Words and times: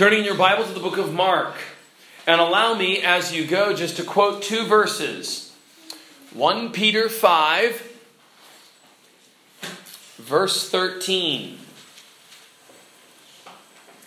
Turning 0.00 0.24
your 0.24 0.34
Bible 0.34 0.64
to 0.64 0.72
the 0.72 0.80
book 0.80 0.96
of 0.96 1.12
Mark. 1.12 1.56
And 2.26 2.40
allow 2.40 2.72
me, 2.72 3.02
as 3.02 3.34
you 3.34 3.46
go, 3.46 3.74
just 3.74 3.98
to 3.98 4.02
quote 4.02 4.40
two 4.40 4.64
verses 4.64 5.54
1 6.32 6.72
Peter 6.72 7.10
5, 7.10 7.98
verse 10.16 10.70
13. 10.70 11.58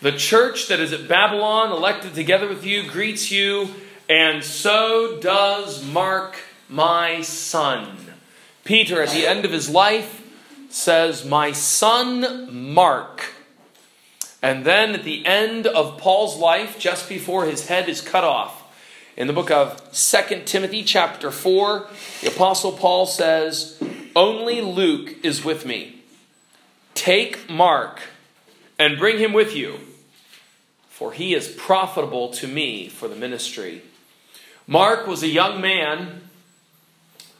The 0.00 0.10
church 0.10 0.66
that 0.66 0.80
is 0.80 0.92
at 0.92 1.06
Babylon, 1.06 1.70
elected 1.70 2.12
together 2.12 2.48
with 2.48 2.66
you, 2.66 2.90
greets 2.90 3.30
you, 3.30 3.68
and 4.10 4.42
so 4.42 5.20
does 5.20 5.86
Mark, 5.86 6.40
my 6.68 7.22
son. 7.22 7.96
Peter, 8.64 9.00
at 9.00 9.10
the 9.10 9.28
end 9.28 9.44
of 9.44 9.52
his 9.52 9.70
life, 9.70 10.28
says, 10.68 11.24
My 11.24 11.52
son 11.52 12.52
Mark. 12.52 13.33
And 14.44 14.62
then 14.62 14.94
at 14.94 15.04
the 15.04 15.24
end 15.24 15.66
of 15.66 15.96
Paul's 15.96 16.36
life, 16.36 16.78
just 16.78 17.08
before 17.08 17.46
his 17.46 17.68
head 17.68 17.88
is 17.88 18.02
cut 18.02 18.24
off, 18.24 18.62
in 19.16 19.26
the 19.26 19.32
book 19.32 19.50
of 19.50 19.90
2 19.94 20.42
Timothy, 20.44 20.84
chapter 20.84 21.30
4, 21.30 21.88
the 22.20 22.28
Apostle 22.28 22.72
Paul 22.72 23.06
says, 23.06 23.82
Only 24.14 24.60
Luke 24.60 25.14
is 25.24 25.46
with 25.46 25.64
me. 25.64 26.02
Take 26.92 27.48
Mark 27.48 28.00
and 28.78 28.98
bring 28.98 29.16
him 29.16 29.32
with 29.32 29.56
you, 29.56 29.78
for 30.90 31.12
he 31.12 31.32
is 31.34 31.48
profitable 31.48 32.28
to 32.32 32.46
me 32.46 32.90
for 32.90 33.08
the 33.08 33.16
ministry. 33.16 33.80
Mark 34.66 35.06
was 35.06 35.22
a 35.22 35.28
young 35.28 35.58
man 35.58 36.20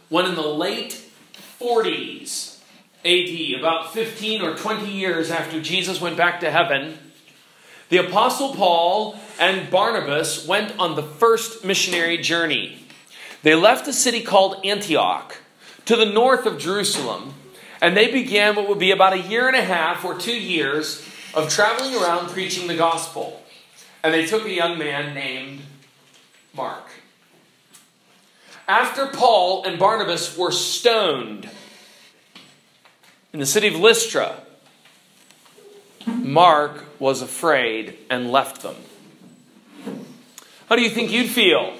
when, 0.09 0.25
in 0.25 0.37
the 0.37 0.41
late 0.41 1.05
40s 1.61 2.54
AD, 3.05 3.59
about 3.59 3.93
15 3.93 4.41
or 4.41 4.57
20 4.57 4.91
years 4.91 5.31
after 5.31 5.61
Jesus 5.61 6.01
went 6.01 6.17
back 6.17 6.41
to 6.41 6.51
heaven, 6.51 6.99
the 7.91 7.99
Apostle 7.99 8.55
Paul 8.55 9.19
and 9.39 9.71
Barnabas 9.71 10.47
went 10.47 10.79
on 10.79 10.97
the 10.97 11.03
first 11.03 11.65
missionary 11.65 12.17
journey. 12.17 12.79
They 13.43 13.55
left 13.55 13.87
a 13.87 13.93
city 13.93 14.23
called 14.23 14.65
Antioch 14.65 15.37
to 15.85 15.97
the 15.97 16.07
north 16.07 16.47
of 16.47 16.59
Jerusalem, 16.59 17.35
and 17.83 17.95
they 17.95 18.11
began 18.11 18.57
what 18.57 18.69
would 18.69 18.79
be 18.79 18.91
about 18.91 19.13
a 19.13 19.21
year 19.21 19.49
and 19.49 19.57
a 19.57 19.63
half 19.63 20.03
or 20.03 20.19
two 20.19 20.39
years 20.39 21.07
of 21.35 21.51
traveling 21.51 21.95
around 21.95 22.31
preaching 22.31 22.69
the 22.69 22.77
gospel. 22.77 23.43
And 24.03 24.15
they 24.15 24.25
took 24.25 24.47
a 24.47 24.51
young 24.51 24.79
man 24.79 25.15
named 25.15 25.61
Mark. 26.55 26.89
After 28.67 29.07
Paul 29.09 29.65
and 29.65 29.79
Barnabas 29.79 30.39
were 30.39 30.53
stoned 30.53 31.51
in 33.35 33.41
the 33.41 33.47
city 33.47 33.67
of 33.67 33.75
Lystra, 33.75 34.37
Mark 36.07 36.85
was 37.01 37.21
afraid 37.21 37.99
and 38.09 38.31
left 38.31 38.63
them. 38.63 38.77
How 40.69 40.77
do 40.77 40.83
you 40.83 40.89
think 40.89 41.11
you'd 41.11 41.29
feel? 41.29 41.75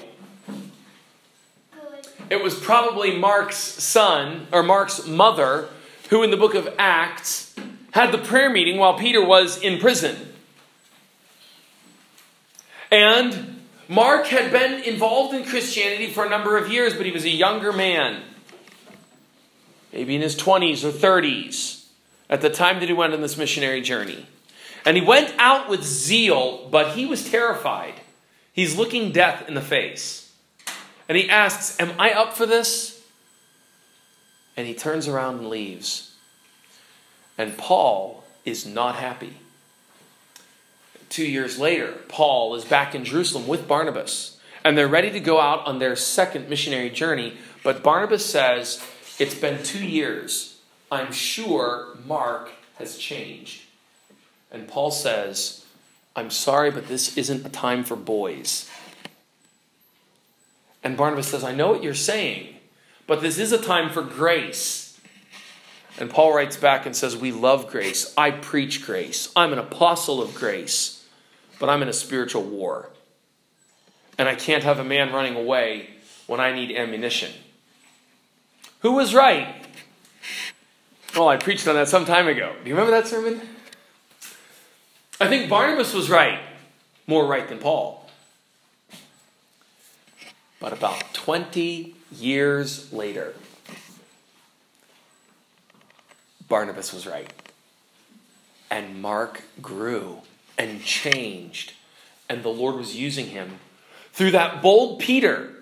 It 2.29 2.43
was 2.43 2.59
probably 2.59 3.17
Mark's 3.17 3.55
son, 3.55 4.47
or 4.51 4.63
Mark's 4.63 5.07
mother, 5.07 5.69
who 6.09 6.23
in 6.23 6.31
the 6.31 6.37
book 6.37 6.55
of 6.55 6.67
Acts 6.77 7.55
had 7.91 8.11
the 8.11 8.17
prayer 8.17 8.49
meeting 8.49 8.77
while 8.77 8.97
Peter 8.97 9.25
was 9.25 9.57
in 9.57 9.79
prison. 9.79 10.33
And 12.91 13.61
Mark 13.87 14.27
had 14.27 14.51
been 14.51 14.83
involved 14.83 15.33
in 15.33 15.45
Christianity 15.45 16.07
for 16.07 16.25
a 16.25 16.29
number 16.29 16.57
of 16.57 16.69
years, 16.69 16.93
but 16.95 17.05
he 17.05 17.13
was 17.13 17.23
a 17.23 17.29
younger 17.29 17.71
man, 17.71 18.23
maybe 19.95 20.13
in 20.13 20.21
his 20.21 20.35
20s 20.35 20.83
or 20.83 20.91
30s, 20.91 21.85
at 22.29 22.41
the 22.41 22.49
time 22.49 22.79
that 22.81 22.89
he 22.89 22.93
went 22.93 23.13
on 23.13 23.21
this 23.21 23.37
missionary 23.37 23.81
journey. 23.81 24.25
And 24.85 24.97
he 24.97 25.03
went 25.03 25.33
out 25.39 25.69
with 25.69 25.83
zeal, 25.83 26.67
but 26.69 26.95
he 26.95 27.05
was 27.05 27.29
terrified. 27.29 27.93
He's 28.51 28.77
looking 28.77 29.11
death 29.11 29.47
in 29.47 29.55
the 29.55 29.61
face. 29.61 30.33
And 31.07 31.17
he 31.17 31.29
asks, 31.29 31.79
Am 31.79 31.93
I 31.97 32.11
up 32.11 32.33
for 32.33 32.45
this? 32.45 33.03
And 34.57 34.67
he 34.67 34.73
turns 34.73 35.07
around 35.07 35.39
and 35.39 35.49
leaves. 35.49 36.13
And 37.37 37.57
Paul 37.57 38.23
is 38.43 38.65
not 38.65 38.95
happy. 38.95 39.37
Two 41.09 41.25
years 41.25 41.57
later, 41.57 41.93
Paul 42.09 42.55
is 42.55 42.65
back 42.65 42.93
in 42.95 43.05
Jerusalem 43.05 43.47
with 43.47 43.67
Barnabas, 43.67 44.39
and 44.63 44.77
they're 44.77 44.87
ready 44.87 45.11
to 45.11 45.19
go 45.19 45.39
out 45.39 45.65
on 45.65 45.79
their 45.79 45.95
second 45.95 46.49
missionary 46.49 46.89
journey. 46.89 47.37
But 47.63 47.83
Barnabas 47.83 48.25
says, 48.25 48.83
It's 49.17 49.35
been 49.35 49.63
two 49.63 49.85
years. 49.85 50.59
I'm 50.91 51.11
sure 51.11 51.97
Mark 52.05 52.51
has 52.77 52.97
changed. 52.97 53.63
And 54.51 54.67
Paul 54.67 54.91
says, 54.91 55.65
I'm 56.15 56.29
sorry, 56.29 56.71
but 56.71 56.87
this 56.87 57.17
isn't 57.17 57.45
a 57.45 57.49
time 57.49 57.83
for 57.83 57.95
boys. 57.95 58.69
And 60.83 60.97
Barnabas 60.97 61.27
says, 61.27 61.43
I 61.43 61.53
know 61.53 61.71
what 61.71 61.83
you're 61.83 61.93
saying, 61.93 62.55
but 63.07 63.21
this 63.21 63.37
is 63.37 63.51
a 63.51 63.57
time 63.57 63.89
for 63.89 64.01
grace. 64.01 64.99
And 65.97 66.09
Paul 66.09 66.33
writes 66.33 66.57
back 66.57 66.85
and 66.85 66.95
says, 66.95 67.15
We 67.15 67.31
love 67.31 67.69
grace. 67.69 68.13
I 68.17 68.31
preach 68.31 68.85
grace. 68.85 69.31
I'm 69.35 69.53
an 69.53 69.59
apostle 69.59 70.21
of 70.21 70.35
grace, 70.35 71.05
but 71.57 71.69
I'm 71.69 71.81
in 71.81 71.87
a 71.87 71.93
spiritual 71.93 72.43
war. 72.43 72.89
And 74.17 74.27
I 74.27 74.35
can't 74.35 74.63
have 74.63 74.79
a 74.79 74.83
man 74.83 75.13
running 75.13 75.35
away 75.35 75.89
when 76.27 76.39
I 76.39 76.53
need 76.53 76.75
ammunition. 76.75 77.31
Who 78.85 78.91
was 78.91 79.15
right? 79.15 79.47
Well, 81.15 81.27
I 81.27 81.37
preached 81.37 81.67
on 81.67 81.73
that 81.73 81.87
some 81.87 82.05
time 82.05 82.27
ago. 82.27 82.53
Do 82.61 82.69
you 82.69 82.75
remember 82.75 82.91
that 82.91 83.07
sermon? 83.07 83.41
I 85.19 85.27
think 85.27 85.49
Barnabas 85.49 85.91
was 85.91 86.07
right, 86.07 86.37
more 87.07 87.25
right 87.25 87.47
than 87.47 87.57
Paul. 87.57 88.07
But 90.59 90.71
about 90.71 91.15
20 91.15 91.95
years 92.11 92.93
later, 92.93 93.33
Barnabas 96.47 96.93
was 96.93 97.07
right. 97.07 97.33
And 98.69 99.01
Mark 99.01 99.41
grew 99.63 100.19
and 100.59 100.83
changed. 100.83 101.73
And 102.29 102.43
the 102.43 102.49
Lord 102.49 102.75
was 102.75 102.95
using 102.95 103.29
him 103.29 103.57
through 104.13 104.29
that 104.29 104.61
bold 104.61 104.99
Peter, 104.99 105.54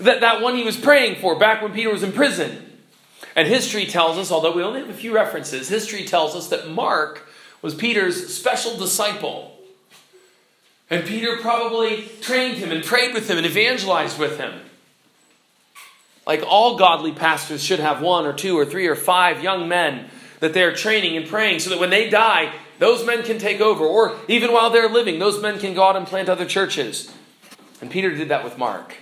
that, 0.00 0.20
that 0.20 0.40
one 0.40 0.56
he 0.56 0.64
was 0.64 0.76
praying 0.76 1.20
for 1.20 1.38
back 1.38 1.62
when 1.62 1.72
Peter 1.72 1.90
was 1.90 2.02
in 2.02 2.12
prison. 2.12 2.62
And 3.34 3.46
history 3.46 3.86
tells 3.86 4.18
us, 4.18 4.30
although 4.30 4.52
we 4.52 4.62
only 4.62 4.80
have 4.80 4.90
a 4.90 4.94
few 4.94 5.14
references, 5.14 5.68
history 5.68 6.04
tells 6.04 6.34
us 6.34 6.48
that 6.48 6.70
Mark 6.70 7.28
was 7.62 7.74
Peter's 7.74 8.34
special 8.34 8.76
disciple. 8.76 9.58
And 10.88 11.04
Peter 11.04 11.36
probably 11.38 12.08
trained 12.20 12.58
him 12.58 12.70
and 12.70 12.84
prayed 12.84 13.12
with 13.12 13.28
him 13.28 13.38
and 13.38 13.46
evangelized 13.46 14.18
with 14.18 14.38
him. 14.38 14.60
Like 16.26 16.42
all 16.46 16.76
godly 16.76 17.12
pastors 17.12 17.62
should 17.62 17.80
have 17.80 18.00
one 18.00 18.26
or 18.26 18.32
two 18.32 18.58
or 18.58 18.64
three 18.64 18.86
or 18.86 18.96
five 18.96 19.42
young 19.42 19.68
men 19.68 20.08
that 20.40 20.52
they're 20.52 20.74
training 20.74 21.16
and 21.16 21.26
praying 21.26 21.60
so 21.60 21.70
that 21.70 21.78
when 21.78 21.90
they 21.90 22.10
die, 22.10 22.52
those 22.78 23.04
men 23.06 23.22
can 23.22 23.38
take 23.38 23.60
over. 23.60 23.84
Or 23.84 24.16
even 24.28 24.52
while 24.52 24.70
they're 24.70 24.88
living, 24.88 25.18
those 25.18 25.40
men 25.40 25.58
can 25.58 25.74
go 25.74 25.84
out 25.84 25.96
and 25.96 26.06
plant 26.06 26.28
other 26.28 26.46
churches. 26.46 27.12
And 27.80 27.90
Peter 27.90 28.14
did 28.14 28.28
that 28.28 28.44
with 28.44 28.58
Mark. 28.58 28.96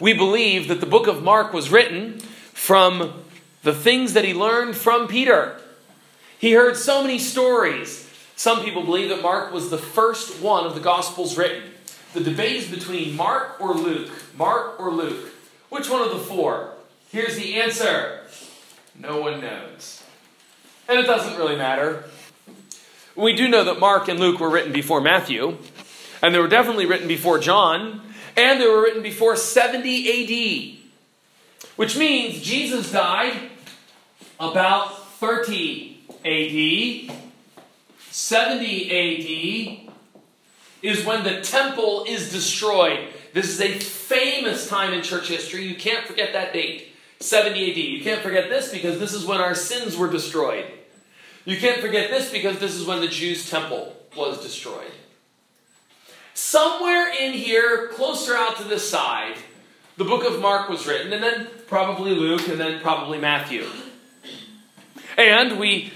We 0.00 0.14
believe 0.14 0.68
that 0.68 0.80
the 0.80 0.86
book 0.86 1.06
of 1.06 1.22
Mark 1.22 1.52
was 1.52 1.70
written 1.70 2.20
from 2.54 3.22
the 3.62 3.74
things 3.74 4.14
that 4.14 4.24
he 4.24 4.32
learned 4.32 4.74
from 4.74 5.06
Peter. 5.06 5.60
He 6.38 6.52
heard 6.52 6.78
so 6.78 7.02
many 7.02 7.18
stories. 7.18 8.08
Some 8.34 8.64
people 8.64 8.82
believe 8.82 9.10
that 9.10 9.20
Mark 9.20 9.52
was 9.52 9.68
the 9.68 9.76
first 9.76 10.40
one 10.40 10.64
of 10.64 10.74
the 10.74 10.80
Gospels 10.80 11.36
written. 11.36 11.62
The 12.14 12.20
debate 12.20 12.56
is 12.56 12.68
between 12.70 13.14
Mark 13.14 13.60
or 13.60 13.74
Luke. 13.74 14.10
Mark 14.36 14.80
or 14.80 14.90
Luke. 14.90 15.32
Which 15.68 15.90
one 15.90 16.00
of 16.00 16.10
the 16.10 16.18
four? 16.18 16.72
Here's 17.12 17.36
the 17.36 17.60
answer 17.60 18.22
no 18.98 19.20
one 19.20 19.40
knows. 19.40 20.02
And 20.88 20.98
it 20.98 21.06
doesn't 21.06 21.36
really 21.36 21.56
matter. 21.56 22.04
We 23.14 23.34
do 23.34 23.48
know 23.48 23.64
that 23.64 23.78
Mark 23.78 24.08
and 24.08 24.18
Luke 24.18 24.40
were 24.40 24.48
written 24.48 24.72
before 24.72 25.00
Matthew, 25.00 25.58
and 26.22 26.34
they 26.34 26.38
were 26.38 26.48
definitely 26.48 26.86
written 26.86 27.06
before 27.06 27.38
John, 27.38 28.00
and 28.36 28.60
they 28.60 28.66
were 28.66 28.82
written 28.82 29.02
before 29.02 29.36
70 29.36 30.76
AD, 30.76 31.66
which 31.76 31.96
means 31.96 32.40
Jesus 32.42 32.90
died 32.90 33.50
about 34.38 35.06
30 35.18 35.98
AD. 36.24 37.16
70 38.10 39.86
AD 39.86 39.92
is 40.82 41.04
when 41.04 41.24
the 41.24 41.40
temple 41.42 42.04
is 42.08 42.32
destroyed. 42.32 43.08
This 43.32 43.48
is 43.48 43.60
a 43.60 43.78
famous 43.78 44.68
time 44.68 44.92
in 44.92 45.02
church 45.02 45.28
history. 45.28 45.64
You 45.64 45.76
can't 45.76 46.06
forget 46.06 46.32
that 46.32 46.52
date. 46.52 46.88
70 47.20 47.70
AD. 47.70 47.76
You 47.76 48.02
can't 48.02 48.22
forget 48.22 48.48
this 48.48 48.72
because 48.72 48.98
this 48.98 49.12
is 49.12 49.26
when 49.26 49.40
our 49.40 49.54
sins 49.54 49.96
were 49.96 50.10
destroyed. 50.10 50.64
You 51.44 51.58
can't 51.58 51.80
forget 51.80 52.10
this 52.10 52.30
because 52.30 52.58
this 52.58 52.74
is 52.74 52.86
when 52.86 53.00
the 53.00 53.08
Jews' 53.08 53.48
temple 53.48 53.94
was 54.16 54.42
destroyed. 54.42 54.90
Somewhere 56.34 57.12
in 57.18 57.32
here, 57.32 57.88
closer 57.88 58.34
out 58.36 58.56
to 58.58 58.64
this 58.64 58.88
side, 58.88 59.36
the 59.96 60.04
book 60.04 60.24
of 60.24 60.40
Mark 60.40 60.68
was 60.68 60.86
written, 60.86 61.12
and 61.12 61.22
then 61.22 61.48
probably 61.66 62.14
Luke, 62.14 62.48
and 62.48 62.58
then 62.58 62.80
probably 62.80 63.18
Matthew. 63.18 63.66
And 65.16 65.58
we 65.58 65.92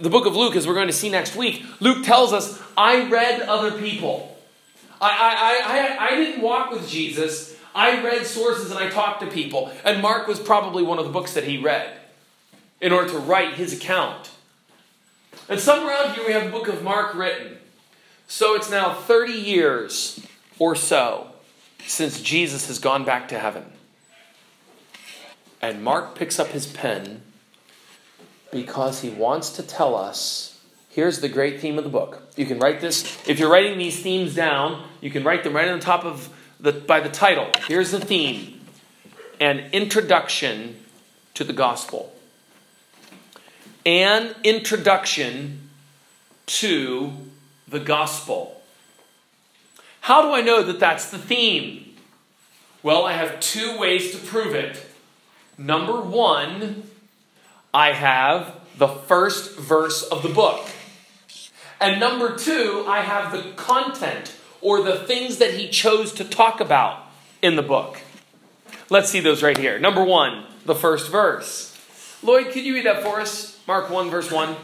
the 0.00 0.10
book 0.10 0.26
of 0.26 0.36
Luke, 0.36 0.56
as 0.56 0.66
we're 0.66 0.74
going 0.74 0.88
to 0.88 0.92
see 0.92 1.08
next 1.08 1.36
week, 1.36 1.64
Luke 1.80 2.04
tells 2.04 2.32
us, 2.32 2.60
I 2.76 3.08
read 3.08 3.42
other 3.42 3.78
people. 3.78 4.36
I, 5.00 5.10
I, 5.10 6.06
I, 6.06 6.06
I 6.06 6.16
didn't 6.16 6.42
walk 6.42 6.70
with 6.70 6.88
Jesus. 6.88 7.56
I 7.74 8.02
read 8.02 8.26
sources 8.26 8.70
and 8.70 8.78
I 8.78 8.90
talked 8.90 9.20
to 9.20 9.26
people. 9.28 9.70
And 9.84 10.02
Mark 10.02 10.26
was 10.26 10.40
probably 10.40 10.82
one 10.82 10.98
of 10.98 11.04
the 11.04 11.12
books 11.12 11.34
that 11.34 11.44
he 11.44 11.58
read 11.58 11.96
in 12.80 12.92
order 12.92 13.10
to 13.10 13.18
write 13.18 13.54
his 13.54 13.72
account. 13.72 14.30
And 15.48 15.60
somewhere 15.60 15.94
around 15.94 16.14
here 16.14 16.26
we 16.26 16.32
have 16.32 16.44
the 16.44 16.50
book 16.50 16.68
of 16.68 16.82
Mark 16.82 17.14
written. 17.14 17.57
So 18.30 18.54
it's 18.54 18.70
now 18.70 18.92
30 18.92 19.32
years 19.32 20.24
or 20.58 20.76
so 20.76 21.28
since 21.86 22.20
Jesus 22.20 22.68
has 22.68 22.78
gone 22.78 23.04
back 23.04 23.28
to 23.28 23.38
heaven. 23.38 23.64
And 25.62 25.82
Mark 25.82 26.14
picks 26.14 26.38
up 26.38 26.48
his 26.48 26.66
pen 26.66 27.22
because 28.52 29.00
he 29.00 29.08
wants 29.08 29.50
to 29.52 29.62
tell 29.62 29.96
us 29.96 30.60
here's 30.90 31.20
the 31.20 31.28
great 31.28 31.60
theme 31.60 31.78
of 31.78 31.84
the 31.84 31.90
book. 31.90 32.30
You 32.36 32.44
can 32.44 32.58
write 32.58 32.82
this, 32.82 33.18
if 33.26 33.38
you're 33.38 33.50
writing 33.50 33.78
these 33.78 34.00
themes 34.00 34.34
down, 34.34 34.86
you 35.00 35.10
can 35.10 35.24
write 35.24 35.42
them 35.42 35.56
right 35.56 35.66
on 35.66 35.78
the 35.78 35.84
top 35.84 36.04
of 36.04 36.28
the, 36.60 36.72
by 36.72 37.00
the 37.00 37.08
title. 37.08 37.50
Here's 37.66 37.92
the 37.92 38.00
theme 38.00 38.60
An 39.40 39.70
Introduction 39.72 40.76
to 41.32 41.44
the 41.44 41.54
Gospel. 41.54 42.12
An 43.86 44.34
Introduction 44.44 45.70
to 46.46 47.12
the 47.68 47.80
Gospel. 47.80 48.60
How 50.00 50.22
do 50.22 50.32
I 50.32 50.40
know 50.40 50.62
that 50.62 50.80
that's 50.80 51.10
the 51.10 51.18
theme? 51.18 51.94
Well, 52.82 53.04
I 53.04 53.12
have 53.12 53.40
two 53.40 53.78
ways 53.78 54.12
to 54.12 54.18
prove 54.18 54.54
it. 54.54 54.84
Number 55.58 56.00
one, 56.00 56.84
I 57.74 57.92
have 57.92 58.60
the 58.78 58.88
first 58.88 59.58
verse 59.58 60.02
of 60.04 60.22
the 60.22 60.28
book. 60.28 60.68
And 61.80 62.00
number 62.00 62.36
two, 62.36 62.84
I 62.88 63.00
have 63.00 63.32
the 63.32 63.52
content 63.52 64.34
or 64.60 64.82
the 64.82 64.96
things 64.96 65.38
that 65.38 65.54
he 65.54 65.68
chose 65.68 66.12
to 66.14 66.24
talk 66.24 66.60
about 66.60 67.04
in 67.42 67.56
the 67.56 67.62
book. 67.62 68.00
Let's 68.90 69.10
see 69.10 69.20
those 69.20 69.42
right 69.42 69.58
here. 69.58 69.78
Number 69.78 70.02
one, 70.02 70.46
the 70.64 70.74
first 70.74 71.10
verse. 71.10 71.76
Lloyd, 72.22 72.52
could 72.52 72.64
you 72.64 72.74
read 72.74 72.86
that 72.86 73.02
for 73.02 73.20
us? 73.20 73.60
Mark 73.66 73.90
1, 73.90 74.10
verse 74.10 74.32
1. 74.32 74.56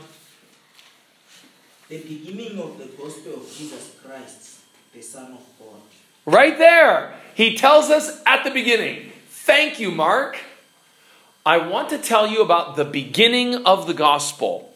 The 1.88 1.98
beginning 1.98 2.58
of 2.58 2.78
the 2.78 2.86
gospel 2.86 3.34
of 3.34 3.54
Jesus 3.54 3.94
Christ, 4.02 4.60
the 4.94 5.02
Son 5.02 5.32
of 5.32 5.44
God. 5.58 5.80
Right 6.24 6.56
there. 6.56 7.14
He 7.34 7.56
tells 7.56 7.90
us 7.90 8.22
at 8.24 8.42
the 8.44 8.50
beginning. 8.50 9.12
Thank 9.28 9.78
you, 9.78 9.90
Mark. 9.90 10.38
I 11.44 11.58
want 11.58 11.90
to 11.90 11.98
tell 11.98 12.26
you 12.26 12.40
about 12.40 12.76
the 12.76 12.86
beginning 12.86 13.66
of 13.66 13.86
the 13.86 13.92
gospel. 13.92 14.72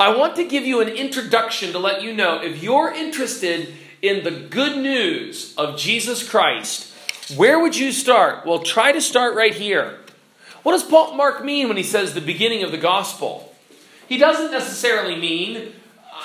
I 0.00 0.16
want 0.16 0.34
to 0.36 0.44
give 0.44 0.66
you 0.66 0.80
an 0.80 0.88
introduction 0.88 1.72
to 1.72 1.78
let 1.78 2.02
you 2.02 2.12
know 2.12 2.42
if 2.42 2.60
you're 2.62 2.92
interested 2.92 3.72
in 4.02 4.24
the 4.24 4.32
good 4.32 4.78
news 4.78 5.54
of 5.56 5.78
Jesus 5.78 6.28
Christ, 6.28 6.92
where 7.36 7.60
would 7.60 7.76
you 7.76 7.92
start? 7.92 8.46
Well, 8.46 8.60
try 8.60 8.90
to 8.90 9.00
start 9.00 9.36
right 9.36 9.54
here. 9.54 9.98
What 10.64 10.72
does 10.72 10.82
Paul 10.82 11.14
Mark 11.14 11.44
mean 11.44 11.68
when 11.68 11.76
he 11.76 11.82
says 11.82 12.14
the 12.14 12.20
beginning 12.20 12.64
of 12.64 12.72
the 12.72 12.78
gospel? 12.78 13.47
He 14.08 14.18
doesn't 14.18 14.50
necessarily 14.50 15.16
mean 15.16 15.72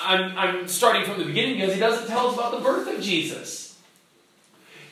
I'm, 0.02 0.36
I'm 0.36 0.68
starting 0.68 1.04
from 1.04 1.18
the 1.18 1.24
beginning 1.24 1.56
because 1.56 1.74
he 1.74 1.80
doesn't 1.80 2.08
tell 2.08 2.28
us 2.28 2.34
about 2.34 2.52
the 2.52 2.60
birth 2.60 2.92
of 2.94 3.02
Jesus. 3.02 3.78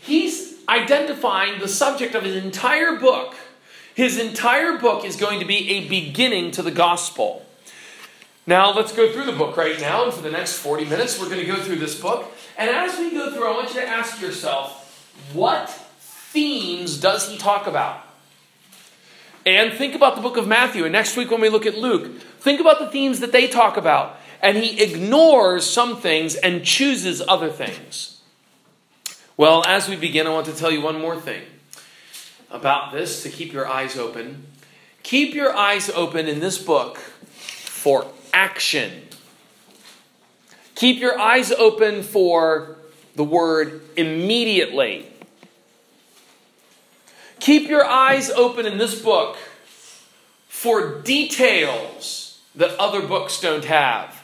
He's 0.00 0.58
identifying 0.68 1.60
the 1.60 1.68
subject 1.68 2.14
of 2.14 2.22
his 2.22 2.36
entire 2.36 2.96
book 2.96 3.34
his 3.94 4.18
entire 4.18 4.78
book 4.78 5.04
is 5.04 5.16
going 5.16 5.40
to 5.40 5.44
be 5.44 5.70
a 5.70 5.88
beginning 5.88 6.50
to 6.52 6.62
the 6.62 6.70
gospel. 6.70 7.44
Now, 8.46 8.72
let's 8.72 8.92
go 8.92 9.12
through 9.12 9.26
the 9.26 9.32
book 9.32 9.56
right 9.56 9.78
now, 9.80 10.04
and 10.04 10.12
for 10.12 10.22
the 10.22 10.30
next 10.30 10.54
40 10.54 10.86
minutes, 10.86 11.20
we're 11.20 11.28
going 11.28 11.40
to 11.40 11.46
go 11.46 11.56
through 11.56 11.76
this 11.76 12.00
book. 12.00 12.32
And 12.56 12.70
as 12.70 12.98
we 12.98 13.12
go 13.12 13.32
through, 13.32 13.46
I 13.46 13.52
want 13.52 13.68
you 13.74 13.80
to 13.80 13.86
ask 13.86 14.20
yourself, 14.20 15.14
what 15.32 15.70
themes 15.70 16.98
does 16.98 17.28
he 17.28 17.36
talk 17.36 17.66
about? 17.66 18.04
And 19.44 19.72
think 19.72 19.94
about 19.94 20.14
the 20.14 20.22
book 20.22 20.36
of 20.36 20.46
Matthew. 20.46 20.84
And 20.84 20.92
next 20.92 21.16
week, 21.16 21.30
when 21.30 21.40
we 21.40 21.48
look 21.48 21.66
at 21.66 21.76
Luke, 21.76 22.20
think 22.38 22.60
about 22.60 22.78
the 22.78 22.88
themes 22.88 23.20
that 23.20 23.32
they 23.32 23.48
talk 23.48 23.76
about. 23.76 24.18
And 24.40 24.56
he 24.56 24.82
ignores 24.82 25.68
some 25.68 26.00
things 26.00 26.34
and 26.34 26.64
chooses 26.64 27.22
other 27.26 27.50
things. 27.50 28.20
Well, 29.36 29.64
as 29.66 29.88
we 29.88 29.96
begin, 29.96 30.26
I 30.26 30.30
want 30.30 30.46
to 30.46 30.54
tell 30.54 30.70
you 30.70 30.80
one 30.80 31.00
more 31.00 31.18
thing 31.18 31.42
about 32.50 32.92
this 32.92 33.22
to 33.22 33.30
keep 33.30 33.52
your 33.52 33.66
eyes 33.66 33.96
open. 33.96 34.46
Keep 35.02 35.34
your 35.34 35.56
eyes 35.56 35.90
open 35.90 36.28
in 36.28 36.40
this 36.40 36.58
book 36.58 36.98
for 36.98 38.06
action. 38.32 39.02
Keep 40.74 41.00
your 41.00 41.18
eyes 41.18 41.50
open 41.50 42.02
for 42.02 42.76
the 43.14 43.24
word 43.24 43.82
immediately. 43.96 45.11
Keep 47.42 47.68
your 47.68 47.84
eyes 47.84 48.30
open 48.30 48.66
in 48.66 48.78
this 48.78 49.02
book 49.02 49.36
for 50.46 51.00
details 51.00 52.38
that 52.54 52.78
other 52.78 53.04
books 53.04 53.40
don't 53.40 53.64
have. 53.64 54.22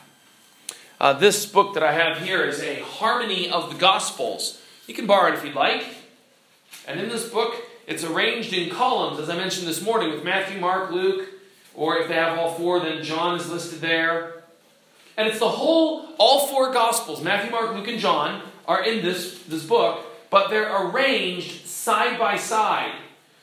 Uh, 1.01 1.15
this 1.15 1.45
book 1.45 1.75
that 1.75 1.83
I 1.83 1.91
have 1.91 2.19
here 2.19 2.45
is 2.45 2.61
a 2.61 2.81
harmony 2.81 3.51
of 3.51 3.73
the 3.73 3.77
Gospels. 3.77 4.63
You 4.87 4.95
can 4.95 5.09
borrow 5.09 5.33
it 5.33 5.35
if 5.35 5.45
you'd 5.45 5.57
like. 5.57 5.85
And 6.87 7.01
in 7.01 7.09
this 7.09 7.29
book, 7.29 7.57
it's 7.89 8.05
arranged 8.05 8.53
in 8.53 8.71
columns, 8.71 9.19
as 9.19 9.29
I 9.29 9.35
mentioned 9.35 9.67
this 9.67 9.83
morning, 9.83 10.13
with 10.13 10.23
Matthew, 10.23 10.61
Mark, 10.61 10.93
Luke, 10.93 11.29
or 11.75 11.99
if 11.99 12.07
they 12.07 12.15
have 12.15 12.39
all 12.39 12.55
four, 12.55 12.79
then 12.79 13.03
John 13.03 13.35
is 13.35 13.51
listed 13.51 13.81
there. 13.81 14.45
And 15.17 15.27
it's 15.27 15.41
the 15.41 15.49
whole, 15.49 16.07
all 16.19 16.47
four 16.47 16.73
Gospels, 16.73 17.21
Matthew, 17.21 17.51
Mark, 17.51 17.75
Luke, 17.75 17.89
and 17.89 17.99
John, 17.99 18.43
are 18.69 18.85
in 18.85 19.05
this, 19.05 19.43
this 19.49 19.65
book, 19.65 20.07
but 20.31 20.51
they're 20.51 20.87
arranged 20.87 21.67
side 21.67 22.17
by 22.17 22.37
side 22.37 22.95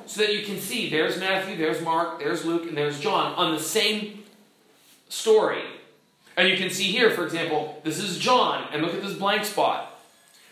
so 0.05 0.21
that 0.21 0.33
you 0.33 0.45
can 0.45 0.59
see 0.59 0.89
there's 0.89 1.19
Matthew, 1.19 1.57
there's 1.57 1.81
Mark, 1.81 2.19
there's 2.19 2.45
Luke, 2.45 2.67
and 2.67 2.77
there's 2.77 2.99
John 2.99 3.33
on 3.35 3.53
the 3.53 3.59
same 3.59 4.23
story. 5.09 5.63
And 6.37 6.49
you 6.49 6.57
can 6.57 6.69
see 6.69 6.91
here, 6.91 7.11
for 7.11 7.25
example, 7.25 7.81
this 7.83 7.97
is 7.97 8.19
John, 8.19 8.67
and 8.71 8.81
look 8.81 8.93
at 8.93 9.01
this 9.01 9.13
blank 9.13 9.45
spot. 9.45 9.91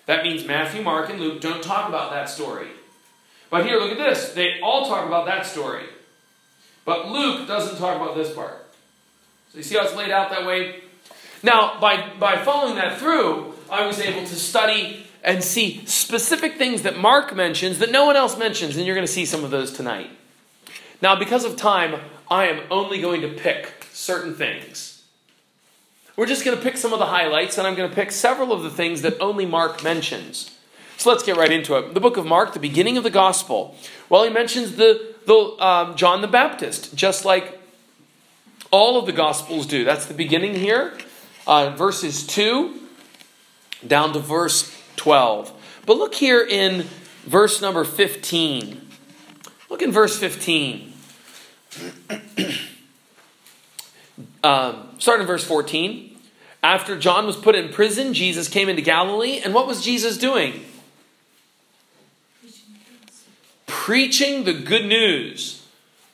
That 0.06 0.24
means 0.24 0.46
Matthew, 0.46 0.82
Mark, 0.82 1.10
and 1.10 1.20
Luke 1.20 1.42
don't 1.42 1.64
talk 1.64 1.88
about 1.88 2.12
that 2.12 2.30
story. 2.30 2.68
But 3.50 3.66
here, 3.66 3.78
look 3.78 3.92
at 3.92 3.98
this. 3.98 4.34
They 4.34 4.60
all 4.62 4.88
talk 4.88 5.06
about 5.06 5.26
that 5.26 5.46
story. 5.46 5.84
But 6.86 7.10
Luke 7.10 7.48
doesn't 7.48 7.78
talk 7.78 8.02
about 8.02 8.16
this 8.16 8.34
part. 8.34 8.66
So 9.52 9.58
you 9.58 9.64
see 9.64 9.76
how 9.76 9.84
it's 9.84 9.96
laid 9.96 10.12
out 10.12 10.32
that 10.32 10.46
way? 10.46 10.82
Now, 11.44 11.80
by, 11.80 12.10
by 12.20 12.38
following 12.38 12.76
that 12.76 12.98
through, 12.98 13.54
I 13.70 13.86
was 13.86 14.00
able 14.00 14.22
to 14.22 14.36
study 14.36 15.03
and 15.24 15.44
see 15.44 15.86
specific 15.86 16.58
things 16.58 16.82
that 16.82 16.98
Mark 16.98 17.36
mentions 17.36 17.80
that 17.80 17.92
no 17.92 18.06
one 18.06 18.16
else 18.16 18.38
mentions, 18.38 18.76
and 18.76 18.86
you're 18.86 18.96
going 18.96 19.08
to 19.08 19.12
see 19.12 19.26
some 19.26 19.44
of 19.44 19.52
those 19.52 19.72
tonight. 19.72 20.10
Now, 21.02 21.16
because 21.16 21.46
of 21.46 21.56
time, 21.56 22.02
I 22.30 22.48
am 22.48 22.62
only 22.70 23.00
going 23.00 23.22
to 23.22 23.30
pick 23.30 23.86
certain 23.92 24.36
things. 24.36 25.04
We're 26.16 26.26
just 26.26 26.46
going 26.46 26.58
to 26.58 26.64
pick 26.64 26.78
some 26.78 26.94
of 26.94 27.00
the 27.00 27.08
highlights, 27.08 27.58
and 27.58 27.66
I'm 27.66 27.76
going 27.76 27.90
to 27.90 27.96
pick 27.96 28.12
several 28.12 28.52
of 28.52 28.64
the 28.64 28.70
things 28.70 29.02
that 29.02 29.20
only 29.20 29.46
Mark 29.46 29.84
mentions. 29.84 30.58
So 30.98 31.10
let's 31.10 31.24
get 31.24 31.38
right 31.38 31.52
into 31.52 31.76
it. 31.78 31.94
The 31.94 32.00
book 32.00 32.18
of 32.18 32.26
Mark, 32.26 32.54
the 32.54 32.60
beginning 32.60 32.98
of 32.98 33.04
the 33.04 33.10
gospel. 33.10 33.76
Well, 34.10 34.24
he 34.24 34.30
mentions 34.30 34.76
the, 34.76 35.16
the 35.26 35.56
um, 35.60 35.96
John 35.96 36.22
the 36.22 36.28
Baptist, 36.28 36.96
just 36.96 37.26
like 37.26 37.60
all 38.72 39.00
of 39.00 39.06
the 39.06 39.12
gospels 39.12 39.66
do. 39.66 39.84
That's 39.84 40.06
the 40.06 40.14
beginning 40.14 40.56
here, 40.56 40.98
uh, 41.48 41.72
verses 41.72 42.26
2 42.28 42.80
down 43.86 44.14
to 44.14 44.20
verse 44.20 44.83
12. 45.04 45.52
But 45.86 45.98
look 45.98 46.16
here 46.16 46.42
in 46.42 46.88
verse 47.26 47.62
number 47.62 47.84
15. 47.84 48.82
Look 49.70 49.82
in 49.82 49.92
verse 49.92 50.18
15. 50.18 50.94
um, 54.44 54.90
in 55.08 55.26
verse 55.26 55.44
14. 55.44 56.18
After 56.64 56.98
John 56.98 57.26
was 57.26 57.36
put 57.36 57.56
in 57.56 57.74
prison, 57.74 58.14
Jesus 58.14 58.48
came 58.48 58.70
into 58.70 58.82
Galilee. 58.82 59.42
And 59.44 59.54
what 59.54 59.68
was 59.68 59.84
Jesus 59.84 60.18
doing? 60.18 60.64
preaching 63.84 64.46
the 64.46 64.54
good 64.54 64.86
news. 64.86 65.68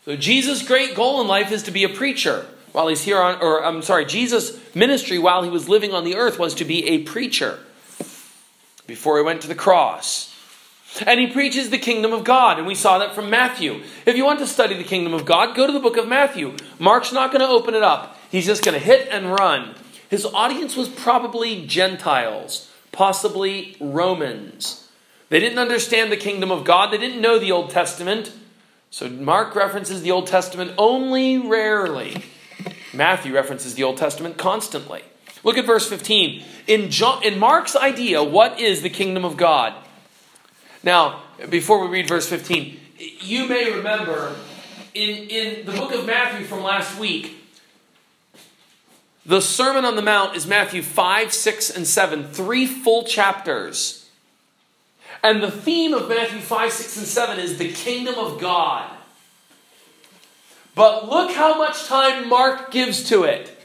So 0.06 0.16
Jesus' 0.16 0.68
great 0.68 0.96
goal 0.96 1.22
in 1.22 1.28
life 1.28 1.52
is 1.52 1.62
to 1.64 1.72
be 1.72 1.84
a 1.84 1.90
preacher 1.90 2.48
while 2.72 2.88
he's 2.88 3.04
here 3.04 3.22
on, 3.22 3.40
or 3.44 3.64
I'm 3.64 3.84
sorry, 3.84 4.06
Jesus' 4.06 4.60
ministry 4.74 5.20
while 5.20 5.44
he 5.44 5.52
was 5.52 5.70
living 5.70 5.94
on 5.94 6.04
the 6.04 6.16
earth 6.16 6.40
was 6.40 6.56
to 6.56 6.66
be 6.66 6.88
a 6.88 7.04
preacher 7.04 7.60
before 8.90 9.18
he 9.18 9.24
went 9.24 9.42
to 9.44 9.48
the 9.48 9.56
cross. 9.56 10.36
And 11.06 11.20
he 11.20 11.28
preaches 11.28 11.70
the 11.70 11.78
kingdom 11.78 12.12
of 12.12 12.24
God, 12.24 12.58
and 12.58 12.68
we 12.68 12.76
saw 12.76 12.98
that 12.98 13.16
from 13.16 13.30
Matthew. 13.30 13.84
If 14.06 14.18
you 14.18 14.26
want 14.26 14.40
to 14.40 14.48
study 14.48 14.76
the 14.76 14.84
kingdom 14.84 15.14
of 15.14 15.24
God, 15.24 15.56
go 15.56 15.68
to 15.68 15.72
the 15.72 15.80
book 15.80 15.98
of 15.98 16.08
Matthew. 16.08 16.58
Mark's 16.80 17.14
not 17.14 17.32
going 17.32 17.42
to 17.42 17.48
open 17.48 17.76
it 17.76 17.84
up, 17.84 18.18
he's 18.30 18.48
just 18.48 18.66
going 18.66 18.78
to 18.78 18.84
hit 18.84 19.08
and 19.10 19.32
run. 19.32 19.76
His 20.10 20.26
audience 20.26 20.76
was 20.76 20.90
probably 20.90 21.68
Gentiles, 21.68 22.72
possibly 22.92 23.78
Romans. 23.80 24.90
They 25.30 25.40
didn't 25.40 25.60
understand 25.60 26.12
the 26.12 26.18
kingdom 26.18 26.52
of 26.52 26.66
God, 26.66 26.92
they 26.92 26.98
didn't 26.98 27.22
know 27.22 27.38
the 27.38 27.52
Old 27.52 27.70
Testament. 27.70 28.34
So 28.90 29.08
Mark 29.08 29.54
references 29.54 30.02
the 30.02 30.10
Old 30.10 30.26
Testament 30.26 30.74
only 30.80 31.38
rarely. 31.38 32.24
Matthew 32.92 33.36
references 33.36 33.76
the 33.76 33.84
Old 33.84 33.98
Testament 33.98 34.38
constantly. 34.38 35.04
Look 35.44 35.58
at 35.58 35.66
verse 35.66 35.88
15. 35.88 36.44
In, 36.68 36.90
John, 36.90 37.24
in 37.24 37.40
Mark's 37.40 37.76
idea, 37.76 38.24
what 38.24 38.60
is 38.60 38.82
the 38.82 38.90
kingdom 38.90 39.24
of 39.24 39.38
God? 39.38 39.74
Now, 40.84 41.24
before 41.50 41.80
we 41.80 41.88
read 41.88 42.08
verse 42.08 42.28
15, 42.28 42.80
you 43.22 43.48
may 43.48 43.72
remember 43.72 44.36
in, 44.94 45.30
in 45.30 45.66
the 45.66 45.72
book 45.72 45.94
of 45.94 46.06
Matthew 46.06 46.46
from 46.46 46.64
last 46.64 47.00
week, 47.00 47.36
the 49.26 49.42
Sermon 49.42 49.86
on 49.86 49.96
the 49.96 50.02
Mount 50.02 50.36
is 50.36 50.48
Matthew 50.48 50.82
5, 50.82 51.32
6, 51.32 51.70
and 51.70 51.86
7, 51.86 52.24
three 52.26 52.66
full 52.66 53.04
chapters. 53.04 54.10
And 55.22 55.44
the 55.44 55.52
theme 55.52 55.94
of 55.94 56.10
Matthew 56.10 56.40
5, 56.40 56.72
6, 56.72 56.98
and 56.98 57.06
7 57.06 57.40
is 57.40 57.58
the 57.58 57.72
kingdom 57.72 58.16
of 58.16 58.40
God. 58.40 58.90
But 60.76 61.10
look 61.10 61.32
how 61.32 61.58
much 61.58 61.86
time 61.86 62.30
Mark 62.30 62.72
gives 62.72 63.08
to 63.10 63.24
it. 63.24 63.59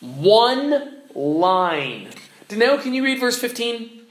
One 0.00 1.02
line. 1.14 2.08
Danelle, 2.48 2.80
can 2.80 2.94
you 2.94 3.04
read 3.04 3.18
verse 3.18 3.38
15? 3.38 4.02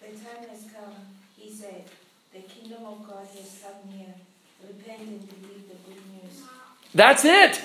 The 0.00 0.06
time 0.06 0.16
has 0.50 0.66
come, 0.72 0.94
he 1.36 1.50
said. 1.50 1.84
The 2.32 2.40
kingdom 2.40 2.84
of 2.84 3.08
God 3.08 3.26
has 3.26 3.62
come 3.62 3.96
near. 3.96 4.14
Repent 4.66 5.00
and 5.00 5.20
believe 5.20 5.68
the 5.68 5.74
good 5.86 6.02
news. 6.12 6.42
That's 6.94 7.24
it. 7.24 7.62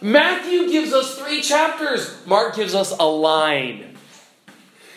Matthew 0.00 0.70
gives 0.70 0.92
us 0.92 1.18
three 1.18 1.40
chapters, 1.40 2.14
Mark 2.26 2.56
gives 2.56 2.74
us 2.74 2.90
a 2.98 3.06
line. 3.06 3.96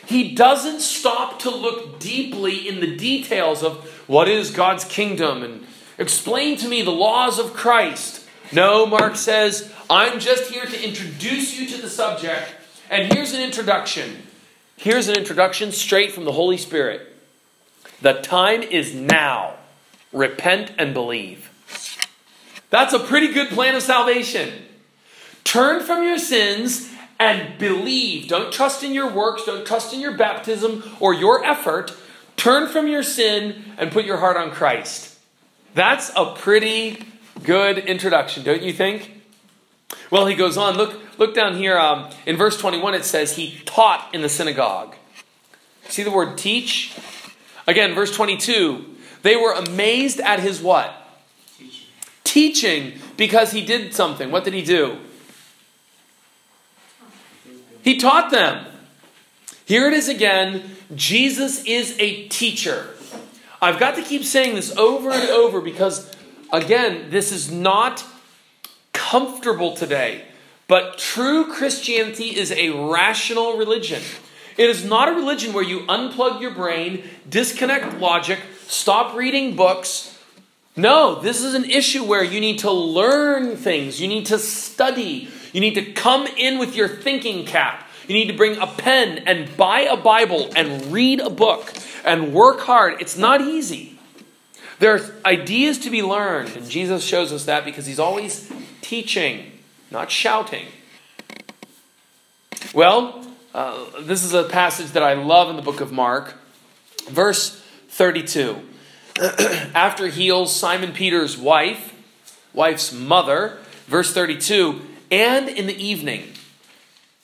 He 0.06 0.36
doesn't 0.36 0.82
stop 0.82 1.40
to 1.40 1.50
look 1.50 2.00
deeply 2.00 2.68
in 2.68 2.82
the 2.82 2.96
details 2.96 3.64
of 3.64 3.86
what 4.08 4.28
is 4.28 4.52
God's 4.52 4.84
kingdom 4.84 5.44
and 5.44 5.66
explain 5.98 6.58
to 6.58 6.68
me 6.68 6.82
the 6.82 6.92
laws 6.92 7.40
of 7.40 7.54
Christ. 7.54 8.17
No, 8.52 8.86
Mark 8.86 9.16
says, 9.16 9.74
I'm 9.90 10.20
just 10.20 10.52
here 10.52 10.66
to 10.66 10.88
introduce 10.88 11.60
you 11.60 11.68
to 11.68 11.82
the 11.82 11.90
subject, 11.90 12.50
and 12.90 13.12
here's 13.12 13.34
an 13.34 13.42
introduction. 13.42 14.24
Here's 14.78 15.08
an 15.08 15.18
introduction 15.18 15.72
straight 15.72 16.12
from 16.12 16.26
the 16.26 16.32
Holy 16.32 16.58
Spirit. 16.58 17.14
The 18.02 18.14
time 18.14 18.64
is 18.64 18.94
now. 18.94 19.56
Repent 20.14 20.72
and 20.78 20.94
believe. 20.94 21.50
That's 22.70 22.94
a 22.94 23.00
pretty 23.00 23.34
good 23.34 23.50
plan 23.50 23.76
of 23.76 23.82
salvation. 23.82 24.66
Turn 25.44 25.84
from 25.84 26.04
your 26.04 26.18
sins 26.18 26.90
and 27.20 27.58
believe. 27.58 28.28
Don't 28.28 28.54
trust 28.54 28.84
in 28.84 28.94
your 28.94 29.12
works, 29.12 29.46
don't 29.46 29.66
trust 29.66 29.94
in 29.94 30.00
your 30.00 30.16
baptism 30.16 30.84
or 31.00 31.14
your 31.14 31.44
effort. 31.44 31.94
Turn 32.36 32.68
from 32.68 32.88
your 32.88 33.04
sin 33.04 33.64
and 33.78 33.92
put 33.92 34.06
your 34.06 34.18
heart 34.18 34.38
on 34.38 34.52
Christ. 34.52 35.18
That's 35.74 36.12
a 36.16 36.34
pretty 36.36 37.04
good 37.44 37.78
introduction, 37.80 38.44
don't 38.44 38.62
you 38.62 38.74
think? 38.74 39.22
Well, 40.12 40.26
he 40.26 40.36
goes 40.36 40.58
on. 40.58 40.76
Look, 40.78 41.00
look 41.18 41.34
down 41.34 41.56
here 41.56 41.78
um, 41.78 42.10
in 42.26 42.38
verse 42.38 42.58
21. 42.58 42.96
It 42.96 43.06
says 43.06 43.36
he 43.36 43.60
taught 43.66 44.10
in 44.14 44.22
the 44.22 44.30
synagogue. 44.30 44.96
See 45.90 46.04
the 46.04 46.12
word 46.12 46.38
teach? 46.38 46.98
Again, 47.66 47.94
verse 47.94 48.16
22. 48.16 48.86
They 49.22 49.36
were 49.36 49.54
amazed 49.54 50.20
at 50.20 50.40
his 50.40 50.62
what? 50.62 50.94
Teaching. 51.58 51.88
Teaching 52.24 53.02
because 53.18 53.52
he 53.52 53.66
did 53.66 53.94
something. 53.94 54.32
What 54.32 54.44
did 54.44 54.54
he 54.54 54.64
do? 54.64 54.98
He 57.82 57.98
taught 57.98 58.32
them. 58.32 58.66
Here 59.66 59.88
it 59.88 59.94
is 59.94 60.08
again. 60.08 60.76
Jesus 60.96 61.64
is 61.66 61.96
a 62.00 62.28
teacher. 62.28 62.94
I've 63.62 63.80
got 63.80 63.96
to 63.96 64.02
keep 64.02 64.24
saying 64.24 64.56
this 64.56 64.76
over 64.78 65.10
and 65.10 65.30
over 65.30 65.62
because, 65.62 66.12
again, 66.52 67.10
this 67.10 67.32
is 67.32 67.52
not 67.52 68.04
comfortable 68.94 69.76
today. 69.76 70.24
But 70.68 70.98
true 70.98 71.46
Christianity 71.46 72.36
is 72.36 72.52
a 72.52 72.72
rational 72.72 73.58
religion. 73.58 74.02
It 74.58 74.70
is 74.70 74.84
not 74.84 75.08
a 75.08 75.14
religion 75.14 75.54
where 75.54 75.64
you 75.64 75.82
unplug 75.82 76.42
your 76.42 76.52
brain, 76.52 77.04
disconnect 77.30 78.00
logic, 78.00 78.40
stop 78.66 79.16
reading 79.16 79.56
books. 79.56 80.18
No, 80.76 81.22
this 81.22 81.44
is 81.44 81.54
an 81.54 81.66
issue 81.66 82.04
where 82.04 82.24
you 82.24 82.40
need 82.40 82.60
to 82.60 82.72
learn 82.72 83.56
things, 83.56 84.02
you 84.02 84.08
need 84.08 84.26
to 84.28 84.38
study, 84.38 85.30
you 85.54 85.62
need 85.62 85.76
to 85.76 85.94
come 85.94 86.28
in 86.28 86.60
with 86.60 86.76
your 86.76 86.88
thinking 86.88 87.46
cap. 87.46 87.88
You 88.08 88.16
need 88.16 88.28
to 88.28 88.38
bring 88.38 88.58
a 88.58 88.68
pen 88.68 89.24
and 89.26 89.56
buy 89.58 89.82
a 89.82 89.98
Bible 89.98 90.50
and 90.56 90.94
read 90.94 91.20
a 91.20 91.30
book 91.30 91.74
and 92.06 92.34
work 92.34 92.62
hard. 92.62 93.02
It's 93.02 93.18
not 93.18 93.42
easy. 93.42 93.97
There 94.80 94.96
are 94.96 95.02
ideas 95.26 95.80
to 95.80 95.90
be 95.90 96.04
learned, 96.04 96.56
and 96.56 96.70
Jesus 96.70 97.04
shows 97.04 97.32
us 97.32 97.46
that 97.46 97.66
because 97.66 97.86
he's 97.86 98.00
always 98.00 98.52
teaching, 98.82 99.52
not 99.90 100.12
shouting. 100.12 100.68
Well, 102.74 103.26
uh, 103.54 104.02
this 104.02 104.24
is 104.24 104.34
a 104.34 104.44
passage 104.44 104.92
that 104.92 105.02
I 105.02 105.14
love 105.14 105.50
in 105.50 105.56
the 105.56 105.62
book 105.62 105.82
of 105.82 105.92
Mark. 105.92 106.36
Verse 107.10 107.60
32. 107.90 108.58
After 109.74 110.08
he 110.08 110.24
heals 110.24 110.56
Simon 110.56 110.92
Peter's 110.92 111.38
wife, 111.38 111.96
wife's 112.54 112.92
mother, 112.94 113.58
verse 113.88 114.14
32, 114.14 114.82
and 115.10 115.50
in 115.50 115.66
the 115.66 115.76
evening. 115.76 116.34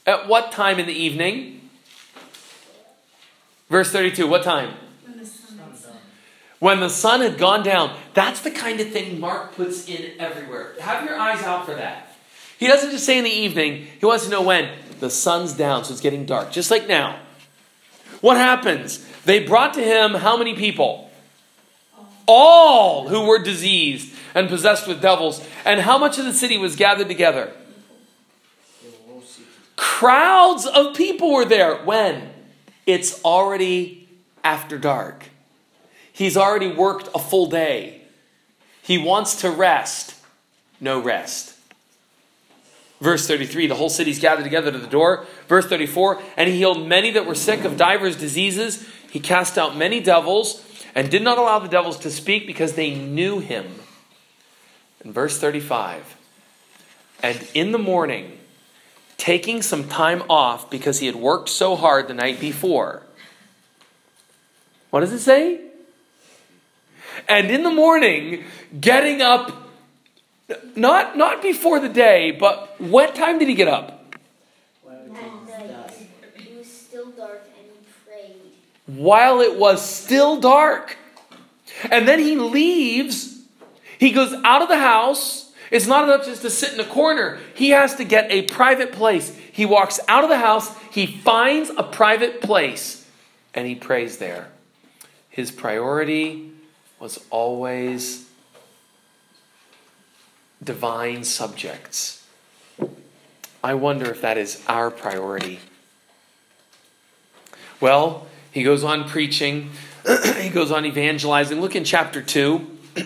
At 0.07 0.27
what 0.27 0.51
time 0.51 0.79
in 0.79 0.87
the 0.87 0.93
evening? 0.93 1.69
Verse 3.69 3.91
32, 3.91 4.27
what 4.27 4.43
time? 4.43 4.73
When 5.05 5.17
the 5.19 5.25
sun 5.25 5.59
is 5.71 5.85
When 6.63 6.79
the 6.79 6.89
sun 6.89 7.19
had 7.19 7.37
gone 7.37 7.61
down. 7.61 7.93
That's 8.13 8.39
the 8.39 8.49
kind 8.49 8.79
of 8.79 8.89
thing 8.89 9.19
Mark 9.19 9.53
puts 9.53 9.85
in 9.89 10.11
everywhere. 10.17 10.75
Have 10.79 11.03
your 11.03 11.19
eyes 11.19 11.43
out 11.43 11.65
for 11.65 11.75
that. 11.75 12.15
He 12.57 12.67
doesn't 12.67 12.91
just 12.91 13.05
say 13.05 13.17
in 13.17 13.25
the 13.25 13.29
evening, 13.29 13.85
he 13.99 14.05
wants 14.05 14.23
to 14.23 14.31
know 14.31 14.41
when. 14.41 14.69
The 15.01 15.09
sun's 15.09 15.51
down, 15.51 15.83
so 15.83 15.91
it's 15.91 15.99
getting 15.99 16.25
dark, 16.25 16.53
just 16.53 16.71
like 16.71 16.87
now. 16.87 17.19
What 18.21 18.37
happens? 18.37 19.05
They 19.25 19.45
brought 19.45 19.73
to 19.73 19.83
him 19.83 20.13
how 20.13 20.37
many 20.37 20.55
people? 20.55 21.11
All 22.27 23.09
who 23.09 23.25
were 23.25 23.39
diseased 23.39 24.15
and 24.33 24.47
possessed 24.47 24.87
with 24.87 25.01
devils. 25.01 25.45
And 25.65 25.81
how 25.81 25.97
much 25.97 26.17
of 26.17 26.23
the 26.23 26.33
city 26.33 26.57
was 26.57 26.77
gathered 26.77 27.09
together? 27.09 27.51
Crowds 29.75 30.65
of 30.65 30.95
people 30.95 31.33
were 31.33 31.43
there. 31.43 31.83
When? 31.83 32.29
It's 32.85 33.21
already 33.25 34.07
after 34.45 34.77
dark. 34.77 35.25
He's 36.13 36.37
already 36.37 36.71
worked 36.71 37.09
a 37.13 37.19
full 37.19 37.47
day. 37.47 38.01
He 38.81 38.97
wants 38.97 39.41
to 39.41 39.51
rest. 39.51 40.15
No 40.79 41.01
rest. 41.01 41.55
Verse 43.01 43.27
33 43.27 43.67
the 43.67 43.75
whole 43.75 43.89
city's 43.89 44.19
gathered 44.19 44.43
together 44.43 44.71
to 44.71 44.77
the 44.77 44.87
door. 44.87 45.25
Verse 45.49 45.65
34 45.65 46.21
and 46.37 46.49
he 46.49 46.57
healed 46.57 46.87
many 46.87 47.11
that 47.11 47.25
were 47.25 47.35
sick 47.35 47.65
of 47.65 47.75
divers 47.75 48.15
diseases. 48.15 48.87
He 49.11 49.19
cast 49.19 49.57
out 49.57 49.75
many 49.75 49.99
devils 49.99 50.63
and 50.95 51.09
did 51.09 51.21
not 51.21 51.37
allow 51.37 51.59
the 51.59 51.67
devils 51.67 51.99
to 51.99 52.11
speak 52.11 52.47
because 52.47 52.73
they 52.73 52.93
knew 52.95 53.39
him. 53.39 53.65
And 55.03 55.13
verse 55.13 55.37
35 55.37 56.17
and 57.23 57.47
in 57.53 57.71
the 57.71 57.79
morning, 57.79 58.37
taking 59.17 59.61
some 59.61 59.87
time 59.87 60.21
off 60.29 60.69
because 60.69 60.99
he 60.99 61.07
had 61.07 61.15
worked 61.15 61.47
so 61.47 61.77
hard 61.77 62.09
the 62.09 62.13
night 62.13 62.39
before. 62.39 63.01
What 64.89 64.99
does 64.99 65.13
it 65.13 65.19
say? 65.19 65.61
And 67.27 67.49
in 67.51 67.63
the 67.63 67.71
morning, 67.71 68.43
getting 68.79 69.21
up 69.21 69.63
not 70.75 71.17
not 71.17 71.41
before 71.41 71.79
the 71.79 71.89
day, 71.89 72.31
but 72.31 72.79
what 72.79 73.15
time 73.15 73.39
did 73.39 73.47
he 73.47 73.55
get 73.55 73.67
up? 73.67 74.15
While 74.83 74.97
it 74.97 75.09
was 75.09 76.01
it 76.35 76.57
was 76.57 76.67
still 76.67 77.11
dark, 77.11 77.43
and 77.57 77.65
he 77.65 77.85
prayed. 78.05 78.97
While 79.03 79.41
it 79.41 79.57
was 79.57 79.87
still 79.87 80.39
dark. 80.39 80.97
And 81.89 82.07
then 82.07 82.19
he 82.19 82.35
leaves. 82.35 83.41
He 83.97 84.11
goes 84.11 84.33
out 84.43 84.61
of 84.61 84.69
the 84.69 84.77
house. 84.77 85.51
It's 85.71 85.87
not 85.87 86.03
enough 86.03 86.25
just 86.25 86.43
to 86.43 86.49
sit 86.49 86.73
in 86.73 86.79
a 86.79 86.85
corner. 86.85 87.39
He 87.55 87.71
has 87.71 87.95
to 87.95 88.03
get 88.03 88.31
a 88.31 88.43
private 88.43 88.91
place. 88.91 89.35
He 89.51 89.65
walks 89.65 89.99
out 90.07 90.23
of 90.23 90.29
the 90.29 90.37
house. 90.37 90.71
He 90.91 91.07
finds 91.07 91.71
a 91.71 91.83
private 91.83 92.41
place 92.41 93.07
and 93.53 93.67
he 93.67 93.75
prays 93.75 94.17
there. 94.17 94.49
His 95.29 95.51
priority 95.51 96.52
was 97.03 97.19
always 97.29 98.29
divine 100.63 101.25
subjects. 101.25 102.25
I 103.61 103.73
wonder 103.73 104.09
if 104.09 104.21
that 104.21 104.37
is 104.37 104.63
our 104.69 104.89
priority. 104.89 105.59
Well, 107.81 108.27
he 108.53 108.63
goes 108.63 108.85
on 108.85 109.09
preaching, 109.09 109.71
he 110.37 110.47
goes 110.47 110.71
on 110.71 110.85
evangelizing. 110.85 111.59
Look 111.59 111.75
in 111.75 111.83
chapter 111.83 112.21
2. 112.21 112.77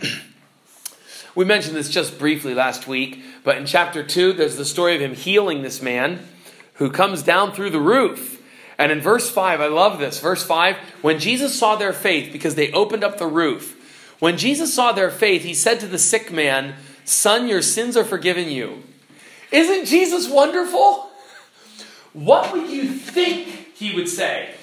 we 1.36 1.44
mentioned 1.44 1.76
this 1.76 1.90
just 1.90 2.20
briefly 2.20 2.54
last 2.54 2.88
week, 2.88 3.24
but 3.44 3.58
in 3.58 3.66
chapter 3.66 4.04
2, 4.04 4.34
there's 4.34 4.58
the 4.58 4.66
story 4.66 4.94
of 4.94 5.02
him 5.02 5.16
healing 5.16 5.64
this 5.64 5.82
man 5.82 6.28
who 6.76 6.92
comes 6.92 7.24
down 7.24 7.52
through 7.52 7.72
the 7.72 7.80
roof. 7.80 8.44
And 8.78 8.92
in 8.92 9.02
verse 9.02 9.28
5, 9.28 9.60
I 9.60 9.66
love 9.66 9.98
this. 9.98 10.20
Verse 10.20 10.44
5 10.44 10.78
when 11.02 11.18
Jesus 11.18 11.58
saw 11.58 11.76
their 11.76 11.94
faith, 11.94 12.32
because 12.32 12.54
they 12.54 12.72
opened 12.74 13.04
up 13.04 13.18
the 13.18 13.26
roof, 13.26 13.74
when 14.20 14.38
Jesus 14.38 14.74
saw 14.74 14.92
their 14.92 15.12
faith, 15.12 15.44
he 15.44 15.54
said 15.54 15.80
to 15.80 15.88
the 15.88 16.00
sick 16.00 16.32
man, 16.32 16.76
Son, 17.06 17.48
your 17.48 17.62
sins 17.62 17.96
are 17.96 18.04
forgiven 18.04 18.50
you. 18.50 18.84
Isn't 19.52 19.86
Jesus 19.86 20.30
wonderful? 20.30 21.10
What 22.14 22.52
would 22.52 22.70
you 22.70 22.90
think 22.90 23.48
he 23.76 23.96
would 23.96 24.10
say? 24.10 24.54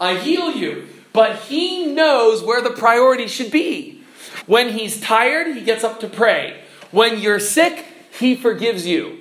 I 0.00 0.16
heal 0.16 0.50
you. 0.52 0.88
But 1.12 1.36
he 1.40 1.86
knows 1.86 2.42
where 2.42 2.60
the 2.60 2.70
priority 2.70 3.26
should 3.26 3.50
be. 3.50 4.02
When 4.46 4.70
he's 4.70 5.00
tired, 5.00 5.56
he 5.56 5.62
gets 5.62 5.84
up 5.84 6.00
to 6.00 6.08
pray. 6.08 6.60
When 6.90 7.18
you're 7.18 7.40
sick, 7.40 7.84
he 8.18 8.34
forgives 8.34 8.86
you. 8.86 9.18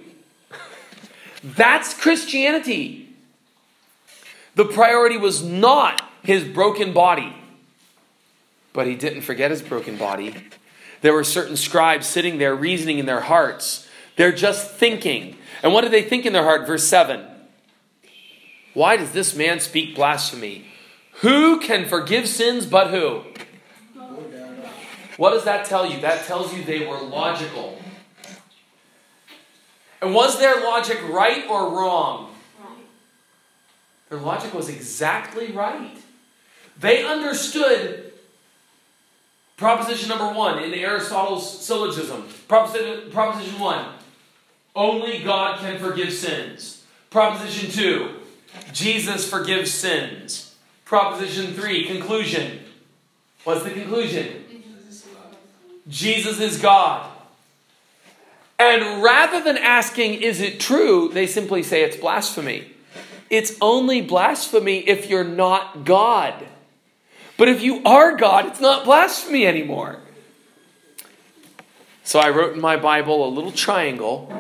That's 1.44 1.94
Christianity. 1.94 3.16
The 4.56 4.66
priority 4.66 5.18
was 5.18 5.44
not 5.44 6.02
his 6.24 6.44
broken 6.44 6.94
body. 6.94 7.36
But 8.78 8.86
he 8.86 8.94
didn't 8.94 9.22
forget 9.22 9.50
his 9.50 9.64
broken 9.64 9.98
body. 9.98 10.36
There 11.02 11.12
were 11.12 11.24
certain 11.24 11.58
scribes 11.58 12.06
sitting 12.06 12.38
there 12.38 12.54
reasoning 12.54 13.00
in 13.00 13.08
their 13.08 13.22
hearts. 13.22 13.90
They're 14.18 14.32
just 14.32 14.70
thinking. 14.70 15.36
And 15.64 15.74
what 15.74 15.82
do 15.82 15.90
they 15.90 16.04
think 16.04 16.28
in 16.28 16.34
their 16.34 16.44
heart? 16.44 16.68
Verse 16.68 16.88
7 16.88 17.26
Why 18.76 18.96
does 18.96 19.14
this 19.14 19.36
man 19.36 19.60
speak 19.62 19.96
blasphemy? 19.96 20.68
Who 21.22 21.60
can 21.60 21.88
forgive 21.88 22.30
sins 22.30 22.68
but 22.68 22.92
who? 22.92 23.24
What 25.18 25.32
does 25.32 25.46
that 25.46 25.66
tell 25.66 25.92
you? 25.92 26.00
That 26.02 26.28
tells 26.28 26.54
you 26.54 26.64
they 26.64 26.86
were 26.86 27.02
logical. 27.02 27.80
And 30.04 30.14
was 30.14 30.38
their 30.38 30.62
logic 30.64 31.02
right 31.10 31.50
or 31.50 31.72
wrong? 31.72 32.36
Their 34.10 34.20
logic 34.20 34.54
was 34.54 34.70
exactly 34.70 35.52
right. 35.52 35.98
They 36.80 37.04
understood 37.04 38.07
proposition 39.58 40.08
number 40.10 40.30
one 40.30 40.64
in 40.64 40.74
Aristotle's 40.74 41.66
syllogism. 41.66 42.28
Proposition, 42.48 43.12
proposition 43.12 43.60
one 43.60 43.94
only 44.76 45.24
God 45.24 45.60
can 45.60 45.80
forgive 45.80 46.14
sins. 46.14 46.86
Proposition 47.10 47.72
two 47.72 48.12
Jesus 48.72 49.30
forgives 49.30 49.72
sins. 49.72 50.56
Proposition 50.86 51.54
three 51.54 51.86
conclusion. 51.86 52.60
What's 53.44 53.64
the 53.64 53.72
conclusion? 53.72 54.46
Jesus 55.88 56.40
is 56.40 56.60
God. 56.60 57.10
And 58.60 59.04
rather 59.04 59.42
than 59.44 59.58
asking, 59.58 60.16
is 60.16 60.42
it 60.42 60.60
true, 60.60 61.10
they 61.14 61.28
simply 61.28 61.64
say 61.64 61.84
it's 61.84 61.96
blasphemy. 61.96 62.72
It's 63.30 63.56
only 63.62 64.02
blasphemy 64.02 64.80
if 64.80 65.10
you're 65.10 65.24
not 65.24 65.86
God. 65.86 66.48
But 67.38 67.50
if 67.50 67.62
you 67.62 67.84
are 67.84 68.18
God, 68.18 68.48
it's 68.48 68.60
not 68.60 68.84
blasphemy 68.84 69.46
anymore. 69.46 70.00
So 72.04 72.20
I 72.20 72.30
wrote 72.30 72.54
in 72.54 72.62
my 72.62 72.78
Bible 72.78 73.28
a 73.28 73.30
little 73.30 73.52
triangle. 73.52 74.32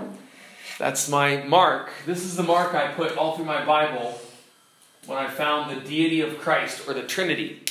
That's 0.79 1.09
my 1.09 1.43
mark. 1.43 1.89
This 2.05 2.23
is 2.23 2.35
the 2.35 2.43
mark 2.43 2.73
I 2.73 2.93
put 2.93 3.17
all 3.17 3.35
through 3.35 3.45
my 3.45 3.63
Bible 3.63 4.19
when 5.05 5.17
I 5.17 5.29
found 5.29 5.75
the 5.75 5.87
deity 5.87 6.21
of 6.21 6.39
Christ 6.39 6.87
or 6.87 6.93
the 6.93 7.03
Trinity. 7.03 7.61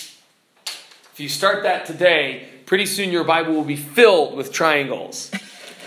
If 0.65 1.21
you 1.21 1.29
start 1.29 1.63
that 1.63 1.87
today, 1.87 2.49
pretty 2.67 2.87
soon 2.87 3.11
your 3.11 3.25
Bible 3.25 3.55
will 3.55 3.65
be 3.65 3.77
filled 3.77 4.37
with 4.37 4.53
triangles. 4.53 5.31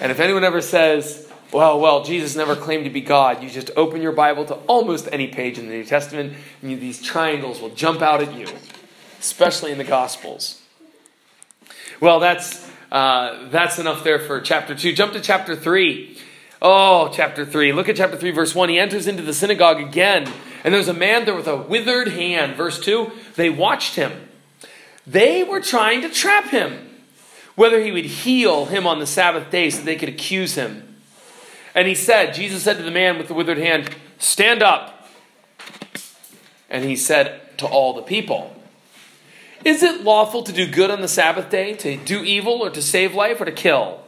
And 0.02 0.12
if 0.12 0.20
anyone 0.20 0.44
ever 0.44 0.62
says, 0.62 1.30
well, 1.52 1.80
well, 1.80 2.04
Jesus 2.04 2.36
never 2.36 2.56
claimed 2.56 2.86
to 2.86 2.90
be 2.90 3.02
God, 3.02 3.44
you 3.44 3.50
just 3.50 3.72
open 3.76 4.02
your 4.02 4.12
Bible 4.12 4.46
to 4.46 4.56
almost 4.68 5.08
any 5.12 5.28
page 5.28 5.58
in 5.58 5.68
the 5.68 5.74
New 5.74 5.84
Testament, 5.84 6.34
and 6.62 6.72
you, 6.72 6.78
these 6.78 7.02
triangles 7.02 7.60
will 7.60 7.70
jump 7.70 8.02
out 8.02 8.22
at 8.22 8.34
you, 8.34 8.48
especially 9.20 9.72
in 9.72 9.78
the 9.78 9.84
Gospels. 9.84 10.62
Well, 12.00 12.20
that's, 12.20 12.70
uh, 12.92 13.50
that's 13.50 13.78
enough 13.78 14.04
there 14.04 14.20
for 14.20 14.40
chapter 14.42 14.74
2. 14.74 14.94
Jump 14.94 15.14
to 15.14 15.22
chapter 15.22 15.56
3. 15.56 16.18
Oh, 16.62 17.10
chapter 17.14 17.46
3. 17.46 17.74
Look 17.74 17.90
at 17.90 17.96
chapter 17.96 18.18
3, 18.18 18.32
verse 18.32 18.56
1. 18.56 18.70
He 18.70 18.80
enters 18.80 19.08
into 19.08 19.24
the 19.24 19.34
synagogue 19.34 19.80
again, 19.80 20.32
and 20.64 20.74
there's 20.74 20.88
a 20.88 20.94
man 20.94 21.26
there 21.26 21.36
with 21.36 21.48
a 21.48 21.56
withered 21.56 22.10
hand. 22.10 22.56
Verse 22.56 22.80
2. 22.80 23.12
They 23.36 23.50
watched 23.50 23.96
him. 23.96 24.30
They 25.06 25.44
were 25.44 25.62
trying 25.62 26.02
to 26.02 26.10
trap 26.10 26.46
him 26.46 26.90
whether 27.56 27.82
he 27.82 27.92
would 27.92 28.06
heal 28.06 28.66
him 28.66 28.88
on 28.88 29.00
the 29.00 29.08
Sabbath 29.08 29.52
day 29.52 29.70
so 29.70 29.84
they 29.84 29.96
could 29.98 30.08
accuse 30.08 30.56
him. 30.56 30.96
And 31.76 31.88
he 31.88 31.96
said, 31.96 32.34
Jesus 32.34 32.64
said 32.64 32.78
to 32.78 32.84
the 32.84 32.92
man 32.92 33.18
with 33.18 33.28
the 33.28 33.34
withered 33.34 33.58
hand, 33.58 33.96
Stand 34.18 34.64
up. 34.64 35.08
And 36.70 36.86
he 36.86 36.96
said 36.96 37.58
to 37.58 37.66
all 37.66 37.94
the 37.94 38.02
people, 38.02 38.56
Is 39.66 39.84
it 39.84 40.04
lawful 40.04 40.44
to 40.44 40.54
do 40.54 40.68
good 40.68 40.90
on 40.90 41.02
the 41.02 41.08
Sabbath 41.08 41.50
day, 41.50 41.74
to 41.76 41.98
do 41.98 42.24
evil, 42.24 42.62
or 42.62 42.70
to 42.70 42.82
save 42.82 43.14
life, 43.14 43.42
or 43.42 43.46
to 43.46 43.52
kill? 43.52 44.02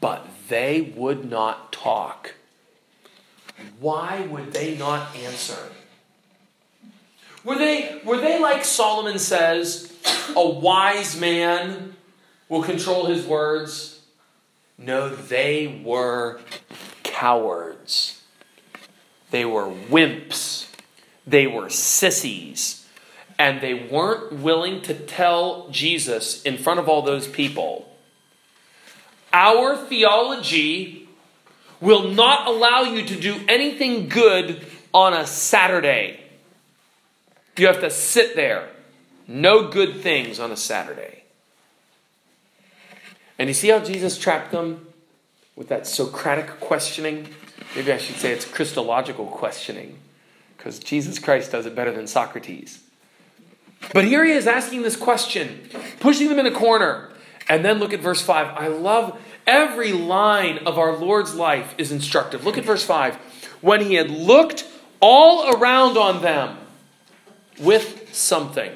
But 0.00 0.26
they 0.48 0.92
would 0.94 1.28
not 1.28 1.72
talk. 1.72 2.34
Why 3.78 4.26
would 4.26 4.52
they 4.52 4.76
not 4.76 5.14
answer? 5.16 5.70
Were 7.44 7.56
they, 7.56 8.00
were 8.04 8.18
they 8.18 8.38
like 8.38 8.64
Solomon 8.64 9.18
says, 9.18 9.92
a 10.36 10.48
wise 10.48 11.18
man 11.18 11.96
will 12.48 12.62
control 12.62 13.06
his 13.06 13.24
words? 13.24 14.00
No, 14.76 15.08
they 15.08 15.82
were 15.84 16.40
cowards. 17.02 18.22
They 19.30 19.44
were 19.44 19.70
wimps. 19.70 20.66
They 21.26 21.46
were 21.46 21.70
sissies. 21.70 22.79
And 23.40 23.62
they 23.62 23.72
weren't 23.72 24.34
willing 24.34 24.82
to 24.82 24.92
tell 24.92 25.70
Jesus 25.70 26.42
in 26.42 26.58
front 26.58 26.78
of 26.78 26.90
all 26.90 27.00
those 27.00 27.26
people. 27.26 27.90
Our 29.32 29.78
theology 29.78 31.08
will 31.80 32.10
not 32.10 32.46
allow 32.46 32.82
you 32.82 33.02
to 33.06 33.18
do 33.18 33.40
anything 33.48 34.10
good 34.10 34.66
on 34.92 35.14
a 35.14 35.26
Saturday. 35.26 36.20
You 37.56 37.66
have 37.68 37.80
to 37.80 37.88
sit 37.88 38.36
there. 38.36 38.68
No 39.26 39.68
good 39.68 40.02
things 40.02 40.38
on 40.38 40.52
a 40.52 40.56
Saturday. 40.56 41.24
And 43.38 43.48
you 43.48 43.54
see 43.54 43.68
how 43.68 43.78
Jesus 43.78 44.18
trapped 44.18 44.52
them 44.52 44.86
with 45.56 45.68
that 45.68 45.86
Socratic 45.86 46.60
questioning? 46.60 47.26
Maybe 47.74 47.90
I 47.90 47.96
should 47.96 48.16
say 48.16 48.32
it's 48.32 48.44
Christological 48.44 49.28
questioning, 49.28 49.98
because 50.58 50.78
Jesus 50.78 51.18
Christ 51.18 51.52
does 51.52 51.64
it 51.64 51.74
better 51.74 51.92
than 51.92 52.06
Socrates. 52.06 52.82
But 53.92 54.04
here 54.04 54.24
he 54.24 54.32
is 54.32 54.46
asking 54.46 54.82
this 54.82 54.96
question, 54.96 55.68
pushing 56.00 56.28
them 56.28 56.38
in 56.38 56.46
a 56.46 56.50
corner. 56.52 57.10
And 57.48 57.64
then 57.64 57.78
look 57.78 57.92
at 57.92 58.00
verse 58.00 58.22
5. 58.22 58.56
I 58.56 58.68
love 58.68 59.20
every 59.46 59.92
line 59.92 60.58
of 60.58 60.78
our 60.78 60.96
Lord's 60.96 61.34
life 61.34 61.74
is 61.78 61.90
instructive. 61.90 62.44
Look 62.44 62.56
at 62.56 62.64
verse 62.64 62.84
5. 62.84 63.16
When 63.60 63.80
he 63.80 63.94
had 63.94 64.10
looked 64.10 64.66
all 65.00 65.56
around 65.56 65.96
on 65.96 66.22
them 66.22 66.58
with 67.58 68.14
something 68.14 68.72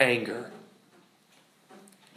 anger. 0.00 0.50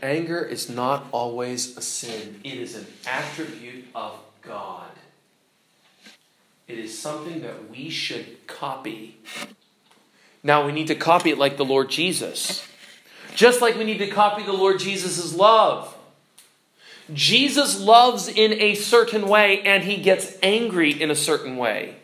Anger 0.02 0.44
is 0.44 0.70
not 0.70 1.06
always 1.12 1.78
a 1.78 1.82
sin, 1.82 2.40
it 2.44 2.54
is 2.56 2.76
an 2.76 2.88
attribute 3.06 3.86
of 3.94 4.18
God. 4.42 4.90
It 6.68 6.80
is 6.80 6.98
something 6.98 7.42
that 7.42 7.70
we 7.70 7.90
should 7.90 8.48
copy. 8.48 9.18
Now, 10.44 10.66
we 10.66 10.74
need 10.74 10.88
to 10.88 10.96
copy 10.96 11.30
it 11.30 11.38
like 11.38 11.58
the 11.58 11.66
Lord 11.66 11.90
Jesus. 11.90 12.68
Just 13.34 13.62
like 13.62 13.78
we 13.78 13.86
need 13.86 14.00
to 14.00 14.08
copy 14.08 14.44
the 14.44 14.54
Lord 14.54 14.80
Jesus' 14.80 15.34
love. 15.34 15.96
Jesus 17.12 17.80
loves 17.80 18.28
in 18.28 18.54
a 18.54 18.76
certain 18.76 19.28
way 19.28 19.62
and 19.62 19.84
he 19.84 19.98
gets 19.98 20.38
angry 20.44 20.92
in 20.92 21.10
a 21.10 21.16
certain 21.16 21.58
way. 21.58 21.96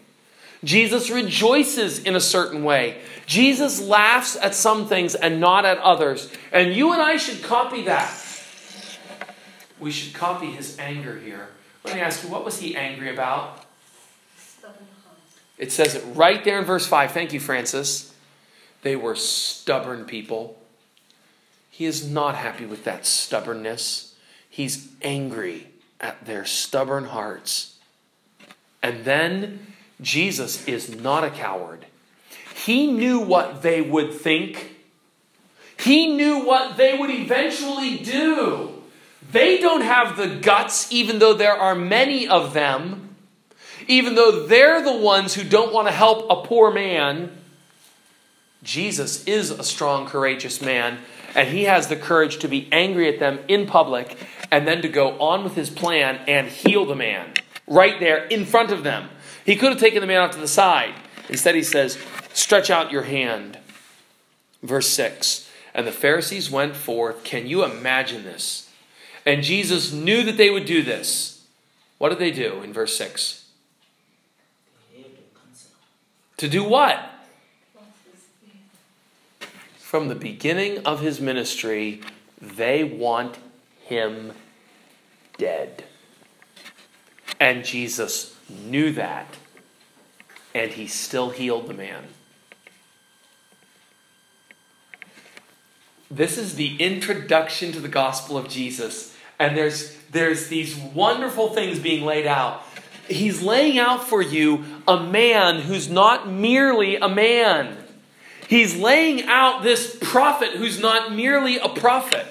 Jesus 0.63 1.10
rejoices 1.10 1.99
in 1.99 2.15
a 2.15 2.19
certain 2.19 2.63
way. 2.63 2.97
Jesus 3.25 3.82
laughs 3.82 4.36
at 4.36 4.56
some 4.56 4.88
things 4.88 5.15
and 5.15 5.39
not 5.39 5.65
at 5.65 5.78
others. 5.78 6.32
And 6.52 6.73
you 6.73 6.91
and 6.91 7.02
I 7.02 7.17
should 7.17 7.43
copy 7.43 7.84
that. 7.84 8.12
We 9.80 9.91
should 9.91 10.13
copy 10.13 10.47
his 10.47 10.78
anger 10.78 11.17
here. 11.17 11.47
Let 11.86 11.95
me 11.95 12.02
ask 12.02 12.23
you, 12.23 12.30
what 12.30 12.43
was 12.43 12.60
he 12.60 12.75
angry 12.75 13.10
about? 13.13 13.63
It 15.58 15.71
says 15.71 15.95
it 15.95 16.04
right 16.13 16.43
there 16.43 16.60
in 16.60 16.65
verse 16.65 16.86
5. 16.86 17.12
Thank 17.12 17.32
you, 17.32 17.39
Francis. 17.39 18.09
They 18.82 18.96
were 18.96 19.15
stubborn 19.15 20.06
people. 20.06 20.58
He 21.70 21.86
is 21.86 22.10
not 22.10 22.36
happy 22.36 22.65
with 22.65 22.84
that 22.84 23.06
stubbornness. 23.06 24.15
He's 24.50 24.89
angry 25.02 25.68
at 26.00 26.26
their 26.26 26.46
stubborn 26.46 27.06
hearts. 27.06 27.76
And 28.82 29.04
then 29.04 29.74
Jesus 30.02 30.65
is 30.68 30.96
not 30.96 31.24
a 31.24 31.30
coward. 31.30 31.86
He 32.65 32.88
knew 32.88 33.20
what 33.20 33.62
they 33.62 33.82
would 33.82 34.13
think, 34.13 34.76
he 35.78 36.08
knew 36.08 36.46
what 36.46 36.76
they 36.76 36.98
would 36.98 37.10
eventually 37.10 37.98
do. 37.98 38.72
They 39.32 39.60
don't 39.60 39.82
have 39.82 40.18
the 40.18 40.28
guts, 40.28 40.92
even 40.92 41.20
though 41.20 41.34
there 41.34 41.54
are 41.54 41.76
many 41.76 42.28
of 42.28 42.54
them, 42.54 43.15
even 43.88 44.15
though 44.15 44.46
they're 44.46 44.84
the 44.84 44.98
ones 44.98 45.34
who 45.34 45.44
don't 45.44 45.74
want 45.74 45.88
to 45.88 45.94
help 45.94 46.30
a 46.30 46.46
poor 46.46 46.72
man. 46.72 47.38
Jesus 48.63 49.24
is 49.26 49.52
a 49.52 49.63
strong, 49.63 50.06
courageous 50.06 50.62
man, 50.62 51.00
And 51.36 51.48
he 51.50 51.65
has 51.65 51.88
the 51.88 51.95
courage 51.95 52.39
to 52.39 52.48
be 52.48 52.67
angry 52.72 53.08
at 53.08 53.19
them 53.19 53.39
in 53.48 53.67
public 53.67 54.17
and 54.52 54.67
then 54.67 54.82
to 54.82 54.89
go 54.89 55.19
on 55.19 55.43
with 55.43 55.56
his 55.56 55.69
plan 55.69 56.19
and 56.28 56.48
heal 56.48 56.86
the 56.86 56.95
man 56.95 57.34
right 57.67 58.00
there 58.00 58.26
in 58.26 58.45
front 58.45 58.72
of 58.72 58.84
them. 58.84 59.10
He 59.45 59.56
could 59.56 59.69
have 59.69 59.80
taken 59.80 60.02
the 60.02 60.08
man 60.08 60.22
out 60.22 60.32
to 60.34 60.39
the 60.39 60.48
side. 60.48 60.95
Instead, 61.30 61.56
he 61.56 61.63
says, 61.63 61.98
Stretch 62.34 62.69
out 62.69 62.91
your 62.91 63.04
hand. 63.04 63.60
Verse 64.63 64.88
6 64.89 65.50
And 65.74 65.88
the 65.88 65.91
Pharisees 65.91 66.50
went 66.50 66.76
forth. 66.76 67.24
Can 67.24 67.48
you 67.48 67.63
imagine 67.63 68.24
this? 68.24 68.69
And 69.26 69.43
Jesus 69.43 69.91
knew 69.91 70.24
that 70.24 70.38
they 70.38 70.50
would 70.50 70.65
do 70.65 70.82
this. 70.82 71.45
What 72.00 72.10
did 72.10 72.19
they 72.19 72.32
do 72.32 72.62
in 72.63 72.74
verse 72.74 72.98
6? 72.98 73.45
To 76.38 76.48
do 76.48 76.63
what? 76.63 76.98
From 79.89 80.08
the 80.08 80.13
beginning 80.13 80.86
of 80.86 80.99
his 80.99 81.19
ministry, 81.19 82.02
they 82.39 82.84
want 82.84 83.39
him 83.88 84.34
dead. 85.39 85.84
And 87.39 87.65
Jesus 87.65 88.36
knew 88.47 88.91
that, 88.91 89.38
and 90.54 90.69
he 90.69 90.86
still 90.86 91.32
healed 91.32 91.65
the 91.65 91.73
man. 91.73 92.04
This 96.12 96.38
is 96.38 96.54
the 96.54 96.78
introduction 96.78 97.71
to 97.71 97.80
the 97.80 97.88
gospel 97.88 98.38
of 98.38 98.47
Jesus. 98.47 99.17
And 99.39 99.58
there's, 99.58 99.97
there's 100.12 100.49
these 100.49 100.78
wonderful 100.78 101.49
things 101.56 101.80
being 101.80 102.06
laid 102.06 102.28
out. 102.28 102.62
He's 103.08 103.41
laying 103.41 103.80
out 103.80 104.08
for 104.08 104.21
you 104.21 104.65
a 104.88 104.99
man 104.99 105.62
who's 105.62 105.89
not 105.89 106.30
merely 106.32 106.97
a 106.97 107.10
man. 107.10 107.79
He's 108.50 108.76
laying 108.76 109.26
out 109.26 109.62
this 109.62 109.96
prophet 110.02 110.54
who's 110.54 110.80
not 110.80 111.14
merely 111.14 111.60
a 111.60 111.70
prophet. 111.70 112.26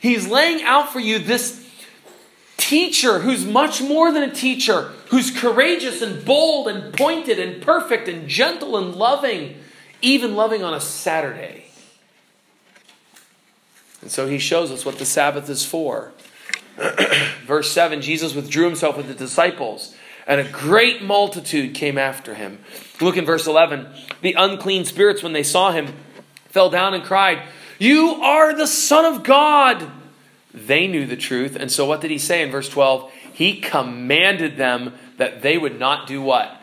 He's 0.00 0.28
laying 0.28 0.62
out 0.62 0.92
for 0.92 1.00
you 1.00 1.18
this 1.18 1.68
teacher 2.56 3.18
who's 3.18 3.44
much 3.44 3.82
more 3.82 4.12
than 4.12 4.22
a 4.22 4.32
teacher, 4.32 4.92
who's 5.08 5.32
courageous 5.32 6.00
and 6.00 6.24
bold 6.24 6.68
and 6.68 6.94
pointed 6.96 7.40
and 7.40 7.60
perfect 7.60 8.06
and 8.06 8.28
gentle 8.28 8.76
and 8.76 8.94
loving, 8.94 9.56
even 10.00 10.36
loving 10.36 10.62
on 10.62 10.74
a 10.74 10.80
Saturday. 10.80 11.64
And 14.00 14.12
so 14.12 14.28
he 14.28 14.38
shows 14.38 14.70
us 14.70 14.86
what 14.86 14.98
the 14.98 15.04
Sabbath 15.04 15.50
is 15.50 15.66
for. 15.66 16.12
Verse 17.46 17.72
7 17.72 18.00
Jesus 18.00 18.32
withdrew 18.32 18.66
himself 18.66 18.96
with 18.96 19.08
the 19.08 19.14
disciples, 19.14 19.96
and 20.26 20.40
a 20.40 20.50
great 20.50 21.02
multitude 21.02 21.74
came 21.74 21.98
after 21.98 22.34
him. 22.34 22.58
Look 23.00 23.16
in 23.16 23.24
verse 23.24 23.46
11. 23.46 23.88
The 24.22 24.34
unclean 24.34 24.84
spirits, 24.84 25.22
when 25.22 25.32
they 25.32 25.42
saw 25.42 25.72
him, 25.72 25.92
fell 26.48 26.70
down 26.70 26.94
and 26.94 27.04
cried, 27.04 27.42
You 27.78 28.22
are 28.22 28.54
the 28.54 28.66
Son 28.66 29.04
of 29.04 29.22
God. 29.22 29.90
They 30.52 30.86
knew 30.86 31.04
the 31.06 31.16
truth. 31.16 31.56
And 31.56 31.70
so 31.70 31.84
what 31.84 32.00
did 32.00 32.10
he 32.10 32.18
say 32.18 32.42
in 32.42 32.50
verse 32.50 32.68
12? 32.68 33.12
He 33.32 33.60
commanded 33.60 34.56
them 34.56 34.94
that 35.16 35.42
they 35.42 35.58
would 35.58 35.78
not 35.78 36.06
do 36.06 36.22
what? 36.22 36.60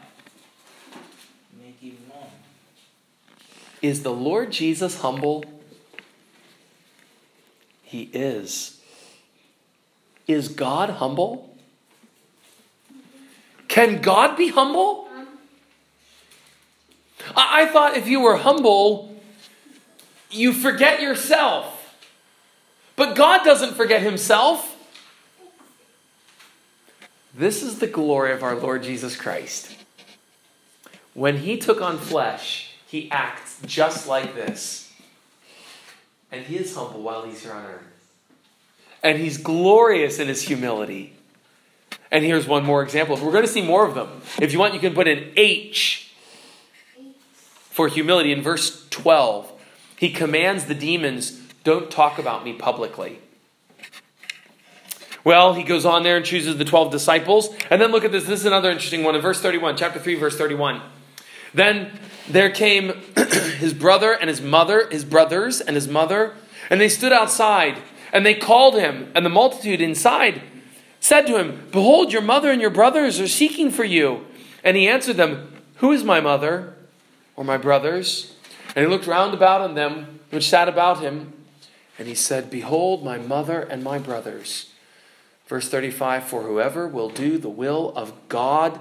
Is 3.82 4.04
the 4.04 4.14
Lord 4.14 4.52
Jesus 4.52 5.02
humble? 5.02 5.44
He 7.84 8.04
is. 8.14 8.80
Is 10.28 10.48
God 10.48 10.92
humble? 10.92 11.51
Can 13.72 14.02
God 14.02 14.36
be 14.36 14.50
humble? 14.50 15.08
I, 17.34 17.62
I 17.62 17.66
thought 17.68 17.96
if 17.96 18.06
you 18.06 18.20
were 18.20 18.36
humble, 18.36 19.16
you 20.30 20.52
forget 20.52 21.02
yourself. 21.02 21.96
But 22.98 23.16
God 23.16 23.46
doesn't 23.46 23.76
forget 23.76 24.02
himself. 24.02 24.76
This 27.34 27.64
is 27.64 27.80
the 27.80 27.88
glory 27.88 28.34
of 28.34 28.44
our 28.44 28.56
Lord 28.56 28.84
Jesus 28.84 29.16
Christ. 29.16 29.74
When 31.14 31.38
he 31.38 31.56
took 31.56 31.80
on 31.80 31.98
flesh, 31.98 32.74
he 32.86 33.10
acts 33.10 33.58
just 33.66 34.06
like 34.06 34.36
this. 34.36 34.92
And 36.30 36.44
he 36.46 36.58
is 36.58 36.76
humble 36.76 37.02
while 37.02 37.24
he's 37.24 37.44
here 37.44 37.54
on 37.54 37.64
earth. 37.64 38.10
And 39.02 39.18
he's 39.18 39.38
glorious 39.38 40.20
in 40.20 40.28
his 40.28 40.42
humility. 40.42 41.14
And 42.12 42.26
here's 42.26 42.46
one 42.46 42.66
more 42.66 42.84
example. 42.84 43.16
We're 43.16 43.32
going 43.32 43.46
to 43.46 43.52
see 43.52 43.62
more 43.62 43.88
of 43.88 43.96
them. 43.96 44.22
If 44.40 44.52
you 44.52 44.60
want, 44.60 44.74
you 44.74 44.80
can 44.80 44.94
put 44.94 45.08
an 45.08 45.32
H 45.38 46.14
for 47.70 47.88
humility 47.88 48.34
in 48.34 48.42
verse 48.42 48.86
12. 48.90 49.52
He 49.98 50.12
commands 50.12 50.66
the 50.66 50.76
demons, 50.76 51.40
don't 51.64 51.90
talk 51.90 52.20
about 52.20 52.44
me 52.44 52.54
publicly. 52.54 53.20
Well, 55.24 55.54
he 55.54 55.64
goes 55.64 55.86
on 55.86 56.04
there 56.04 56.18
and 56.18 56.26
chooses 56.26 56.58
the 56.58 56.66
12 56.66 56.92
disciples. 56.92 57.50
And 57.70 57.80
then 57.82 57.92
look 57.92 58.04
at 58.04 58.12
this. 58.12 58.26
This 58.26 58.40
is 58.40 58.46
another 58.46 58.72
interesting 58.72 59.04
one 59.04 59.16
in 59.16 59.22
verse 59.22 59.40
31, 59.40 59.78
chapter 59.78 60.00
3, 60.00 60.16
verse 60.16 60.38
31. 60.38 60.82
Then 61.54 61.92
there 62.28 62.50
came 62.50 62.94
his 63.60 63.74
brother 63.74 64.14
and 64.14 64.30
his 64.30 64.42
mother, 64.42 64.90
his 64.90 65.06
brothers 65.06 65.62
and 65.62 65.76
his 65.76 65.88
mother, 65.88 66.34
and 66.70 66.82
they 66.82 66.90
stood 66.90 67.14
outside 67.14 67.78
and 68.12 68.26
they 68.26 68.34
called 68.34 68.76
him, 68.76 69.10
and 69.16 69.26
the 69.26 69.30
multitude 69.30 69.80
inside 69.80 70.42
said 71.02 71.28
to 71.28 71.38
him, 71.38 71.68
Behold, 71.72 72.14
your 72.14 72.22
mother 72.22 72.50
and 72.50 72.62
your 72.62 72.70
brothers 72.70 73.20
are 73.20 73.28
seeking 73.28 73.70
for 73.70 73.84
you. 73.84 74.26
And 74.64 74.78
he 74.78 74.88
answered 74.88 75.18
them, 75.18 75.52
Who 75.78 75.92
is 75.92 76.06
my 76.06 76.22
mother 76.22 76.76
or 77.36 77.44
my 77.44 77.58
brothers? 77.58 78.34
And 78.74 78.86
he 78.86 78.90
looked 78.90 79.08
round 79.08 79.34
about 79.34 79.60
on 79.60 79.76
them 79.76 80.20
which 80.30 80.48
sat 80.48 80.70
about 80.70 81.02
him, 81.02 81.34
and 82.00 82.08
he 82.08 82.16
said, 82.16 82.50
Behold, 82.50 83.04
my 83.04 83.18
mother 83.18 83.60
and 83.60 83.84
my 83.84 84.00
brothers. 84.00 84.72
Verse 85.48 85.68
35 85.68 86.24
For 86.24 86.44
whoever 86.44 86.88
will 86.88 87.10
do 87.10 87.38
the 87.38 87.50
will 87.50 87.92
of 87.96 88.14
God, 88.30 88.80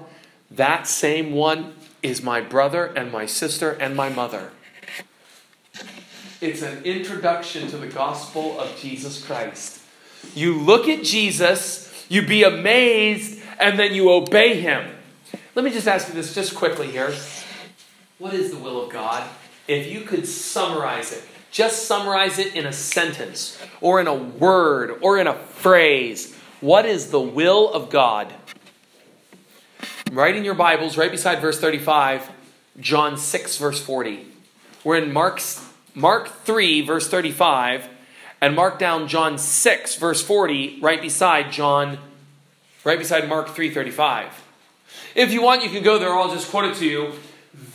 that 0.49 0.87
same 0.87 1.33
one 1.33 1.73
is 2.01 2.23
my 2.23 2.39
brother 2.39 2.85
and 2.85 3.11
my 3.11 3.25
sister 3.25 3.71
and 3.71 3.95
my 3.95 4.09
mother. 4.09 4.51
It's 6.39 6.61
an 6.61 6.83
introduction 6.83 7.67
to 7.67 7.77
the 7.77 7.87
gospel 7.87 8.59
of 8.59 8.75
Jesus 8.77 9.23
Christ. 9.23 9.81
You 10.33 10.57
look 10.57 10.87
at 10.87 11.03
Jesus, 11.03 11.90
you 12.11 12.21
be 12.21 12.43
amazed, 12.43 13.41
and 13.57 13.79
then 13.79 13.93
you 13.93 14.11
obey 14.11 14.59
him. 14.59 14.85
Let 15.55 15.63
me 15.63 15.71
just 15.71 15.87
ask 15.87 16.09
you 16.09 16.13
this 16.13 16.35
just 16.35 16.53
quickly 16.53 16.87
here. 16.87 17.13
What 18.19 18.33
is 18.33 18.51
the 18.51 18.57
will 18.57 18.83
of 18.83 18.91
God? 18.91 19.29
If 19.65 19.87
you 19.87 20.01
could 20.01 20.27
summarize 20.27 21.13
it, 21.13 21.23
just 21.51 21.85
summarize 21.85 22.37
it 22.37 22.53
in 22.53 22.65
a 22.65 22.73
sentence, 22.73 23.57
or 23.79 24.01
in 24.01 24.07
a 24.07 24.13
word, 24.13 24.97
or 25.01 25.19
in 25.19 25.27
a 25.27 25.35
phrase. 25.35 26.35
What 26.59 26.85
is 26.85 27.11
the 27.11 27.21
will 27.21 27.71
of 27.71 27.89
God? 27.89 28.33
Right 30.11 30.35
in 30.35 30.43
your 30.43 30.55
Bibles, 30.55 30.97
right 30.97 31.11
beside 31.11 31.39
verse 31.39 31.61
35, 31.61 32.29
John 32.81 33.17
6, 33.17 33.57
verse 33.57 33.81
40. 33.81 34.27
We're 34.83 34.97
in 34.97 35.13
Mark's, 35.13 35.65
Mark 35.95 36.27
3, 36.43 36.81
verse 36.81 37.07
35, 37.07 37.87
and 38.41 38.55
mark 38.55 38.79
down 38.79 39.07
John 39.07 39.37
6, 39.37 39.95
verse 39.95 40.21
40, 40.21 40.79
right 40.81 40.99
beside 40.99 41.51
John, 41.51 41.99
right 42.83 42.97
beside 42.97 43.29
Mark 43.29 43.49
3:35. 43.49 44.31
If 45.13 45.31
you 45.31 45.41
want, 45.41 45.63
you 45.63 45.69
can 45.69 45.83
go 45.83 45.99
there, 45.99 46.13
I'll 46.13 46.33
just 46.33 46.49
quote 46.49 46.65
it 46.65 46.75
to 46.77 46.85
you. 46.85 47.13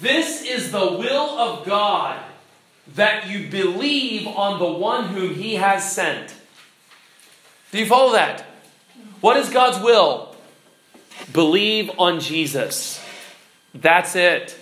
This 0.01 0.43
is 0.43 0.73
the 0.73 0.93
will 0.93 1.39
of 1.39 1.65
God 1.65 2.21
that 2.95 3.29
you 3.29 3.49
believe 3.49 4.27
on 4.27 4.59
the 4.59 4.67
one 4.67 5.09
whom 5.09 5.35
he 5.35 5.55
has 5.55 5.91
sent. 5.91 6.35
Do 7.71 7.79
you 7.79 7.87
follow 7.87 8.13
that? 8.13 8.45
What 9.21 9.37
is 9.37 9.49
God's 9.49 9.83
will? 9.83 10.35
Believe 11.33 11.91
on 11.99 12.21
Jesus. 12.21 13.03
That's 13.75 14.17
it. 14.17 14.57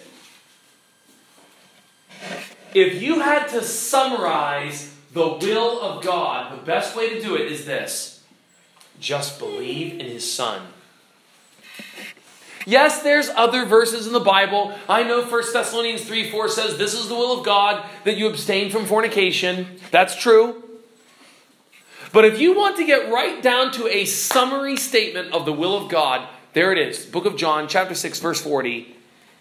If 2.74 3.00
you 3.00 3.20
had 3.20 3.48
to 3.48 3.62
summarize 3.62 4.93
the 5.14 5.38
will 5.40 5.80
of 5.80 6.04
God, 6.04 6.52
the 6.52 6.62
best 6.64 6.96
way 6.96 7.08
to 7.10 7.22
do 7.22 7.36
it 7.36 7.50
is 7.50 7.64
this 7.64 8.22
just 9.00 9.38
believe 9.38 9.98
in 10.00 10.06
His 10.06 10.30
Son. 10.30 10.62
Yes, 12.66 13.02
there's 13.02 13.28
other 13.28 13.66
verses 13.66 14.06
in 14.06 14.12
the 14.12 14.20
Bible. 14.20 14.74
I 14.88 15.02
know 15.02 15.22
1 15.22 15.42
Thessalonians 15.52 16.04
3 16.04 16.30
4 16.30 16.48
says, 16.48 16.78
This 16.78 16.94
is 16.94 17.08
the 17.08 17.14
will 17.14 17.38
of 17.38 17.44
God, 17.44 17.84
that 18.04 18.16
you 18.16 18.26
abstain 18.26 18.70
from 18.70 18.86
fornication. 18.86 19.78
That's 19.90 20.16
true. 20.16 20.62
But 22.12 22.24
if 22.24 22.40
you 22.40 22.56
want 22.56 22.76
to 22.76 22.86
get 22.86 23.12
right 23.12 23.42
down 23.42 23.72
to 23.72 23.86
a 23.88 24.04
summary 24.04 24.76
statement 24.76 25.32
of 25.32 25.44
the 25.44 25.52
will 25.52 25.76
of 25.76 25.90
God, 25.90 26.28
there 26.54 26.72
it 26.72 26.78
is. 26.78 27.04
Book 27.04 27.26
of 27.26 27.36
John, 27.36 27.68
chapter 27.68 27.94
6, 27.94 28.20
verse 28.20 28.40
40. 28.40 28.96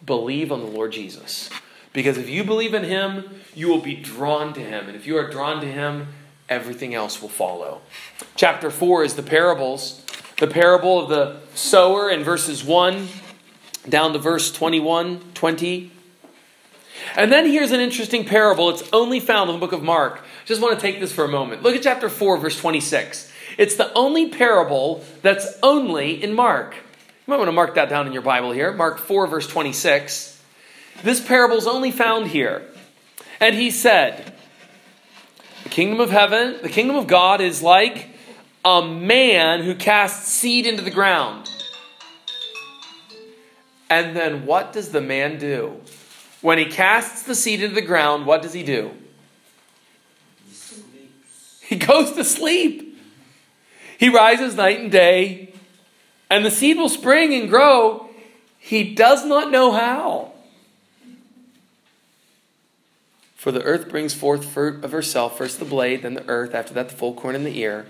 Believe 0.05 0.51
on 0.51 0.59
the 0.59 0.67
Lord 0.67 0.91
Jesus. 0.91 1.49
Because 1.93 2.17
if 2.17 2.29
you 2.29 2.43
believe 2.43 2.73
in 2.73 2.83
him, 2.83 3.41
you 3.53 3.69
will 3.69 3.81
be 3.81 3.95
drawn 3.95 4.53
to 4.53 4.59
him. 4.59 4.87
And 4.87 4.95
if 4.95 5.05
you 5.05 5.15
are 5.17 5.29
drawn 5.29 5.61
to 5.61 5.67
him, 5.67 6.07
everything 6.49 6.93
else 6.93 7.21
will 7.21 7.29
follow. 7.29 7.81
Chapter 8.35 8.69
4 8.69 9.03
is 9.03 9.15
the 9.15 9.23
parables. 9.23 10.03
The 10.39 10.47
parable 10.47 10.99
of 10.99 11.09
the 11.09 11.39
sower 11.55 12.09
in 12.09 12.23
verses 12.23 12.63
1 12.63 13.07
down 13.87 14.13
to 14.13 14.19
verse 14.19 14.51
21, 14.51 15.21
20. 15.33 15.91
And 17.15 17.31
then 17.31 17.45
here's 17.45 17.71
an 17.71 17.79
interesting 17.79 18.25
parable. 18.25 18.69
It's 18.69 18.83
only 18.91 19.19
found 19.19 19.49
in 19.49 19.55
the 19.55 19.59
book 19.59 19.73
of 19.73 19.83
Mark. 19.83 20.21
Just 20.45 20.61
want 20.61 20.77
to 20.77 20.81
take 20.81 20.99
this 20.99 21.11
for 21.11 21.25
a 21.25 21.29
moment. 21.29 21.63
Look 21.63 21.75
at 21.75 21.83
chapter 21.83 22.09
4, 22.09 22.37
verse 22.37 22.59
26. 22.59 23.31
It's 23.57 23.75
the 23.75 23.93
only 23.93 24.29
parable 24.29 25.03
that's 25.21 25.47
only 25.61 26.21
in 26.23 26.33
Mark. 26.33 26.75
You 26.75 27.31
might 27.31 27.37
want 27.37 27.49
to 27.49 27.53
mark 27.53 27.75
that 27.75 27.89
down 27.89 28.07
in 28.07 28.13
your 28.13 28.21
Bible 28.21 28.51
here. 28.51 28.71
Mark 28.73 28.97
4, 28.97 29.27
verse 29.27 29.47
26. 29.47 30.32
This 31.01 31.19
parable 31.19 31.57
is 31.57 31.67
only 31.67 31.91
found 31.91 32.27
here. 32.27 32.63
And 33.39 33.55
he 33.55 33.71
said, 33.71 34.33
The 35.63 35.69
kingdom 35.69 35.99
of 35.99 36.11
heaven, 36.11 36.57
the 36.61 36.69
kingdom 36.69 36.95
of 36.95 37.07
God 37.07 37.41
is 37.41 37.61
like 37.61 38.09
a 38.63 38.81
man 38.81 39.63
who 39.63 39.75
casts 39.75 40.31
seed 40.31 40.65
into 40.65 40.81
the 40.81 40.91
ground. 40.91 41.49
And 43.89 44.15
then 44.15 44.45
what 44.45 44.73
does 44.73 44.91
the 44.91 45.01
man 45.01 45.37
do? 45.37 45.81
When 46.41 46.57
he 46.57 46.65
casts 46.65 47.23
the 47.23 47.35
seed 47.35 47.61
into 47.61 47.75
the 47.75 47.81
ground, 47.81 48.25
what 48.25 48.41
does 48.41 48.53
he 48.53 48.63
do? 48.63 48.91
He 51.61 51.75
goes 51.75 52.11
to 52.13 52.23
sleep. 52.23 52.99
He 53.97 54.09
rises 54.09 54.55
night 54.55 54.79
and 54.79 54.91
day, 54.91 55.53
and 56.29 56.45
the 56.45 56.51
seed 56.51 56.77
will 56.77 56.89
spring 56.89 57.33
and 57.33 57.49
grow. 57.49 58.09
He 58.59 58.93
does 58.93 59.25
not 59.25 59.49
know 59.49 59.71
how. 59.71 60.32
For 63.43 63.51
the 63.51 63.61
earth 63.63 63.89
brings 63.89 64.13
forth 64.13 64.45
fruit 64.45 64.85
of 64.85 64.93
herself, 64.93 65.37
first 65.37 65.59
the 65.59 65.65
blade, 65.65 66.03
then 66.03 66.13
the 66.13 66.25
earth, 66.29 66.55
after 66.55 66.73
that 66.75 66.87
the 66.87 66.95
full 66.95 67.13
corn 67.13 67.35
in 67.35 67.43
the 67.43 67.59
ear. 67.59 67.85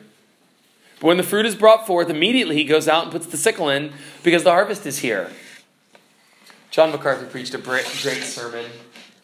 But 0.99 1.05
when 1.05 1.17
the 1.17 1.21
fruit 1.21 1.45
is 1.45 1.53
brought 1.53 1.85
forth, 1.85 2.09
immediately 2.09 2.55
he 2.55 2.63
goes 2.63 2.87
out 2.87 3.03
and 3.03 3.11
puts 3.11 3.27
the 3.27 3.37
sickle 3.37 3.69
in, 3.69 3.93
because 4.23 4.43
the 4.43 4.49
harvest 4.49 4.87
is 4.87 4.97
here. 4.97 5.29
John 6.71 6.89
MacArthur 6.89 7.27
preached 7.27 7.53
a 7.53 7.59
great 7.59 7.85
sermon 7.85 8.65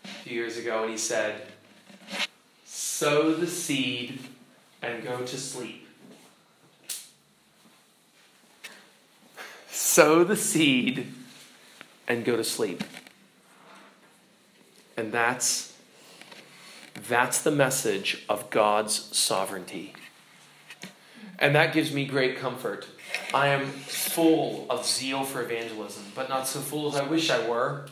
a 0.03 0.07
few 0.07 0.35
years 0.35 0.55
ago, 0.55 0.83
and 0.83 0.91
he 0.91 0.99
said, 0.99 1.41
Sow 2.63 3.33
the 3.33 3.47
seed 3.47 4.19
and 4.83 5.03
go 5.03 5.25
to 5.25 5.35
sleep. 5.35 5.87
Sow 9.71 10.23
the 10.23 10.35
seed 10.35 11.07
and 12.07 12.23
go 12.23 12.37
to 12.37 12.43
sleep. 12.43 12.83
And 14.95 15.11
that's 15.11 15.68
that's 17.07 17.41
the 17.41 17.51
message 17.51 18.25
of 18.27 18.49
God's 18.49 19.15
sovereignty. 19.17 19.93
And 21.37 21.55
that 21.55 21.73
gives 21.73 21.93
me 21.93 22.05
great 22.05 22.37
comfort. 22.37 22.87
I 23.33 23.47
am 23.47 23.67
full 23.67 24.65
of 24.69 24.85
zeal 24.85 25.23
for 25.23 25.41
evangelism, 25.41 26.03
but 26.15 26.29
not 26.29 26.47
so 26.47 26.59
full 26.59 26.89
as 26.89 26.99
I 26.99 27.07
wish 27.07 27.29
I 27.29 27.47
were. 27.47 27.87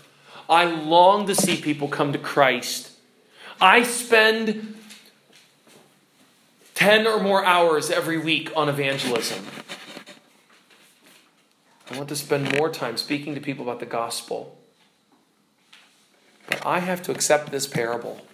I 0.49 0.65
long 0.65 1.27
to 1.27 1.35
see 1.35 1.61
people 1.61 1.87
come 1.87 2.11
to 2.13 2.19
Christ. 2.19 2.91
I 3.59 3.83
spend 3.83 4.75
10 6.75 7.07
or 7.07 7.21
more 7.21 7.43
hours 7.43 7.89
every 7.89 8.17
week 8.17 8.51
on 8.55 8.69
evangelism. 8.69 9.45
I 11.89 11.97
want 11.97 12.09
to 12.09 12.15
spend 12.15 12.55
more 12.57 12.69
time 12.69 12.97
speaking 12.97 13.33
to 13.35 13.41
people 13.41 13.63
about 13.63 13.79
the 13.79 13.85
gospel. 13.85 14.57
But 16.47 16.65
I 16.65 16.79
have 16.79 17.01
to 17.03 17.11
accept 17.11 17.51
this 17.51 17.65
parable. 17.65 18.26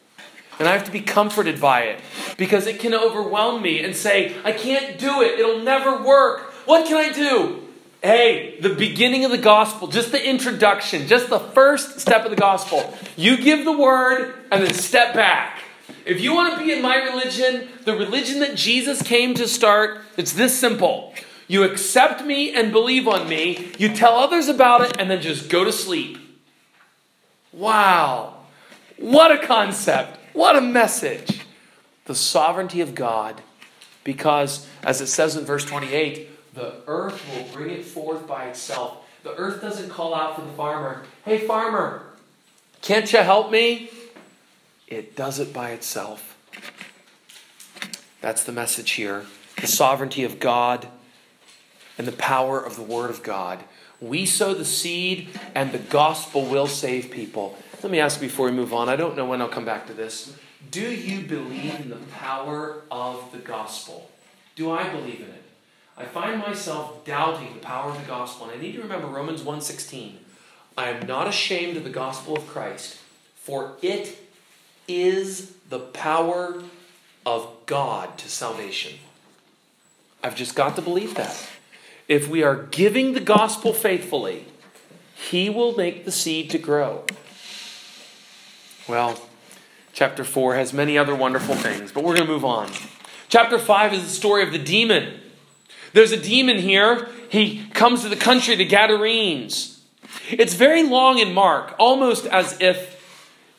And 0.59 0.67
I 0.67 0.73
have 0.73 0.85
to 0.85 0.91
be 0.91 1.01
comforted 1.01 1.59
by 1.59 1.83
it 1.83 1.99
because 2.37 2.67
it 2.67 2.79
can 2.79 2.93
overwhelm 2.93 3.61
me 3.61 3.83
and 3.83 3.95
say, 3.95 4.35
I 4.43 4.51
can't 4.51 4.99
do 4.99 5.21
it. 5.21 5.39
It'll 5.39 5.59
never 5.59 6.03
work. 6.03 6.41
What 6.65 6.87
can 6.87 6.97
I 6.97 7.11
do? 7.11 7.59
Hey, 8.01 8.59
the 8.59 8.73
beginning 8.73 9.23
of 9.23 9.31
the 9.31 9.37
gospel, 9.37 9.87
just 9.87 10.11
the 10.11 10.29
introduction, 10.29 11.07
just 11.07 11.29
the 11.29 11.39
first 11.39 11.99
step 12.01 12.25
of 12.25 12.31
the 12.31 12.37
gospel. 12.37 12.93
You 13.15 13.37
give 13.37 13.63
the 13.63 13.77
word 13.77 14.35
and 14.51 14.61
then 14.61 14.73
step 14.73 15.13
back. 15.13 15.59
If 16.05 16.19
you 16.19 16.33
want 16.33 16.57
to 16.57 16.63
be 16.63 16.73
in 16.73 16.81
my 16.81 16.97
religion, 16.97 17.69
the 17.85 17.95
religion 17.95 18.39
that 18.39 18.55
Jesus 18.55 19.01
came 19.01 19.33
to 19.35 19.47
start, 19.47 20.01
it's 20.17 20.33
this 20.33 20.57
simple. 20.57 21.13
You 21.47 21.63
accept 21.63 22.25
me 22.25 22.53
and 22.53 22.71
believe 22.71 23.07
on 23.07 23.29
me, 23.29 23.71
you 23.77 23.93
tell 23.93 24.15
others 24.15 24.49
about 24.49 24.81
it, 24.81 24.97
and 24.99 25.09
then 25.09 25.21
just 25.21 25.49
go 25.49 25.63
to 25.63 25.71
sleep. 25.71 26.17
Wow. 27.53 28.33
What 28.97 29.31
a 29.31 29.45
concept. 29.45 30.19
What 30.33 30.55
a 30.55 30.61
message. 30.61 31.45
The 32.05 32.15
sovereignty 32.15 32.81
of 32.81 32.95
God. 32.95 33.41
Because, 34.03 34.67
as 34.83 34.99
it 34.99 35.07
says 35.07 35.35
in 35.35 35.45
verse 35.45 35.63
28, 35.63 36.53
the 36.53 36.75
earth 36.87 37.23
will 37.29 37.45
bring 37.53 37.69
it 37.69 37.85
forth 37.85 38.27
by 38.27 38.45
itself. 38.45 38.97
The 39.23 39.33
earth 39.35 39.61
doesn't 39.61 39.89
call 39.89 40.13
out 40.13 40.35
for 40.35 40.41
the 40.41 40.51
farmer, 40.51 41.03
Hey, 41.23 41.39
farmer, 41.39 42.03
can't 42.81 43.11
you 43.13 43.19
help 43.19 43.49
me? 43.49 43.89
It 44.87 45.15
does 45.15 45.39
it 45.39 45.53
by 45.53 45.71
itself. 45.71 46.37
That's 48.19 48.43
the 48.43 48.51
message 48.51 48.91
here 48.91 49.25
the 49.61 49.67
sovereignty 49.67 50.25
of 50.25 50.41
God 50.41 50.87
and 51.97 52.05
the 52.05 52.11
power 52.11 52.59
of 52.59 52.75
the 52.75 52.81
Word 52.81 53.09
of 53.09 53.23
God. 53.23 53.63
We 54.01 54.25
sow 54.25 54.53
the 54.53 54.65
seed, 54.65 55.29
and 55.55 55.71
the 55.71 55.79
gospel 55.79 56.45
will 56.45 56.67
save 56.67 57.11
people. 57.11 57.57
Let 57.83 57.91
me 57.91 57.99
ask 57.99 58.21
before 58.21 58.45
we 58.45 58.53
move 58.53 58.73
on. 58.73 58.87
I 58.87 58.95
don't 58.95 59.17
know 59.17 59.25
when 59.25 59.41
I'll 59.41 59.49
come 59.49 59.65
back 59.65 59.87
to 59.87 59.93
this. 59.93 60.33
Do 60.71 60.89
you 60.89 61.19
believe 61.19 61.81
in 61.81 61.89
the 61.89 61.97
power 62.13 62.81
of 62.89 63.29
the 63.33 63.39
gospel? 63.39 64.09
Do 64.55 64.71
I 64.71 64.87
believe 64.87 65.19
in 65.19 65.27
it? 65.27 65.43
I 65.97 66.05
find 66.05 66.39
myself 66.39 67.03
doubting 67.03 67.53
the 67.53 67.59
power 67.59 67.91
of 67.91 67.99
the 67.99 68.07
gospel, 68.07 68.47
and 68.47 68.57
I 68.57 68.61
need 68.61 68.75
to 68.75 68.81
remember 68.81 69.07
Romans 69.07 69.41
1:16. 69.41 70.19
I 70.77 70.91
am 70.91 71.05
not 71.05 71.27
ashamed 71.27 71.75
of 71.75 71.83
the 71.83 71.89
gospel 71.89 72.37
of 72.37 72.47
Christ, 72.47 72.99
for 73.35 73.73
it 73.81 74.17
is 74.87 75.51
the 75.69 75.79
power 75.79 76.63
of 77.25 77.49
God 77.65 78.17
to 78.19 78.29
salvation. 78.29 78.97
I've 80.23 80.37
just 80.37 80.55
got 80.55 80.77
to 80.77 80.81
believe 80.81 81.15
that. 81.15 81.37
If 82.07 82.29
we 82.29 82.43
are 82.43 82.55
giving 82.55 83.11
the 83.11 83.19
gospel 83.19 83.73
faithfully, 83.73 84.45
He 85.15 85.49
will 85.49 85.75
make 85.75 86.05
the 86.05 86.11
seed 86.13 86.49
to 86.51 86.57
grow. 86.57 87.03
Well, 88.87 89.17
chapter 89.93 90.25
4 90.25 90.55
has 90.55 90.73
many 90.73 90.97
other 90.97 91.15
wonderful 91.15 91.55
things, 91.55 91.93
but 91.93 92.03
we're 92.03 92.15
going 92.15 92.27
to 92.27 92.33
move 92.33 92.43
on. 92.43 92.69
Chapter 93.29 93.57
5 93.57 93.93
is 93.93 94.03
the 94.03 94.09
story 94.09 94.43
of 94.43 94.51
the 94.51 94.59
demon. 94.59 95.21
There's 95.93 96.11
a 96.11 96.19
demon 96.19 96.57
here. 96.57 97.07
He 97.29 97.65
comes 97.73 98.01
to 98.01 98.09
the 98.09 98.17
country, 98.17 98.55
the 98.55 98.65
Gadarenes. 98.65 99.81
It's 100.29 100.55
very 100.55 100.83
long 100.83 101.17
in 101.17 101.33
Mark, 101.33 101.75
almost 101.79 102.25
as 102.25 102.59
if 102.59 103.01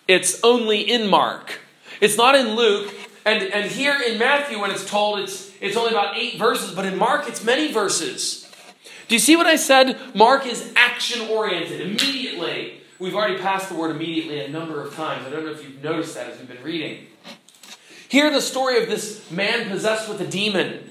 it's 0.07 0.45
only 0.45 0.81
in 0.81 1.09
Mark. 1.09 1.59
It's 2.03 2.19
not 2.19 2.35
in 2.35 2.55
Luke. 2.55 2.95
And, 3.25 3.43
and 3.45 3.71
here 3.71 3.99
in 4.07 4.19
Matthew, 4.19 4.61
when 4.61 4.71
it's 4.71 4.85
told, 4.85 5.21
it's, 5.21 5.51
it's 5.59 5.77
only 5.77 5.93
about 5.93 6.19
eight 6.19 6.39
verses, 6.39 6.75
but 6.75 6.85
in 6.85 6.99
Mark, 6.99 7.27
it's 7.29 7.43
many 7.43 7.73
verses. 7.73 8.47
Do 9.09 9.15
you 9.15 9.19
see 9.19 9.37
what 9.37 9.47
I 9.47 9.57
said? 9.57 9.99
Mark 10.15 10.47
is 10.47 10.71
action 10.77 11.27
oriented 11.29 11.81
immediately. 11.81 12.83
We've 13.05 13.15
already 13.15 13.37
passed 13.37 13.69
the 13.69 13.75
word 13.75 13.91
immediately 13.91 14.41
a 14.41 14.49
number 14.49 14.81
of 14.81 14.95
times. 14.95 15.27
I 15.27 15.31
don't 15.31 15.45
know 15.45 15.51
if 15.51 15.63
you've 15.63 15.85
noticed 15.85 16.15
that 16.15 16.31
as 16.31 16.39
we've 16.39 16.49
been 16.49 16.63
reading. 16.63 17.07
Here, 18.09 18.31
the 18.31 18.41
story 18.41 18.83
of 18.83 18.89
this 18.89 19.31
man 19.31 19.69
possessed 19.69 20.09
with 20.09 20.23
a 20.23 20.27
demon. 20.27 20.91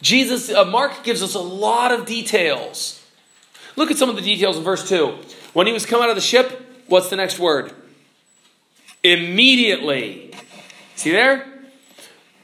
Jesus, 0.00 0.48
uh, 0.48 0.64
Mark 0.64 1.02
gives 1.02 1.24
us 1.24 1.34
a 1.34 1.40
lot 1.40 1.90
of 1.90 2.06
details. 2.06 3.04
Look 3.74 3.90
at 3.90 3.96
some 3.96 4.08
of 4.08 4.14
the 4.14 4.22
details 4.22 4.56
in 4.56 4.62
verse 4.62 4.88
2. 4.88 5.18
When 5.54 5.66
he 5.66 5.72
was 5.72 5.84
come 5.84 6.00
out 6.00 6.08
of 6.08 6.14
the 6.14 6.22
ship, 6.22 6.84
what's 6.86 7.10
the 7.10 7.16
next 7.16 7.40
word? 7.40 7.72
Immediately. 9.02 10.34
See 10.94 11.10
there? 11.10 11.52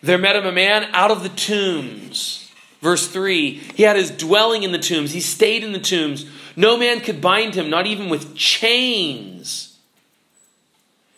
There 0.03 0.19
met 0.19 0.35
him 0.35 0.47
a 0.47 0.53
man 0.53 0.91
out 0.93 1.13
of 1.13 1.23
the 1.23 1.29
tombs. 1.29 2.40
Verse 2.81 3.09
3 3.09 3.53
He 3.75 3.83
had 3.83 3.97
his 3.97 4.11
dwelling 4.11 4.63
in 4.63 4.73
the 4.73 4.79
tombs. 4.79 5.13
He 5.13 5.21
stayed 5.21 5.65
in 5.65 5.73
the 5.73 5.79
tombs. 5.79 6.27
No 6.57 6.77
man 6.77 7.01
could 7.01 7.21
bind 7.21 7.55
him, 7.55 7.71
not 7.71 7.87
even 7.87 8.09
with 8.09 8.35
chains. 8.35 9.79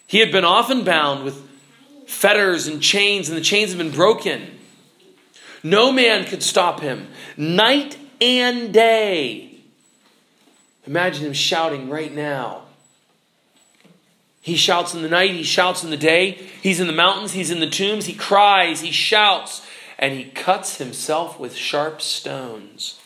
He 0.06 0.18
had 0.18 0.30
been 0.30 0.44
often 0.44 0.84
bound 0.84 1.24
with 1.24 1.48
fetters 2.06 2.66
and 2.66 2.82
chains, 2.82 3.28
and 3.28 3.38
the 3.38 3.42
chains 3.42 3.70
had 3.70 3.78
been 3.78 3.90
broken. 3.90 4.58
No 5.62 5.92
man 5.92 6.26
could 6.26 6.42
stop 6.42 6.80
him. 6.80 7.08
Night 7.36 7.96
and 8.20 8.74
day. 8.74 9.58
Imagine 10.86 11.26
him 11.26 11.32
shouting 11.32 11.88
right 11.88 12.12
now. 12.12 12.62
He 14.40 14.56
shouts 14.56 14.92
in 14.92 15.02
the 15.02 15.08
night, 15.08 15.30
he 15.30 15.44
shouts 15.44 15.84
in 15.84 15.90
the 15.90 15.96
day. 15.96 16.32
He's 16.60 16.80
in 16.80 16.88
the 16.88 16.92
mountains, 16.92 17.32
he's 17.32 17.52
in 17.52 17.60
the 17.60 17.70
tombs, 17.70 18.06
he 18.06 18.14
cries, 18.14 18.80
he 18.80 18.90
shouts, 18.90 19.64
and 20.02 20.14
he 20.14 20.24
cuts 20.24 20.78
himself 20.78 21.38
with 21.38 21.54
sharp 21.54 22.02
stones. 22.02 22.98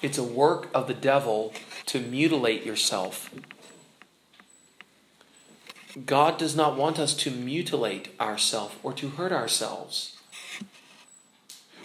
It's 0.00 0.16
a 0.16 0.24
work 0.24 0.70
of 0.72 0.88
the 0.88 0.94
devil 0.94 1.52
to 1.84 2.00
mutilate 2.00 2.64
yourself. 2.64 3.28
God 6.06 6.38
does 6.38 6.56
not 6.56 6.78
want 6.78 6.98
us 6.98 7.12
to 7.16 7.30
mutilate 7.30 8.18
ourselves 8.18 8.74
or 8.82 8.94
to 8.94 9.10
hurt 9.10 9.32
ourselves. 9.32 10.16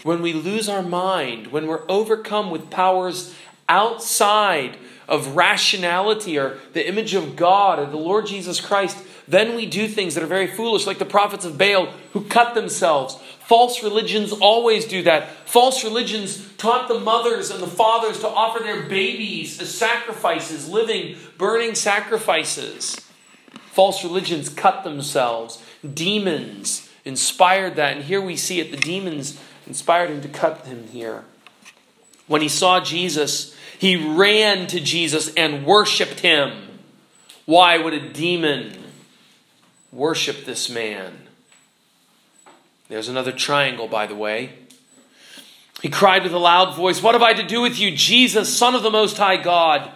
When 0.03 0.21
we 0.21 0.31
lose 0.31 0.69
our 0.69 0.84
mind, 0.84 1.47
when 1.47 1.67
we're 1.67 1.84
overcome 1.89 2.49
with 2.49 2.69
powers 2.69 3.36
outside 3.67 4.77
of 5.10 5.36
rationality 5.36 6.38
or 6.38 6.60
the 6.71 6.88
image 6.88 7.13
of 7.13 7.36
God 7.36 7.77
or 7.77 7.88
the 7.88 7.97
Lord 7.97 8.27
Jesus 8.27 8.62
Christ, 8.62 8.97
then 9.27 9.55
we 9.55 9.65
do 9.65 9.88
things 9.88 10.15
that 10.15 10.23
are 10.23 10.27
very 10.27 10.47
foolish, 10.47 10.85
like 10.85 10.99
the 10.99 11.05
prophets 11.05 11.45
of 11.45 11.57
Baal 11.57 11.88
who 12.13 12.23
cut 12.25 12.53
themselves. 12.53 13.15
False 13.39 13.83
religions 13.83 14.31
always 14.31 14.85
do 14.85 15.03
that. 15.03 15.29
False 15.47 15.83
religions 15.83 16.51
taught 16.57 16.88
the 16.88 16.99
mothers 16.99 17.49
and 17.49 17.61
the 17.61 17.67
fathers 17.67 18.19
to 18.19 18.27
offer 18.27 18.63
their 18.63 18.83
babies 18.83 19.59
as 19.61 19.75
sacrifices, 19.75 20.69
living, 20.69 21.17
burning 21.38 21.75
sacrifices. 21.75 22.99
False 23.71 24.03
religions 24.03 24.49
cut 24.49 24.83
themselves. 24.83 25.61
Demons 25.93 26.89
inspired 27.03 27.75
that. 27.75 27.97
And 27.97 28.05
here 28.05 28.21
we 28.21 28.35
see 28.35 28.59
it 28.59 28.71
the 28.71 28.77
demons 28.77 29.39
inspired 29.67 30.09
him 30.09 30.21
to 30.21 30.29
cut 30.29 30.65
him 30.65 30.88
here. 30.88 31.23
When 32.27 32.41
he 32.41 32.49
saw 32.49 32.79
Jesus, 32.79 33.55
he 33.77 33.95
ran 33.95 34.67
to 34.67 34.79
Jesus 34.79 35.33
and 35.35 35.65
worshiped 35.65 36.21
him. 36.21 36.79
Why 37.45 37.77
would 37.77 37.93
a 37.93 38.09
demon 38.09 38.84
worship 39.95 40.45
this 40.45 40.69
man? 40.69 41.27
There's 42.89 43.08
another 43.08 43.31
triangle, 43.31 43.88
by 43.88 44.05
the 44.05 44.15
way. 44.15 44.53
He 45.81 45.89
cried 45.89 46.23
with 46.23 46.34
a 46.34 46.39
loud 46.39 46.75
voice, 46.75 47.01
What 47.01 47.15
have 47.15 47.21
I 47.21 47.34
to 47.34 47.45
do 47.45 47.62
with 47.62 47.79
you, 47.79 47.95
Jesus, 47.95 48.55
Son 48.55 48.75
of 48.75 48.84
the 48.84 48.91
Most 48.91 49.17
High 49.17 49.38
God? 49.38 49.91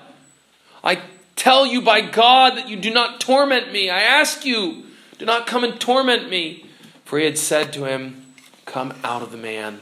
I 0.83 1.01
tell 1.35 1.65
you 1.65 1.81
by 1.81 2.01
God 2.01 2.57
that 2.57 2.69
you 2.69 2.77
do 2.77 2.91
not 2.91 3.21
torment 3.21 3.71
me. 3.71 3.89
I 3.89 4.01
ask 4.01 4.45
you, 4.45 4.85
do 5.17 5.25
not 5.25 5.47
come 5.47 5.63
and 5.63 5.79
torment 5.79 6.29
me. 6.29 6.65
For 7.05 7.19
he 7.19 7.25
had 7.25 7.37
said 7.37 7.73
to 7.73 7.85
him, 7.85 8.25
Come 8.65 8.93
out 9.03 9.21
of 9.21 9.31
the 9.31 9.37
man. 9.37 9.79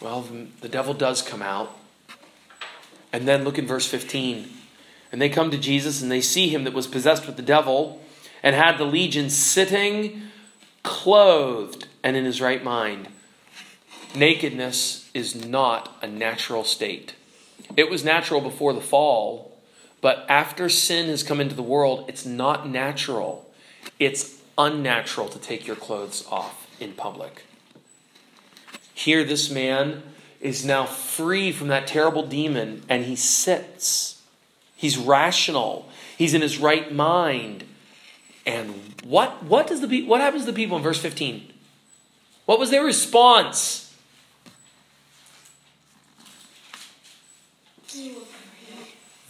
Well, 0.00 0.26
the 0.60 0.68
devil 0.68 0.94
does 0.94 1.22
come 1.22 1.42
out. 1.42 1.78
And 3.12 3.28
then 3.28 3.44
look 3.44 3.58
in 3.58 3.66
verse 3.66 3.86
15. 3.86 4.48
And 5.12 5.20
they 5.20 5.28
come 5.28 5.50
to 5.50 5.58
Jesus 5.58 6.00
and 6.00 6.10
they 6.10 6.22
see 6.22 6.48
him 6.48 6.64
that 6.64 6.72
was 6.72 6.86
possessed 6.86 7.26
with 7.26 7.36
the 7.36 7.42
devil 7.42 8.00
and 8.42 8.56
had 8.56 8.78
the 8.78 8.84
legion 8.84 9.30
sitting 9.30 10.22
clothed 10.82 11.86
and 12.02 12.16
in 12.16 12.24
his 12.24 12.40
right 12.40 12.64
mind. 12.64 13.08
Nakedness 14.14 15.10
is 15.14 15.34
not 15.34 15.96
a 16.02 16.06
natural 16.06 16.64
state. 16.64 17.14
It 17.76 17.90
was 17.90 18.04
natural 18.04 18.40
before 18.40 18.72
the 18.72 18.80
fall, 18.80 19.56
but 20.00 20.26
after 20.28 20.68
sin 20.68 21.08
has 21.08 21.22
come 21.22 21.40
into 21.40 21.54
the 21.54 21.62
world, 21.62 22.06
it's 22.08 22.26
not 22.26 22.68
natural. 22.68 23.48
It's 23.98 24.42
unnatural 24.58 25.28
to 25.28 25.38
take 25.38 25.66
your 25.66 25.76
clothes 25.76 26.26
off 26.30 26.66
in 26.80 26.92
public. 26.92 27.44
Here, 28.94 29.24
this 29.24 29.50
man 29.50 30.02
is 30.40 30.64
now 30.64 30.84
free 30.84 31.52
from 31.52 31.68
that 31.68 31.86
terrible 31.86 32.26
demon 32.26 32.82
and 32.88 33.04
he 33.04 33.16
sits. 33.16 34.21
He's 34.82 34.98
rational. 34.98 35.88
He's 36.18 36.34
in 36.34 36.42
his 36.42 36.58
right 36.58 36.92
mind. 36.92 37.62
And 38.44 38.74
what, 39.04 39.44
what, 39.44 39.68
does 39.68 39.80
the, 39.80 40.02
what 40.06 40.20
happens 40.20 40.42
to 40.44 40.50
the 40.50 40.56
people 40.56 40.76
in 40.76 40.82
verse 40.82 41.00
15? 41.00 41.52
What 42.46 42.58
was 42.58 42.70
their 42.70 42.82
response? 42.82 43.96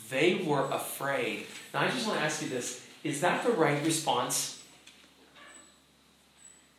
They 0.08 0.36
were 0.36 0.70
afraid. 0.70 1.44
Now, 1.74 1.80
I 1.80 1.88
just 1.88 2.06
want 2.06 2.18
to 2.18 2.24
ask 2.24 2.40
you 2.40 2.48
this 2.48 2.86
is 3.04 3.20
that 3.20 3.44
the 3.44 3.52
right 3.52 3.84
response? 3.84 4.62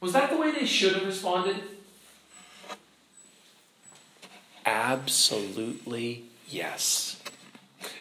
Was 0.01 0.13
that 0.13 0.31
the 0.31 0.37
way 0.37 0.49
they 0.49 0.65
should 0.65 0.93
have 0.93 1.05
responded? 1.05 1.57
Absolutely 4.65 6.23
yes. 6.49 7.12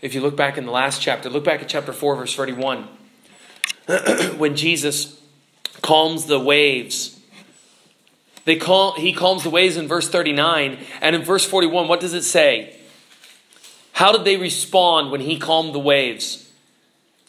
If 0.01 0.15
you 0.15 0.21
look 0.21 0.37
back 0.37 0.59
in 0.59 0.67
the 0.67 0.73
last 0.73 1.01
chapter, 1.01 1.29
look 1.29 1.45
back 1.45 1.63
at 1.63 1.69
chapter 1.69 1.93
4, 1.93 2.17
verse 2.17 2.35
31. 2.35 2.89
when 4.37 4.57
Jesus 4.57 5.21
calms 5.83 6.27
the 6.27 6.41
waves, 6.41 7.21
they 8.45 8.57
call, 8.57 8.93
he 8.95 9.13
calms 9.13 9.45
the 9.45 9.51
waves 9.51 9.77
in 9.77 9.87
verse 9.87 10.09
39. 10.09 10.79
And 11.01 11.17
in 11.17 11.23
verse 11.23 11.45
41, 11.45 11.89
what 11.89 12.01
does 12.01 12.15
it 12.15 12.23
say? 12.23 12.77
How 13.93 14.11
did 14.13 14.25
they 14.25 14.37
respond 14.37 15.11
when 15.11 15.21
he 15.21 15.39
calmed 15.39 15.75
the 15.75 15.79
waves? 15.79 16.51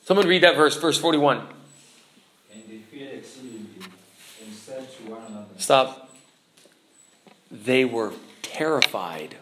Someone 0.06 0.28
read 0.28 0.44
that 0.44 0.56
verse, 0.56 0.76
verse 0.78 0.98
41. 0.98 1.42
And 2.52 2.64
they 2.68 2.78
feared 2.78 3.20
exceedingly 3.20 3.68
and 4.44 4.54
said 4.54 4.92
to 4.98 5.12
one 5.12 5.22
another, 5.28 5.46
Stop. 5.58 6.10
They 7.52 7.86
were 7.86 8.14
terrified. 8.42 9.36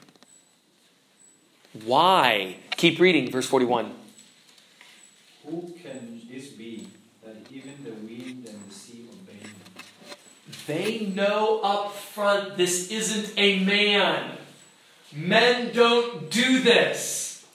Why? 1.85 2.57
Keep 2.81 2.99
reading, 2.99 3.29
verse 3.29 3.45
41. 3.45 3.93
Who 5.45 5.71
can 5.83 6.19
this 6.27 6.47
be 6.47 6.87
that 7.23 7.35
even 7.51 7.83
the 7.83 7.91
wind 7.91 8.47
and 8.47 8.67
the 8.67 8.73
sea 8.73 9.05
obey 9.07 9.37
him? 9.37 9.55
They 10.65 11.05
know 11.05 11.59
up 11.61 11.93
front 11.93 12.57
this 12.57 12.89
isn't 12.89 13.37
a 13.37 13.63
man. 13.63 14.35
Men 15.13 15.75
don't 15.75 16.31
do 16.31 16.59
this. 16.61 17.45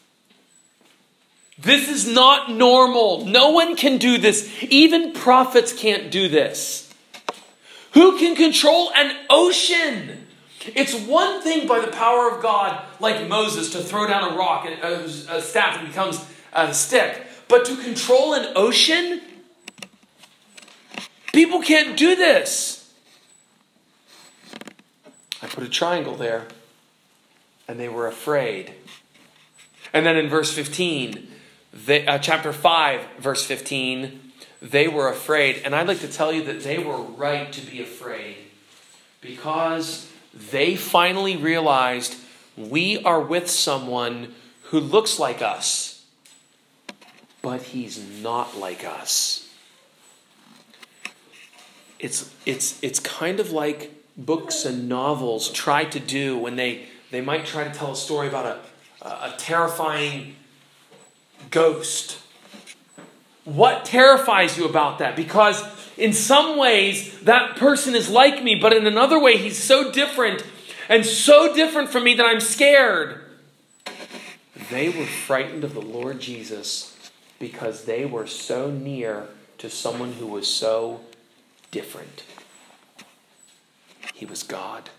This 1.59 1.89
is 1.89 2.07
not 2.07 2.53
normal. 2.53 3.27
No 3.27 3.51
one 3.51 3.75
can 3.75 3.99
do 3.99 4.19
this. 4.19 4.49
Even 4.63 5.13
prophets 5.13 5.73
can't 5.73 6.13
do 6.13 6.29
this. 6.29 6.95
Who 7.95 8.17
can 8.17 8.37
control 8.37 8.93
an 8.95 9.17
ocean? 9.29 10.26
It's 10.75 10.95
one 10.95 11.43
thing 11.43 11.67
by 11.67 11.81
the 11.81 11.89
power 11.89 12.31
of 12.31 12.43
God, 12.43 12.85
like 13.01 13.29
Moses, 13.29 13.71
to 13.73 13.79
throw 13.79 14.07
down 14.07 14.33
a 14.33 14.37
rock 14.37 14.67
and 14.67 14.83
a, 14.83 15.41
staff 15.41 15.79
and 15.79 15.89
becomes 15.89 16.25
a 16.53 16.73
stick. 16.75 17.27
But 17.49 17.65
to 17.67 17.77
control 17.77 18.35
an 18.35 18.53
ocean, 18.57 19.21
people 21.33 21.63
can't 21.63 21.97
do 21.97 22.17
this. 22.17 22.93
I 25.43 25.47
put 25.47 25.63
a 25.63 25.69
triangle 25.69 26.17
there, 26.17 26.47
and 27.69 27.79
they 27.79 27.89
were 27.89 28.07
afraid. 28.07 28.75
And 29.93 30.05
then 30.05 30.17
in 30.17 30.29
verse 30.29 30.53
15, 30.53 31.29
they, 31.73 32.07
uh, 32.07 32.19
chapter 32.19 32.53
5, 32.53 33.01
verse 33.19 33.45
15, 33.45 34.21
they 34.61 34.89
were 34.89 35.09
afraid. 35.09 35.63
And 35.65 35.75
I'd 35.75 35.87
like 35.87 36.01
to 36.01 36.09
tell 36.09 36.33
you 36.33 36.43
that 36.45 36.63
they 36.63 36.79
were 36.79 36.97
right 36.97 37.53
to 37.53 37.61
be 37.61 37.83
afraid 37.83 38.37
because 39.21 40.11
they 40.37 40.77
finally 40.77 41.37
realized 41.37 42.17
we 42.57 43.03
are 43.03 43.21
with 43.21 43.49
someone 43.49 44.35
who 44.65 44.81
looks 44.81 45.19
like 45.19 45.41
us, 45.41 46.05
but 47.41 47.63
he's 47.63 47.99
not 48.23 48.57
like 48.57 48.85
us. 48.85 49.49
It's, 51.99 52.35
it's, 52.45 52.83
it's 52.83 53.01
kind 53.01 53.41
of 53.41 53.51
like 53.51 53.93
books 54.17 54.65
and 54.65 54.89
novels 54.89 55.51
try 55.51 55.85
to 55.85 55.99
do 55.99 56.37
when 56.37 56.57
they, 56.57 56.87
they 57.11 57.23
might 57.23 57.47
try 57.47 57.65
to 57.65 57.73
tell 57.73 57.93
a 57.93 57.97
story 57.97 58.29
about 58.29 58.61
a, 59.03 59.07
a 59.09 59.35
terrifying 59.39 60.37
ghost. 61.51 62.19
What 63.45 63.85
terrifies 63.85 64.59
you 64.59 64.67
about 64.67 64.99
that? 64.99 65.17
Because 65.17 65.63
in 65.97 66.13
some 66.13 66.59
ways, 66.59 67.19
that 67.21 67.57
person 67.57 67.95
is 67.95 68.11
like 68.11 68.43
me, 68.43 68.55
but 68.55 68.73
in 68.73 68.87
another 68.87 69.19
way, 69.19 69.37
he's 69.37 69.63
so 69.63 69.91
different 69.91 70.45
and 70.89 71.05
so 71.05 71.55
different 71.55 71.89
from 71.89 72.05
me 72.05 72.15
that 72.15 72.27
I'm 72.27 72.41
scared. 72.41 73.21
They 74.71 74.89
were 74.89 75.07
frightened 75.07 75.65
of 75.65 75.75
the 75.75 75.81
Lord 75.81 76.21
Jesus 76.21 77.11
because 77.39 77.85
they 77.85 78.05
were 78.05 78.27
so 78.27 78.71
near 78.71 79.29
to 79.59 79.71
someone 79.71 80.13
who 80.15 80.27
was 80.27 80.47
so 80.49 81.01
different. 81.71 82.25
He 84.15 84.27
was 84.27 84.43
God. 84.43 84.91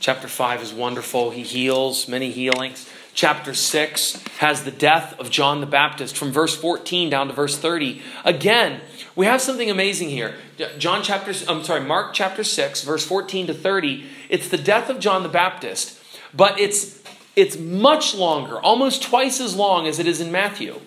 Chapter 0.00 0.28
5 0.28 0.62
is 0.62 0.72
wonderful. 0.72 1.30
He 1.30 1.42
heals, 1.42 2.08
many 2.08 2.30
healings. 2.30 2.88
Chapter 3.14 3.54
6 3.54 4.24
has 4.38 4.64
the 4.64 4.72
death 4.72 5.18
of 5.20 5.30
John 5.30 5.60
the 5.60 5.66
Baptist 5.66 6.16
from 6.16 6.32
verse 6.32 6.56
14 6.56 7.08
down 7.08 7.28
to 7.28 7.32
verse 7.32 7.56
30. 7.56 8.02
Again, 8.24 8.80
we 9.16 9.26
have 9.26 9.40
something 9.40 9.70
amazing 9.70 10.08
here. 10.08 10.34
John 10.78 11.02
chapter 11.02 11.32
I'm 11.48 11.62
sorry, 11.64 11.80
Mark 11.80 12.14
chapter 12.14 12.44
6 12.44 12.82
verse 12.82 13.04
14 13.04 13.48
to 13.48 13.54
30. 13.54 14.06
It's 14.28 14.48
the 14.48 14.58
death 14.58 14.90
of 14.90 14.98
John 14.98 15.22
the 15.22 15.28
Baptist, 15.28 16.00
but 16.34 16.58
it's 16.58 17.02
it's 17.36 17.58
much 17.58 18.14
longer, 18.14 18.60
almost 18.60 19.02
twice 19.02 19.40
as 19.40 19.56
long 19.56 19.86
as 19.86 19.98
it 19.98 20.06
is 20.06 20.20
in 20.20 20.30
Matthew. 20.30 20.80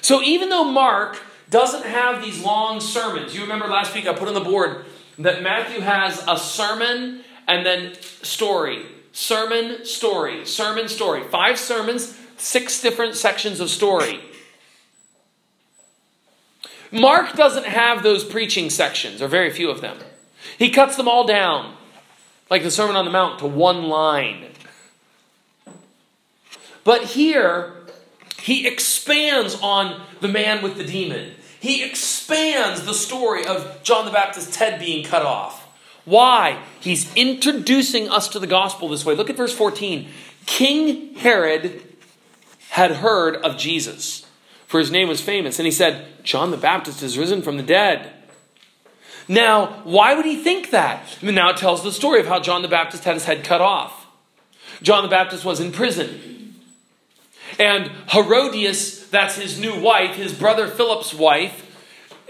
So 0.00 0.22
even 0.22 0.48
though 0.48 0.64
Mark 0.64 1.22
doesn't 1.48 1.84
have 1.84 2.22
these 2.22 2.42
long 2.42 2.80
sermons, 2.80 3.34
you 3.34 3.42
remember 3.42 3.68
last 3.68 3.94
week 3.94 4.06
I 4.06 4.12
put 4.12 4.28
on 4.28 4.34
the 4.34 4.40
board 4.40 4.84
that 5.18 5.42
Matthew 5.42 5.80
has 5.80 6.22
a 6.26 6.36
sermon 6.36 7.22
and 7.46 7.64
then 7.64 7.94
story, 8.22 8.84
sermon, 9.12 9.84
story, 9.84 10.44
sermon, 10.44 10.88
story. 10.88 11.22
Five 11.24 11.58
sermons, 11.58 12.18
six 12.36 12.82
different 12.82 13.14
sections 13.14 13.60
of 13.60 13.70
story. 13.70 14.20
Mark 17.00 17.34
doesn't 17.34 17.66
have 17.66 18.02
those 18.02 18.24
preaching 18.24 18.70
sections, 18.70 19.20
or 19.20 19.28
very 19.28 19.50
few 19.50 19.70
of 19.70 19.80
them. 19.80 19.98
He 20.58 20.70
cuts 20.70 20.96
them 20.96 21.08
all 21.08 21.26
down, 21.26 21.74
like 22.50 22.62
the 22.62 22.70
Sermon 22.70 22.96
on 22.96 23.04
the 23.04 23.10
Mount, 23.10 23.38
to 23.40 23.46
one 23.46 23.84
line. 23.84 24.46
But 26.84 27.04
here, 27.04 27.74
he 28.40 28.66
expands 28.66 29.56
on 29.60 30.02
the 30.20 30.28
man 30.28 30.62
with 30.62 30.76
the 30.76 30.84
demon. 30.84 31.34
He 31.58 31.84
expands 31.84 32.84
the 32.84 32.94
story 32.94 33.44
of 33.44 33.82
John 33.82 34.04
the 34.04 34.12
Baptist's 34.12 34.56
head 34.56 34.78
being 34.78 35.04
cut 35.04 35.22
off. 35.22 35.64
Why? 36.04 36.62
He's 36.78 37.12
introducing 37.16 38.08
us 38.08 38.28
to 38.28 38.38
the 38.38 38.46
gospel 38.46 38.88
this 38.88 39.04
way. 39.04 39.16
Look 39.16 39.30
at 39.30 39.36
verse 39.36 39.52
14. 39.52 40.08
King 40.46 41.14
Herod 41.16 41.82
had 42.70 42.92
heard 42.92 43.36
of 43.36 43.56
Jesus, 43.56 44.25
for 44.66 44.80
his 44.80 44.90
name 44.90 45.08
was 45.08 45.20
famous, 45.20 45.58
and 45.58 45.66
he 45.66 45.72
said, 45.72 46.24
John 46.24 46.50
the 46.50 46.56
Baptist 46.56 47.02
is 47.02 47.18
risen 47.18 47.42
from 47.42 47.56
the 47.56 47.62
dead. 47.62 48.12
Now, 49.28 49.80
why 49.84 50.14
would 50.14 50.24
he 50.24 50.42
think 50.42 50.70
that? 50.70 51.18
now 51.22 51.50
it 51.50 51.56
tells 51.56 51.82
the 51.82 51.92
story 51.92 52.20
of 52.20 52.26
how 52.26 52.40
John 52.40 52.62
the 52.62 52.68
Baptist 52.68 53.04
had 53.04 53.14
his 53.14 53.24
head 53.24 53.44
cut 53.44 53.60
off. 53.60 54.06
John 54.82 55.02
the 55.02 55.08
Baptist 55.08 55.44
was 55.44 55.60
in 55.60 55.72
prison. 55.72 56.54
And 57.58 57.90
Herodias, 58.10 59.08
that's 59.08 59.36
his 59.36 59.58
new 59.58 59.80
wife, 59.80 60.16
his 60.16 60.32
brother 60.32 60.66
Philip's 60.66 61.14
wife, 61.14 61.62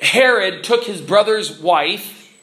Herod 0.00 0.62
took 0.62 0.84
his 0.84 1.00
brother's 1.00 1.58
wife, 1.58 2.34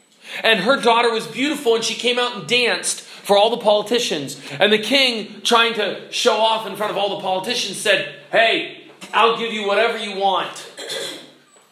and 0.44 0.62
her 0.62 0.82
daughter 0.82 1.12
was 1.12 1.28
beautiful, 1.28 1.76
and 1.76 1.84
she 1.84 1.94
came 1.94 2.18
out 2.18 2.36
and 2.36 2.48
danced 2.48 3.02
for 3.02 3.38
all 3.38 3.52
the 3.52 3.58
politicians. 3.58 4.42
And 4.60 4.74
the 4.74 4.80
king, 4.80 5.42
trying 5.44 5.76
to 5.76 6.12
show 6.12 6.36
off 6.36 6.68
in 6.68 6.76
front 6.76 6.92
of 6.92 6.98
all 6.98 7.16
the 7.16 7.22
politicians, 7.22 7.78
said, 7.78 8.16
Hey, 8.32 8.83
I'll 9.14 9.38
give 9.38 9.52
you 9.52 9.68
whatever 9.68 9.98
you 9.98 10.18
want. 10.18 10.72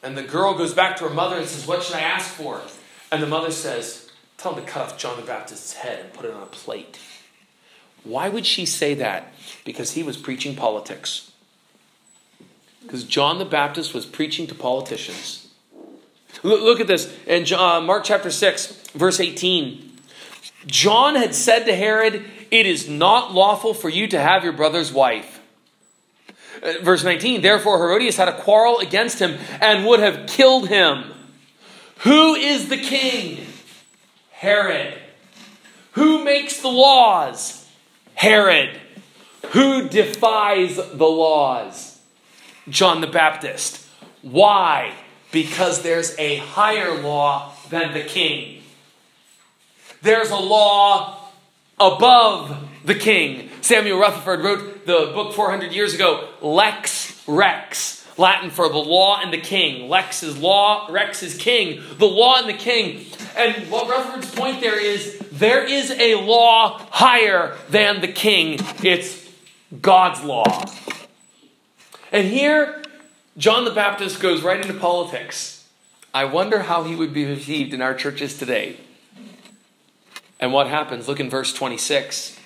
And 0.03 0.17
the 0.17 0.23
girl 0.23 0.57
goes 0.57 0.73
back 0.73 0.97
to 0.97 1.03
her 1.05 1.13
mother 1.13 1.37
and 1.37 1.47
says, 1.47 1.67
What 1.67 1.83
should 1.83 1.95
I 1.95 2.01
ask 2.01 2.29
for? 2.29 2.61
And 3.11 3.21
the 3.21 3.27
mother 3.27 3.51
says, 3.51 4.09
Tell 4.37 4.55
him 4.55 4.65
to 4.65 4.71
cut 4.71 4.83
off 4.83 4.97
John 4.97 5.17
the 5.17 5.25
Baptist's 5.25 5.73
head 5.73 5.99
and 5.99 6.13
put 6.13 6.25
it 6.25 6.33
on 6.33 6.41
a 6.41 6.47
plate. 6.47 6.99
Why 8.03 8.29
would 8.29 8.45
she 8.45 8.65
say 8.65 8.95
that? 8.95 9.31
Because 9.63 9.91
he 9.91 10.01
was 10.01 10.17
preaching 10.17 10.55
politics. 10.55 11.31
Because 12.81 13.03
John 13.03 13.37
the 13.37 13.45
Baptist 13.45 13.93
was 13.93 14.07
preaching 14.07 14.47
to 14.47 14.55
politicians. 14.55 15.49
Look 16.43 16.79
at 16.79 16.87
this 16.87 17.15
in 17.27 17.45
uh, 17.53 17.81
Mark 17.81 18.03
chapter 18.03 18.31
6, 18.31 18.67
verse 18.95 19.19
18. 19.19 19.91
John 20.65 21.15
had 21.15 21.35
said 21.35 21.65
to 21.65 21.75
Herod, 21.75 22.25
It 22.49 22.65
is 22.65 22.89
not 22.89 23.33
lawful 23.33 23.73
for 23.73 23.89
you 23.89 24.07
to 24.07 24.19
have 24.19 24.43
your 24.43 24.53
brother's 24.53 24.91
wife. 24.91 25.40
Uh, 26.61 26.73
verse 26.81 27.03
19, 27.03 27.41
therefore 27.41 27.77
Herodias 27.79 28.17
had 28.17 28.27
a 28.27 28.39
quarrel 28.39 28.79
against 28.79 29.19
him 29.19 29.37
and 29.59 29.85
would 29.85 29.99
have 29.99 30.27
killed 30.27 30.69
him. 30.69 31.05
Who 31.99 32.35
is 32.35 32.69
the 32.69 32.77
king? 32.77 33.45
Herod. 34.31 34.97
Who 35.93 36.23
makes 36.23 36.61
the 36.61 36.69
laws? 36.69 37.67
Herod. 38.15 38.79
Who 39.51 39.87
defies 39.87 40.75
the 40.75 41.05
laws? 41.05 41.99
John 42.69 43.01
the 43.01 43.07
Baptist. 43.07 43.87
Why? 44.21 44.93
Because 45.31 45.81
there's 45.81 46.17
a 46.17 46.37
higher 46.37 46.99
law 47.01 47.53
than 47.69 47.93
the 47.93 48.03
king. 48.03 48.63
There's 50.01 50.31
a 50.31 50.37
law 50.37 51.27
above 51.79 52.67
the 52.83 52.95
king. 52.95 53.50
Samuel 53.61 53.99
Rutherford 53.99 54.41
wrote 54.43 54.85
the 54.85 55.11
book 55.13 55.33
400 55.33 55.71
years 55.71 55.93
ago, 55.93 56.29
Lex 56.41 57.23
Rex, 57.27 58.05
Latin 58.17 58.49
for 58.49 58.67
the 58.69 58.77
law 58.77 59.19
and 59.21 59.31
the 59.31 59.39
king. 59.39 59.87
Lex 59.87 60.23
is 60.23 60.37
law, 60.37 60.87
Rex 60.89 61.23
is 61.23 61.37
king. 61.37 61.81
The 61.97 62.07
law 62.07 62.37
and 62.39 62.49
the 62.49 62.53
king. 62.53 63.05
And 63.37 63.69
what 63.71 63.87
Rutherford's 63.87 64.33
point 64.33 64.61
there 64.61 64.79
is 64.79 65.19
there 65.31 65.63
is 65.63 65.91
a 65.91 66.15
law 66.15 66.79
higher 66.91 67.55
than 67.69 68.01
the 68.01 68.07
king. 68.07 68.59
It's 68.83 69.29
God's 69.81 70.23
law. 70.23 70.65
And 72.11 72.27
here, 72.27 72.83
John 73.37 73.63
the 73.63 73.71
Baptist 73.71 74.19
goes 74.19 74.43
right 74.43 74.59
into 74.59 74.73
politics. 74.73 75.67
I 76.13 76.25
wonder 76.25 76.63
how 76.63 76.83
he 76.83 76.95
would 76.95 77.13
be 77.13 77.25
received 77.25 77.73
in 77.73 77.81
our 77.81 77.93
churches 77.93 78.37
today. 78.37 78.77
And 80.39 80.51
what 80.51 80.67
happens? 80.67 81.07
Look 81.07 81.19
in 81.19 81.29
verse 81.29 81.53
26. 81.53 82.37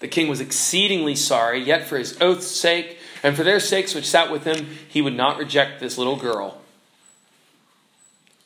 The 0.00 0.08
king 0.08 0.28
was 0.28 0.40
exceedingly 0.40 1.16
sorry, 1.16 1.62
yet 1.62 1.86
for 1.86 1.98
his 1.98 2.20
oath's 2.20 2.46
sake, 2.46 2.98
and 3.22 3.36
for 3.36 3.42
their 3.42 3.60
sakes 3.60 3.94
which 3.94 4.08
sat 4.08 4.30
with 4.30 4.44
him, 4.44 4.78
he 4.88 5.02
would 5.02 5.16
not 5.16 5.38
reject 5.38 5.80
this 5.80 5.98
little 5.98 6.16
girl. 6.16 6.60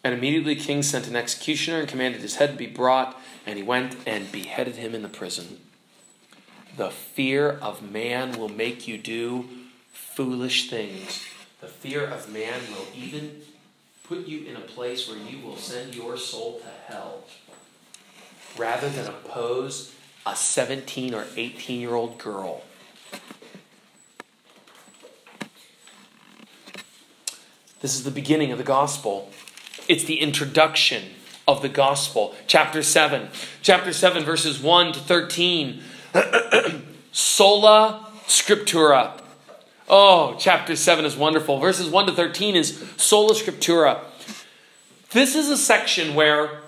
And 0.02 0.14
immediately 0.14 0.54
the 0.54 0.60
king 0.60 0.82
sent 0.82 1.06
an 1.06 1.16
executioner 1.16 1.78
and 1.78 1.88
commanded 1.88 2.22
his 2.22 2.36
head 2.36 2.52
to 2.52 2.56
be 2.56 2.66
brought, 2.66 3.20
and 3.46 3.58
he 3.58 3.62
went 3.62 3.96
and 4.06 4.32
beheaded 4.32 4.76
him 4.76 4.94
in 4.94 5.02
the 5.02 5.08
prison. 5.08 5.60
The 6.76 6.90
fear 6.90 7.50
of 7.50 7.82
man 7.82 8.38
will 8.38 8.48
make 8.48 8.88
you 8.88 8.96
do 8.96 9.48
foolish 9.92 10.70
things. 10.70 11.22
The 11.60 11.68
fear 11.68 12.04
of 12.04 12.32
man 12.32 12.60
will 12.72 12.86
even 12.96 13.42
put 14.04 14.26
you 14.26 14.46
in 14.46 14.56
a 14.56 14.60
place 14.60 15.08
where 15.08 15.18
you 15.18 15.44
will 15.44 15.56
send 15.56 15.94
your 15.94 16.16
soul 16.16 16.60
to 16.60 16.92
hell 16.92 17.24
rather 18.58 18.88
than 18.88 19.06
oppose 19.06 19.91
a 20.24 20.36
17 20.36 21.14
or 21.14 21.26
18 21.36 21.80
year 21.80 21.94
old 21.94 22.18
girl. 22.18 22.62
This 27.80 27.96
is 27.96 28.04
the 28.04 28.12
beginning 28.12 28.52
of 28.52 28.58
the 28.58 28.64
gospel. 28.64 29.30
It's 29.88 30.04
the 30.04 30.20
introduction 30.20 31.02
of 31.48 31.62
the 31.62 31.68
gospel. 31.68 32.34
Chapter 32.46 32.82
7. 32.82 33.28
Chapter 33.60 33.92
7, 33.92 34.24
verses 34.24 34.60
1 34.60 34.92
to 34.92 35.00
13. 35.00 35.82
Sola 37.12 38.08
Scriptura. 38.26 39.20
Oh, 39.88 40.36
chapter 40.38 40.76
7 40.76 41.04
is 41.04 41.16
wonderful. 41.16 41.58
Verses 41.58 41.90
1 41.90 42.06
to 42.06 42.12
13 42.12 42.54
is 42.54 42.78
Sola 42.96 43.34
Scriptura. 43.34 43.98
This 45.10 45.34
is 45.34 45.48
a 45.48 45.56
section 45.56 46.14
where 46.14 46.61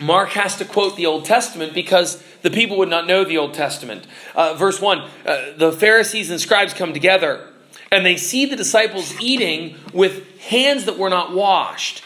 Mark 0.00 0.30
has 0.30 0.56
to 0.56 0.64
quote 0.64 0.96
the 0.96 1.06
Old 1.06 1.24
Testament 1.24 1.74
because 1.74 2.22
the 2.42 2.50
people 2.50 2.78
would 2.78 2.88
not 2.88 3.06
know 3.06 3.24
the 3.24 3.38
Old 3.38 3.54
Testament. 3.54 4.06
Uh, 4.34 4.54
verse 4.54 4.80
1 4.80 4.98
uh, 4.98 5.52
The 5.56 5.72
Pharisees 5.72 6.30
and 6.30 6.40
scribes 6.40 6.74
come 6.74 6.92
together, 6.92 7.48
and 7.90 8.04
they 8.04 8.16
see 8.16 8.46
the 8.46 8.56
disciples 8.56 9.18
eating 9.20 9.76
with 9.92 10.40
hands 10.40 10.86
that 10.86 10.98
were 10.98 11.10
not 11.10 11.32
washed. 11.34 12.02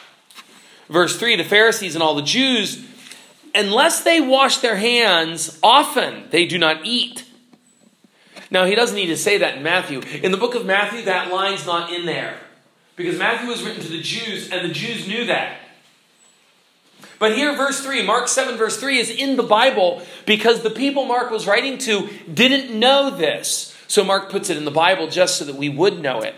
Verse 0.88 1.18
3 1.18 1.36
The 1.36 1.44
Pharisees 1.44 1.94
and 1.94 2.02
all 2.02 2.14
the 2.14 2.22
Jews, 2.22 2.84
unless 3.54 4.02
they 4.02 4.20
wash 4.20 4.58
their 4.58 4.76
hands 4.76 5.58
often, 5.62 6.24
they 6.30 6.46
do 6.46 6.58
not 6.58 6.84
eat. 6.84 7.24
Now, 8.50 8.64
he 8.64 8.74
doesn't 8.74 8.96
need 8.96 9.06
to 9.06 9.16
say 9.16 9.38
that 9.38 9.56
in 9.56 9.62
Matthew. 9.62 10.00
In 10.22 10.30
the 10.30 10.38
book 10.38 10.54
of 10.54 10.64
Matthew, 10.64 11.02
that 11.02 11.32
line's 11.32 11.66
not 11.66 11.92
in 11.92 12.06
there. 12.06 12.38
Because 12.94 13.18
Matthew 13.18 13.48
was 13.48 13.62
written 13.62 13.82
to 13.82 13.88
the 13.88 14.00
Jews, 14.00 14.50
and 14.50 14.68
the 14.68 14.72
Jews 14.72 15.06
knew 15.08 15.26
that. 15.26 15.58
But 17.18 17.34
here, 17.34 17.56
verse 17.56 17.80
3, 17.80 18.04
Mark 18.04 18.28
7, 18.28 18.56
verse 18.56 18.78
3 18.78 18.98
is 18.98 19.10
in 19.10 19.36
the 19.36 19.42
Bible 19.42 20.02
because 20.26 20.62
the 20.62 20.70
people 20.70 21.06
Mark 21.06 21.30
was 21.30 21.46
writing 21.46 21.78
to 21.78 22.08
didn't 22.32 22.78
know 22.78 23.10
this. 23.10 23.76
So 23.88 24.04
Mark 24.04 24.30
puts 24.30 24.50
it 24.50 24.56
in 24.56 24.64
the 24.64 24.70
Bible 24.70 25.08
just 25.08 25.38
so 25.38 25.44
that 25.44 25.56
we 25.56 25.68
would 25.68 26.00
know 26.00 26.20
it. 26.20 26.34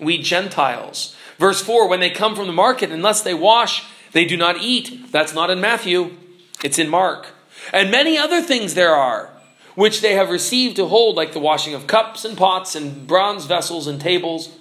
We 0.00 0.18
Gentiles. 0.18 1.16
Verse 1.38 1.62
4, 1.62 1.88
when 1.88 2.00
they 2.00 2.10
come 2.10 2.36
from 2.36 2.46
the 2.46 2.52
market, 2.52 2.90
unless 2.90 3.22
they 3.22 3.34
wash, 3.34 3.84
they 4.12 4.24
do 4.24 4.36
not 4.36 4.58
eat. 4.58 5.10
That's 5.10 5.34
not 5.34 5.50
in 5.50 5.60
Matthew, 5.60 6.16
it's 6.62 6.78
in 6.78 6.88
Mark. 6.88 7.28
And 7.72 7.90
many 7.90 8.18
other 8.18 8.42
things 8.42 8.74
there 8.74 8.94
are, 8.94 9.30
which 9.74 10.00
they 10.00 10.14
have 10.14 10.30
received 10.30 10.76
to 10.76 10.86
hold, 10.86 11.16
like 11.16 11.32
the 11.32 11.38
washing 11.38 11.74
of 11.74 11.86
cups 11.86 12.24
and 12.24 12.36
pots 12.36 12.74
and 12.74 13.06
bronze 13.06 13.46
vessels 13.46 13.86
and 13.86 14.00
tables. 14.00 14.54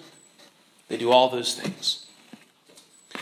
They 0.87 0.97
do 0.97 1.11
all 1.11 1.29
those 1.29 1.55
things. 1.55 2.00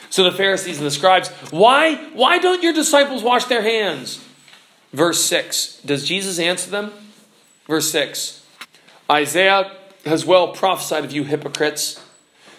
So 0.10 0.24
the 0.24 0.32
Pharisees 0.32 0.78
and 0.78 0.88
the 0.88 0.92
scribes, 0.92 1.30
why, 1.52 1.96
why 2.14 2.40
don't 2.40 2.64
your 2.64 2.74
disciples 2.74 3.24
wash 3.24 3.46
their 3.46 3.62
hands? 3.62 4.26
Verse 4.92 5.24
6. 5.24 5.82
Does 5.86 6.08
Jesus 6.08 6.40
answer 6.40 6.72
them? 6.72 6.92
Verse 7.68 7.92
6. 7.92 8.46
Isaiah 9.10 9.72
has 10.06 10.26
well 10.26 10.50
prophesied 10.54 11.06
of 11.06 11.12
you 11.12 11.24
hypocrites. 11.24 12.04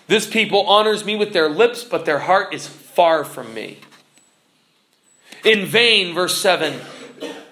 This 0.06 0.26
people 0.26 0.66
honors 0.66 1.04
me 1.04 1.16
with 1.16 1.32
their 1.32 1.48
lips, 1.48 1.84
but 1.84 2.04
their 2.04 2.20
heart 2.20 2.54
is 2.54 2.66
far 2.66 3.24
from 3.24 3.54
me. 3.54 3.78
In 5.44 5.66
vain, 5.66 6.14
verse 6.14 6.40
7. 6.40 6.80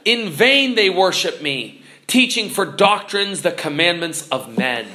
In 0.05 0.31
vain 0.31 0.75
they 0.75 0.91
worship 0.91 1.41
me, 1.43 1.83
teaching 2.07 2.51
for 2.51 2.65
doctrines 2.65 3.43
the 3.43 3.53
commandments 3.53 4.29
of 4.29 4.57
men. 4.57 4.87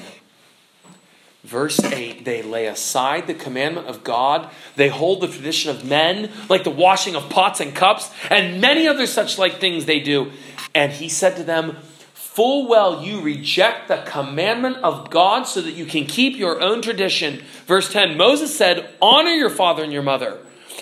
Verse 1.44 1.84
8 1.84 2.24
they 2.24 2.41
lay 2.41 2.68
aside 2.68 3.28
the 3.28 3.34
commandment 3.34 3.88
of 3.88 4.04
God. 4.04 4.50
They 4.76 4.88
hold 4.88 5.22
the 5.22 5.28
tradition 5.28 5.70
of 5.72 5.86
men, 5.86 6.32
like 6.50 6.64
the 6.64 6.70
washing 6.70 7.16
of 7.16 7.30
pots 7.30 7.60
and 7.60 7.76
cups, 7.76 8.10
and 8.30 8.62
many 8.62 8.88
other 8.88 9.06
such 9.06 9.38
like 9.38 9.60
things 9.60 9.86
they 9.86 10.00
do. 10.00 10.32
And 10.74 10.91
he 10.91 11.10
said 11.10 11.36
to 11.38 11.44
them, 11.44 11.78
Full 12.14 12.68
well 12.68 13.04
you 13.04 13.22
reject 13.22 13.89
the 13.89 14.04
commandment 14.08 14.78
of 14.78 15.12
God 15.12 15.44
so 15.44 15.62
that 15.62 15.74
you 15.74 15.86
can 15.86 16.08
keep 16.08 16.36
your 16.36 16.62
own 16.62 16.82
tradition. 16.82 17.44
Verse 17.68 17.91
10 17.91 18.18
Moses 18.18 18.58
said, 18.58 18.89
Honor 19.02 19.32
your 19.32 19.52
father 19.52 19.84
and 19.84 19.94
your 19.94 20.02
mother. 20.02 20.39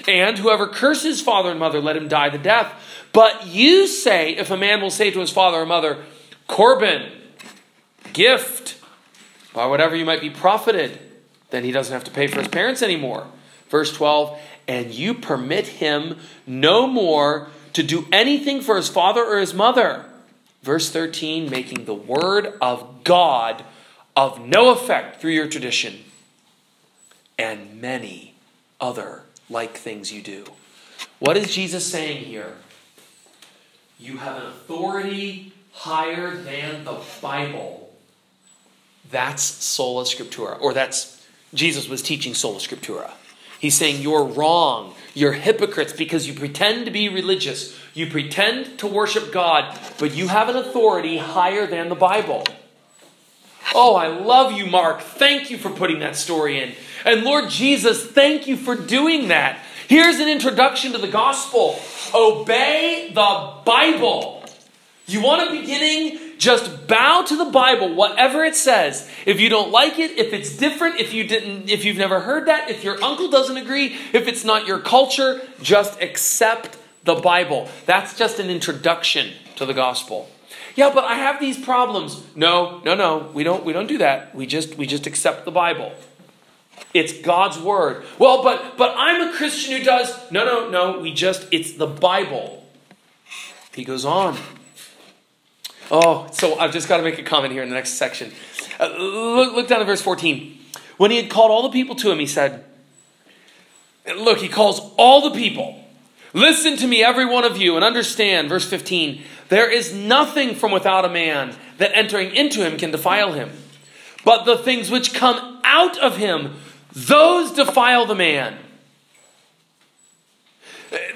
And 0.07 0.37
whoever 0.37 0.67
curses 0.67 1.21
father 1.21 1.49
and 1.49 1.59
mother, 1.59 1.81
let 1.81 1.97
him 1.97 2.07
die 2.07 2.29
the 2.29 2.37
death. 2.37 2.73
But 3.11 3.47
you 3.47 3.87
say, 3.87 4.35
if 4.37 4.49
a 4.49 4.57
man 4.57 4.81
will 4.81 4.89
say 4.89 5.11
to 5.11 5.19
his 5.19 5.31
father 5.31 5.57
or 5.57 5.65
mother, 5.65 6.05
Corban, 6.47 7.11
gift, 8.13 8.80
by 9.53 9.65
whatever 9.65 9.95
you 9.95 10.05
might 10.05 10.21
be 10.21 10.29
profited. 10.29 10.99
Then 11.49 11.63
he 11.63 11.71
doesn't 11.71 11.93
have 11.93 12.03
to 12.05 12.11
pay 12.11 12.27
for 12.27 12.39
his 12.39 12.47
parents 12.47 12.81
anymore. 12.81 13.27
Verse 13.69 13.93
12, 13.93 14.39
and 14.67 14.91
you 14.93 15.13
permit 15.13 15.67
him 15.67 16.17
no 16.45 16.87
more 16.87 17.47
to 17.73 17.83
do 17.83 18.05
anything 18.11 18.61
for 18.61 18.75
his 18.75 18.89
father 18.89 19.23
or 19.23 19.39
his 19.39 19.53
mother. 19.53 20.05
Verse 20.61 20.89
13, 20.89 21.49
making 21.49 21.85
the 21.85 21.93
word 21.93 22.53
of 22.61 23.03
God 23.03 23.63
of 24.15 24.45
no 24.45 24.71
effect 24.71 25.21
through 25.21 25.31
your 25.31 25.47
tradition, 25.47 25.99
and 27.39 27.81
many 27.81 28.35
other 28.79 29.23
like 29.49 29.77
things 29.77 30.11
you 30.11 30.21
do. 30.21 30.45
What 31.19 31.37
is 31.37 31.53
Jesus 31.53 31.89
saying 31.89 32.25
here? 32.25 32.53
You 33.99 34.17
have 34.17 34.37
an 34.37 34.47
authority 34.47 35.53
higher 35.71 36.35
than 36.35 36.83
the 36.83 36.99
Bible. 37.21 37.80
That's 39.11 39.43
sola 39.43 40.03
scriptura, 40.03 40.59
or 40.61 40.73
that's 40.73 41.25
Jesus 41.53 41.87
was 41.87 42.01
teaching 42.01 42.33
sola 42.33 42.59
scriptura. 42.59 43.11
He's 43.59 43.75
saying 43.75 44.01
you're 44.01 44.23
wrong. 44.23 44.95
You're 45.13 45.33
hypocrites 45.33 45.93
because 45.93 46.27
you 46.27 46.33
pretend 46.33 46.85
to 46.85 46.91
be 46.91 47.09
religious. 47.09 47.77
You 47.93 48.09
pretend 48.09 48.79
to 48.79 48.87
worship 48.87 49.31
God, 49.31 49.77
but 49.99 50.15
you 50.15 50.29
have 50.29 50.49
an 50.49 50.55
authority 50.55 51.17
higher 51.17 51.67
than 51.67 51.89
the 51.89 51.95
Bible. 51.95 52.43
Oh, 53.75 53.95
I 53.95 54.07
love 54.07 54.53
you, 54.53 54.65
Mark. 54.65 55.01
Thank 55.01 55.51
you 55.51 55.57
for 55.57 55.69
putting 55.69 55.99
that 55.99 56.15
story 56.15 56.61
in. 56.61 56.73
And 57.05 57.23
Lord 57.23 57.49
Jesus, 57.49 58.05
thank 58.05 58.47
you 58.47 58.57
for 58.57 58.75
doing 58.75 59.27
that. 59.27 59.59
Here's 59.87 60.19
an 60.19 60.29
introduction 60.29 60.93
to 60.93 60.97
the 60.97 61.07
gospel 61.07 61.79
obey 62.13 63.11
the 63.13 63.53
Bible. 63.65 64.43
You 65.05 65.21
want 65.21 65.49
a 65.49 65.59
beginning? 65.59 66.30
Just 66.41 66.87
bow 66.87 67.21
to 67.21 67.37
the 67.37 67.51
Bible, 67.51 67.93
whatever 67.93 68.43
it 68.43 68.55
says. 68.55 69.07
If 69.27 69.39
you 69.39 69.47
don't 69.47 69.69
like 69.69 69.99
it, 69.99 70.17
if 70.17 70.33
it's 70.33 70.57
different, 70.57 70.99
if 70.99 71.13
you 71.13 71.23
didn't 71.23 71.69
if 71.69 71.85
you've 71.85 71.97
never 71.97 72.21
heard 72.21 72.47
that, 72.47 72.67
if 72.67 72.83
your 72.83 73.01
uncle 73.03 73.29
doesn't 73.29 73.57
agree, 73.57 73.95
if 74.11 74.27
it's 74.27 74.43
not 74.43 74.65
your 74.65 74.79
culture, 74.79 75.47
just 75.61 76.01
accept 76.01 76.79
the 77.03 77.13
Bible. 77.13 77.69
That's 77.85 78.17
just 78.17 78.39
an 78.39 78.49
introduction 78.49 79.33
to 79.57 79.67
the 79.67 79.75
gospel. 79.75 80.31
Yeah, 80.73 80.91
but 80.91 81.03
I 81.03 81.13
have 81.13 81.39
these 81.39 81.63
problems. 81.63 82.23
No, 82.35 82.81
no, 82.83 82.95
no. 82.95 83.29
We 83.35 83.43
don't 83.43 83.63
we 83.63 83.71
don't 83.71 83.85
do 83.85 83.99
that. 83.99 84.33
We 84.33 84.47
just 84.47 84.75
we 84.79 84.87
just 84.87 85.05
accept 85.05 85.45
the 85.45 85.51
Bible. 85.51 85.93
It's 86.91 87.13
God's 87.21 87.59
word. 87.59 88.03
Well, 88.17 88.41
but 88.41 88.79
but 88.79 88.95
I'm 88.97 89.29
a 89.29 89.37
Christian 89.37 89.77
who 89.77 89.83
does. 89.83 90.31
No, 90.31 90.43
no, 90.43 90.69
no. 90.71 91.01
We 91.01 91.13
just 91.13 91.47
it's 91.51 91.73
the 91.73 91.85
Bible. 91.85 92.65
He 93.75 93.83
goes 93.83 94.05
on. 94.05 94.39
Oh, 95.93 96.29
so 96.31 96.57
I've 96.57 96.71
just 96.71 96.87
got 96.87 96.97
to 96.97 97.03
make 97.03 97.19
a 97.19 97.23
comment 97.23 97.51
here 97.51 97.63
in 97.63 97.69
the 97.69 97.75
next 97.75 97.95
section. 97.95 98.31
Uh, 98.79 98.87
look, 98.97 99.53
look 99.53 99.67
down 99.67 99.81
at 99.81 99.85
verse 99.85 100.01
14. 100.01 100.57
When 100.95 101.11
he 101.11 101.17
had 101.17 101.29
called 101.29 101.51
all 101.51 101.63
the 101.63 101.69
people 101.69 101.95
to 101.95 102.09
him, 102.09 102.17
he 102.17 102.25
said, 102.25 102.63
Look, 104.17 104.39
he 104.39 104.47
calls 104.47 104.79
all 104.97 105.29
the 105.29 105.37
people. 105.37 105.83
Listen 106.33 106.77
to 106.77 106.87
me, 106.87 107.03
every 107.03 107.25
one 107.25 107.43
of 107.43 107.57
you, 107.57 107.75
and 107.75 107.83
understand. 107.83 108.47
Verse 108.47 108.67
15 108.67 109.21
There 109.49 109.69
is 109.69 109.93
nothing 109.93 110.55
from 110.55 110.71
without 110.71 111.03
a 111.03 111.09
man 111.09 111.55
that 111.77 111.91
entering 111.93 112.33
into 112.33 112.65
him 112.65 112.77
can 112.77 112.91
defile 112.91 113.33
him. 113.33 113.51
But 114.23 114.45
the 114.45 114.57
things 114.57 114.89
which 114.89 115.13
come 115.13 115.59
out 115.65 115.97
of 115.97 116.15
him, 116.15 116.55
those 116.93 117.51
defile 117.51 118.05
the 118.05 118.15
man. 118.15 118.57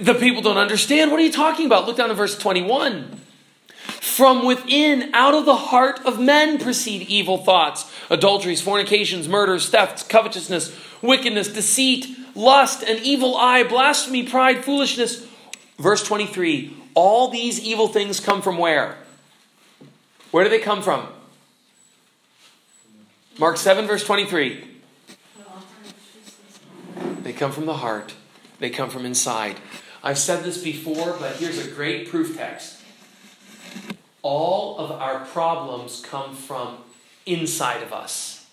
The 0.01 0.15
people 0.15 0.41
don't 0.41 0.57
understand. 0.57 1.11
What 1.11 1.19
are 1.19 1.23
you 1.23 1.31
talking 1.31 1.65
about? 1.65 1.85
Look 1.85 1.97
down 1.97 2.11
at 2.11 2.17
verse 2.17 2.37
21. 2.37 3.21
From 3.85 4.45
within, 4.45 5.09
out 5.13 5.33
of 5.33 5.45
the 5.45 5.55
heart 5.55 5.99
of 6.05 6.19
men 6.19 6.57
proceed 6.57 7.07
evil 7.07 7.37
thoughts 7.37 7.91
adulteries, 8.09 8.61
fornications, 8.61 9.27
murders, 9.27 9.69
thefts, 9.69 10.03
covetousness, 10.03 10.77
wickedness, 11.01 11.47
deceit, 11.47 12.07
lust, 12.35 12.83
an 12.83 12.99
evil 13.03 13.35
eye, 13.35 13.63
blasphemy, 13.63 14.23
pride, 14.23 14.63
foolishness. 14.63 15.27
Verse 15.77 16.03
23 16.03 16.75
All 16.93 17.29
these 17.29 17.59
evil 17.59 17.87
things 17.87 18.19
come 18.19 18.41
from 18.41 18.57
where? 18.57 18.97
Where 20.31 20.43
do 20.43 20.49
they 20.49 20.59
come 20.59 20.81
from? 20.81 21.07
Mark 23.37 23.57
7, 23.57 23.85
verse 23.85 24.03
23. 24.03 24.63
They 27.23 27.33
come 27.33 27.51
from 27.51 27.65
the 27.65 27.75
heart, 27.75 28.13
they 28.59 28.69
come 28.69 28.89
from 28.89 29.05
inside. 29.05 29.57
I've 30.03 30.19
said 30.19 30.43
this 30.43 30.63
before, 30.63 31.17
but 31.19 31.37
here's 31.37 31.57
a 31.57 31.69
great 31.69 32.09
proof 32.09 32.37
text. 32.37 32.74
All 34.25 34.79
of 34.79 34.91
our 34.91 35.23
problems 35.23 36.01
come 36.03 36.33
from 36.33 36.79
inside 37.27 37.83
of 37.83 37.93
us. 37.93 38.47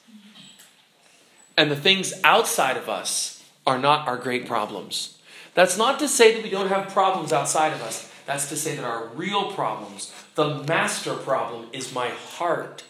And 1.56 1.70
the 1.70 1.76
things 1.76 2.12
outside 2.22 2.76
of 2.76 2.90
us 2.90 3.42
are 3.66 3.78
not 3.78 4.06
our 4.06 4.18
great 4.18 4.46
problems. 4.46 5.16
That's 5.54 5.78
not 5.78 5.98
to 6.00 6.08
say 6.08 6.34
that 6.34 6.42
we 6.42 6.50
don't 6.50 6.68
have 6.68 6.90
problems 6.90 7.32
outside 7.32 7.72
of 7.72 7.80
us. 7.80 8.12
That's 8.26 8.50
to 8.50 8.56
say 8.56 8.76
that 8.76 8.84
our 8.84 9.06
real 9.14 9.50
problems, 9.52 10.12
the 10.34 10.62
master 10.64 11.14
problem, 11.14 11.68
is 11.72 11.94
my 11.94 12.10
heart. 12.10 12.84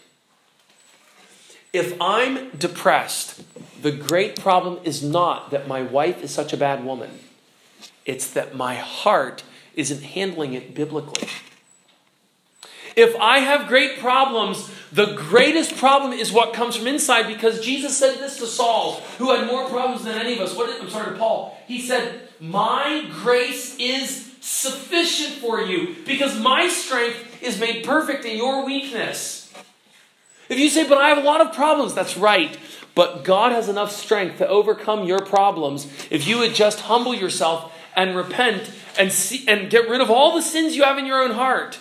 If 1.71 1.95
I'm 2.01 2.49
depressed, 2.49 3.43
the 3.81 3.93
great 3.93 4.37
problem 4.37 4.79
is 4.83 5.01
not 5.01 5.51
that 5.51 5.69
my 5.69 5.83
wife 5.83 6.21
is 6.21 6.31
such 6.31 6.51
a 6.51 6.57
bad 6.57 6.83
woman, 6.83 7.21
it's 8.05 8.29
that 8.31 8.57
my 8.57 8.75
heart 8.75 9.43
isn't 9.73 10.03
handling 10.03 10.53
it 10.53 10.75
biblically. 10.75 11.29
If 12.95 13.15
I 13.15 13.39
have 13.39 13.67
great 13.67 13.99
problems, 13.99 14.69
the 14.91 15.13
greatest 15.15 15.75
problem 15.77 16.13
is 16.13 16.31
what 16.31 16.53
comes 16.53 16.75
from 16.75 16.87
inside 16.87 17.27
because 17.27 17.59
Jesus 17.61 17.97
said 17.97 18.17
this 18.17 18.37
to 18.37 18.45
Saul, 18.45 19.01
who 19.17 19.31
had 19.31 19.47
more 19.47 19.67
problems 19.67 20.03
than 20.03 20.19
any 20.19 20.33
of 20.33 20.39
us. 20.39 20.55
What 20.55 20.67
did, 20.67 20.81
I'm 20.81 20.89
sorry, 20.89 21.13
to 21.13 21.17
Paul. 21.17 21.57
He 21.67 21.81
said, 21.81 22.29
My 22.39 23.09
grace 23.11 23.75
is 23.79 24.35
sufficient 24.41 25.41
for 25.41 25.61
you 25.61 25.95
because 26.05 26.39
my 26.39 26.67
strength 26.67 27.41
is 27.41 27.59
made 27.59 27.83
perfect 27.83 28.25
in 28.25 28.37
your 28.37 28.65
weakness. 28.65 29.51
If 30.49 30.59
you 30.59 30.69
say, 30.69 30.87
But 30.87 30.99
I 30.99 31.09
have 31.09 31.17
a 31.17 31.21
lot 31.21 31.41
of 31.41 31.53
problems, 31.53 31.95
that's 31.95 32.15
right. 32.15 32.55
But 32.95 33.23
God 33.23 33.51
has 33.51 33.69
enough 33.69 33.91
strength 33.91 34.37
to 34.37 34.47
overcome 34.47 35.05
your 35.05 35.25
problems 35.25 35.87
if 36.11 36.27
you 36.27 36.37
would 36.37 36.53
just 36.53 36.81
humble 36.81 37.15
yourself 37.15 37.73
and 37.95 38.15
repent 38.15 38.69
and, 38.99 39.11
see, 39.11 39.47
and 39.47 39.69
get 39.69 39.89
rid 39.89 40.01
of 40.01 40.11
all 40.11 40.35
the 40.35 40.41
sins 40.41 40.75
you 40.75 40.83
have 40.83 40.99
in 40.99 41.07
your 41.07 41.23
own 41.23 41.31
heart. 41.31 41.79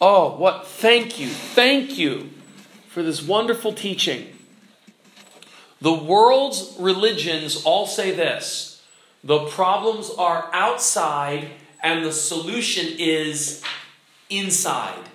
Oh, 0.00 0.36
what? 0.36 0.66
Thank 0.66 1.18
you. 1.18 1.28
Thank 1.28 1.96
you 1.98 2.30
for 2.88 3.02
this 3.02 3.22
wonderful 3.22 3.72
teaching. 3.72 4.32
The 5.80 5.92
world's 5.92 6.74
religions 6.78 7.62
all 7.64 7.86
say 7.86 8.10
this 8.10 8.82
the 9.22 9.46
problems 9.46 10.10
are 10.16 10.48
outside 10.52 11.50
and 11.82 12.04
the 12.04 12.12
solution 12.12 12.94
is 12.98 13.62
inside. 14.30 15.08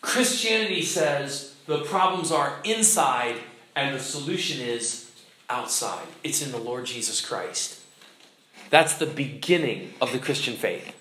Christianity 0.00 0.82
says 0.82 1.54
the 1.66 1.80
problems 1.80 2.32
are 2.32 2.60
inside 2.64 3.36
and 3.74 3.94
the 3.94 4.00
solution 4.00 4.60
is 4.60 5.10
outside. 5.50 6.06
It's 6.24 6.42
in 6.42 6.50
the 6.50 6.58
Lord 6.58 6.86
Jesus 6.86 7.20
Christ. 7.20 7.80
That's 8.70 8.94
the 8.94 9.06
beginning 9.06 9.92
of 10.00 10.12
the 10.12 10.18
Christian 10.18 10.54
faith. 10.54 10.95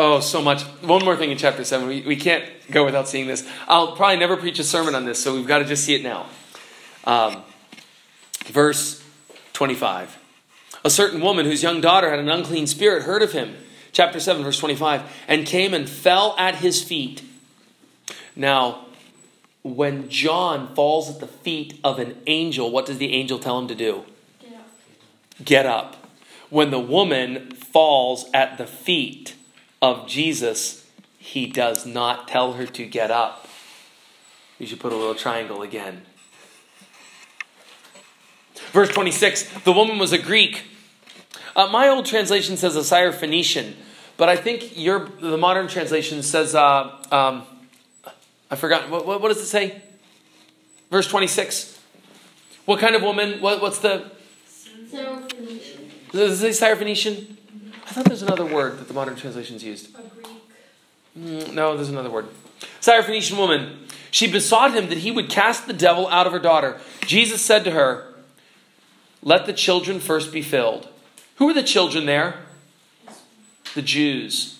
Oh, 0.00 0.20
so 0.20 0.40
much. 0.40 0.62
One 0.62 1.04
more 1.04 1.16
thing 1.16 1.32
in 1.32 1.38
chapter 1.38 1.64
7. 1.64 1.88
We, 1.88 2.02
we 2.02 2.14
can't 2.14 2.44
go 2.70 2.84
without 2.84 3.08
seeing 3.08 3.26
this. 3.26 3.44
I'll 3.66 3.96
probably 3.96 4.16
never 4.16 4.36
preach 4.36 4.60
a 4.60 4.64
sermon 4.64 4.94
on 4.94 5.04
this, 5.04 5.20
so 5.20 5.34
we've 5.34 5.44
got 5.44 5.58
to 5.58 5.64
just 5.64 5.82
see 5.82 5.96
it 5.96 6.04
now. 6.04 6.26
Um, 7.02 7.42
verse 8.44 9.02
25. 9.54 10.16
A 10.84 10.88
certain 10.88 11.20
woman 11.20 11.46
whose 11.46 11.64
young 11.64 11.80
daughter 11.80 12.10
had 12.10 12.20
an 12.20 12.28
unclean 12.28 12.68
spirit 12.68 13.02
heard 13.02 13.22
of 13.22 13.32
him. 13.32 13.56
Chapter 13.90 14.20
7, 14.20 14.44
verse 14.44 14.60
25. 14.60 15.02
And 15.26 15.44
came 15.44 15.74
and 15.74 15.88
fell 15.88 16.36
at 16.38 16.54
his 16.54 16.80
feet. 16.80 17.24
Now, 18.36 18.86
when 19.64 20.08
John 20.08 20.76
falls 20.76 21.10
at 21.10 21.18
the 21.18 21.26
feet 21.26 21.80
of 21.82 21.98
an 21.98 22.22
angel, 22.28 22.70
what 22.70 22.86
does 22.86 22.98
the 22.98 23.12
angel 23.14 23.40
tell 23.40 23.58
him 23.58 23.66
to 23.66 23.74
do? 23.74 24.04
Get 24.40 24.54
up. 24.54 24.70
Get 25.44 25.66
up. 25.66 26.06
When 26.50 26.70
the 26.70 26.78
woman 26.78 27.50
falls 27.50 28.26
at 28.32 28.58
the 28.58 28.66
feet 28.68 29.34
of 29.80 30.06
Jesus, 30.06 30.86
he 31.18 31.46
does 31.46 31.86
not 31.86 32.28
tell 32.28 32.54
her 32.54 32.66
to 32.66 32.86
get 32.86 33.10
up. 33.10 33.46
You 34.58 34.66
should 34.66 34.80
put 34.80 34.92
a 34.92 34.96
little 34.96 35.14
triangle 35.14 35.62
again. 35.62 36.02
Verse 38.72 38.90
26 38.90 39.62
the 39.64 39.72
woman 39.72 39.98
was 39.98 40.12
a 40.12 40.18
Greek. 40.18 40.64
Uh, 41.54 41.66
my 41.68 41.88
old 41.88 42.06
translation 42.06 42.56
says 42.56 42.76
a 42.76 42.80
Syrophoenician, 42.80 43.74
but 44.16 44.28
I 44.28 44.36
think 44.36 44.76
your 44.76 45.08
the 45.20 45.36
modern 45.36 45.68
translation 45.68 46.22
says, 46.22 46.54
uh, 46.54 46.96
um, 47.10 47.44
I 48.50 48.56
forgot, 48.56 48.90
what, 48.90 49.06
what, 49.06 49.20
what, 49.20 49.28
does 49.28 49.38
it 49.38 49.46
say? 49.46 49.82
Verse 50.90 51.08
26. 51.08 51.78
What 52.64 52.80
kind 52.80 52.94
of 52.94 53.02
woman? 53.02 53.40
What, 53.40 53.60
what's 53.60 53.78
the. 53.78 54.10
Syrophoenician. 54.48 56.10
Does 56.12 56.42
it 56.42 56.54
say 56.54 56.66
Syrophoenician? 56.66 57.37
I 57.88 57.92
thought 57.92 58.04
there's 58.04 58.22
another 58.22 58.44
word 58.44 58.78
that 58.78 58.86
the 58.86 58.92
modern 58.92 59.16
translations 59.16 59.64
used. 59.64 59.98
A 59.98 60.02
Greek. 60.02 60.26
Mm, 61.18 61.54
no, 61.54 61.74
there's 61.74 61.88
another 61.88 62.10
word. 62.10 62.26
Syrophoenician 62.82 63.38
woman. 63.38 63.86
She 64.10 64.30
besought 64.30 64.74
him 64.74 64.90
that 64.90 64.98
he 64.98 65.10
would 65.10 65.30
cast 65.30 65.66
the 65.66 65.72
devil 65.72 66.06
out 66.08 66.26
of 66.26 66.34
her 66.34 66.38
daughter. 66.38 66.78
Jesus 67.06 67.40
said 67.40 67.64
to 67.64 67.70
her, 67.70 68.14
Let 69.22 69.46
the 69.46 69.54
children 69.54 70.00
first 70.00 70.32
be 70.32 70.42
filled. 70.42 70.88
Who 71.36 71.48
are 71.48 71.54
the 71.54 71.62
children 71.62 72.04
there? 72.04 72.40
The 73.74 73.80
Jews. 73.80 74.58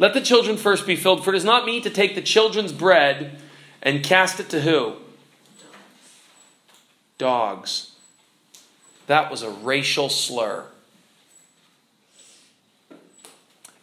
Let 0.00 0.12
the 0.12 0.20
children 0.20 0.56
first 0.56 0.88
be 0.88 0.96
filled, 0.96 1.22
for 1.22 1.32
it 1.32 1.36
is 1.36 1.44
not 1.44 1.66
meet 1.66 1.84
to 1.84 1.90
take 1.90 2.16
the 2.16 2.22
children's 2.22 2.72
bread 2.72 3.38
and 3.80 4.02
cast 4.02 4.40
it 4.40 4.48
to 4.50 4.62
who? 4.62 4.96
Dogs. 7.16 7.92
That 9.06 9.30
was 9.30 9.42
a 9.42 9.50
racial 9.50 10.08
slur. 10.08 10.66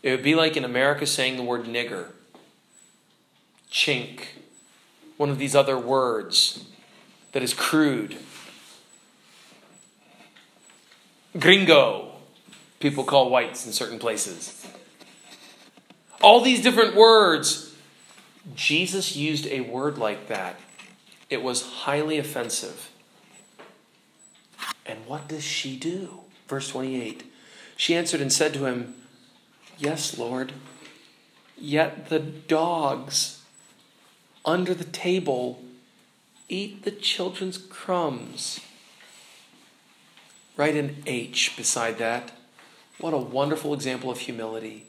It 0.01 0.11
would 0.11 0.23
be 0.23 0.35
like 0.35 0.55
in 0.55 0.63
America 0.63 1.05
saying 1.05 1.37
the 1.37 1.43
word 1.43 1.65
nigger, 1.65 2.07
chink, 3.71 4.21
one 5.17 5.29
of 5.29 5.37
these 5.37 5.55
other 5.55 5.77
words 5.77 6.65
that 7.33 7.43
is 7.43 7.53
crude. 7.53 8.17
Gringo, 11.37 12.13
people 12.79 13.03
call 13.03 13.29
whites 13.29 13.65
in 13.65 13.73
certain 13.73 13.99
places. 13.99 14.65
All 16.21 16.41
these 16.41 16.61
different 16.61 16.95
words. 16.95 17.75
Jesus 18.55 19.15
used 19.15 19.45
a 19.47 19.61
word 19.61 19.97
like 19.97 20.27
that. 20.27 20.59
It 21.29 21.43
was 21.43 21.61
highly 21.61 22.17
offensive. 22.17 22.89
And 24.85 25.05
what 25.05 25.27
does 25.27 25.43
she 25.43 25.77
do? 25.77 26.21
Verse 26.47 26.69
28. 26.69 27.31
She 27.77 27.95
answered 27.95 28.21
and 28.21 28.33
said 28.33 28.53
to 28.55 28.65
him, 28.65 28.95
Yes, 29.79 30.17
Lord. 30.17 30.51
Yet 31.57 32.09
the 32.09 32.19
dogs 32.19 33.41
under 34.45 34.73
the 34.73 34.83
table 34.83 35.63
eat 36.49 36.83
the 36.83 36.91
children's 36.91 37.57
crumbs. 37.57 38.59
Write 40.57 40.75
an 40.75 41.01
H 41.05 41.55
beside 41.55 41.97
that. 41.99 42.31
What 42.99 43.13
a 43.13 43.17
wonderful 43.17 43.73
example 43.73 44.11
of 44.11 44.19
humility. 44.19 44.85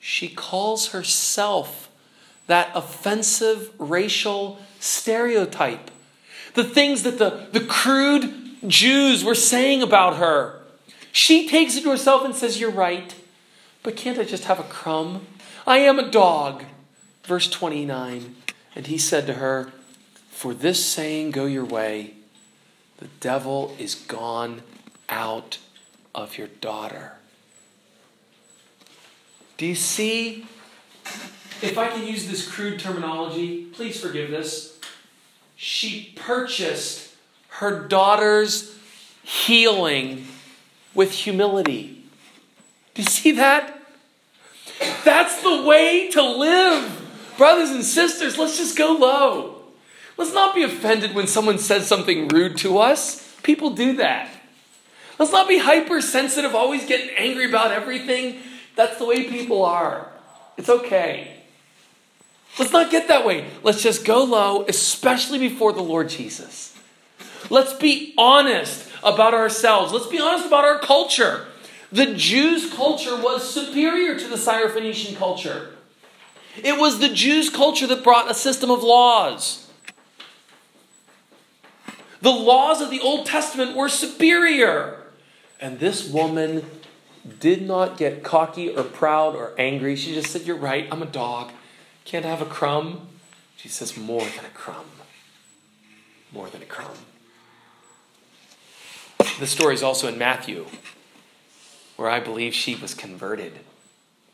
She 0.00 0.28
calls 0.28 0.88
herself 0.88 1.88
that 2.48 2.70
offensive 2.74 3.70
racial 3.78 4.58
stereotype. 4.80 5.90
The 6.54 6.64
things 6.64 7.04
that 7.04 7.18
the, 7.18 7.46
the 7.52 7.64
crude 7.64 8.56
Jews 8.66 9.22
were 9.22 9.34
saying 9.36 9.82
about 9.82 10.16
her. 10.16 10.62
She 11.12 11.48
takes 11.48 11.76
it 11.76 11.82
to 11.82 11.90
herself 11.90 12.24
and 12.24 12.34
says, 12.34 12.60
You're 12.60 12.70
right, 12.70 13.14
but 13.82 13.96
can't 13.96 14.18
I 14.18 14.24
just 14.24 14.44
have 14.44 14.60
a 14.60 14.64
crumb? 14.64 15.26
I 15.66 15.78
am 15.78 15.98
a 15.98 16.10
dog. 16.10 16.64
Verse 17.24 17.48
29 17.48 18.36
And 18.74 18.86
he 18.86 18.98
said 18.98 19.26
to 19.26 19.34
her, 19.34 19.72
For 20.30 20.54
this 20.54 20.84
saying, 20.84 21.32
go 21.32 21.46
your 21.46 21.64
way. 21.64 22.14
The 22.98 23.08
devil 23.20 23.76
is 23.78 23.94
gone 23.94 24.62
out 25.08 25.58
of 26.14 26.36
your 26.36 26.48
daughter. 26.48 27.12
Do 29.56 29.66
you 29.66 29.74
see? 29.74 30.46
If 31.60 31.76
I 31.76 31.88
can 31.88 32.06
use 32.06 32.28
this 32.28 32.48
crude 32.48 32.78
terminology, 32.78 33.64
please 33.66 34.00
forgive 34.00 34.30
this. 34.30 34.78
She 35.56 36.12
purchased 36.16 37.14
her 37.48 37.86
daughter's 37.88 38.76
healing 39.22 40.28
with 40.94 41.10
humility. 41.12 41.97
Do 42.98 43.02
you 43.02 43.10
see 43.10 43.30
that? 43.30 43.80
That's 45.04 45.40
the 45.40 45.62
way 45.62 46.10
to 46.10 46.20
live. 46.20 47.32
Brothers 47.36 47.70
and 47.70 47.84
sisters, 47.84 48.36
let's 48.36 48.58
just 48.58 48.76
go 48.76 48.90
low. 48.94 49.62
Let's 50.16 50.34
not 50.34 50.52
be 50.52 50.64
offended 50.64 51.14
when 51.14 51.28
someone 51.28 51.58
says 51.58 51.86
something 51.86 52.26
rude 52.26 52.56
to 52.56 52.78
us. 52.78 53.36
People 53.44 53.70
do 53.70 53.92
that. 53.98 54.28
Let's 55.16 55.30
not 55.30 55.46
be 55.46 55.58
hypersensitive, 55.58 56.56
always 56.56 56.86
getting 56.86 57.10
angry 57.16 57.48
about 57.48 57.70
everything. 57.70 58.40
That's 58.74 58.98
the 58.98 59.06
way 59.06 59.30
people 59.30 59.64
are. 59.64 60.10
It's 60.56 60.68
okay. 60.68 61.36
Let's 62.58 62.72
not 62.72 62.90
get 62.90 63.06
that 63.06 63.24
way. 63.24 63.48
Let's 63.62 63.80
just 63.80 64.04
go 64.04 64.24
low, 64.24 64.64
especially 64.66 65.38
before 65.38 65.72
the 65.72 65.82
Lord 65.82 66.08
Jesus. 66.08 66.76
Let's 67.48 67.74
be 67.74 68.12
honest 68.18 68.90
about 69.04 69.34
ourselves. 69.34 69.92
Let's 69.92 70.08
be 70.08 70.18
honest 70.18 70.48
about 70.48 70.64
our 70.64 70.80
culture. 70.80 71.46
The 71.90 72.14
Jews' 72.14 72.72
culture 72.72 73.16
was 73.16 73.52
superior 73.52 74.18
to 74.18 74.28
the 74.28 74.36
Syrophoenician 74.36 75.16
culture. 75.16 75.70
It 76.62 76.78
was 76.78 76.98
the 76.98 77.08
Jews' 77.08 77.50
culture 77.50 77.86
that 77.86 78.04
brought 78.04 78.30
a 78.30 78.34
system 78.34 78.70
of 78.70 78.82
laws. 78.82 79.70
The 82.20 82.30
laws 82.30 82.80
of 82.80 82.90
the 82.90 83.00
Old 83.00 83.26
Testament 83.26 83.76
were 83.76 83.88
superior. 83.88 85.04
And 85.60 85.78
this 85.78 86.08
woman 86.10 86.64
did 87.40 87.66
not 87.66 87.96
get 87.96 88.22
cocky 88.22 88.70
or 88.70 88.82
proud 88.82 89.34
or 89.34 89.52
angry. 89.58 89.96
She 89.96 90.14
just 90.14 90.30
said, 90.30 90.42
You're 90.42 90.56
right, 90.56 90.88
I'm 90.90 91.02
a 91.02 91.06
dog. 91.06 91.52
Can't 92.04 92.24
I 92.24 92.28
have 92.28 92.42
a 92.42 92.46
crumb? 92.46 93.08
She 93.56 93.68
says, 93.68 93.96
More 93.96 94.20
than 94.20 94.44
a 94.44 94.54
crumb. 94.54 94.86
More 96.32 96.48
than 96.48 96.62
a 96.62 96.66
crumb. 96.66 96.96
The 99.38 99.46
story 99.46 99.74
is 99.74 99.82
also 99.82 100.08
in 100.08 100.18
Matthew, 100.18 100.66
where 101.98 102.08
I 102.08 102.20
believe 102.20 102.54
she 102.54 102.76
was 102.76 102.94
converted. 102.94 103.58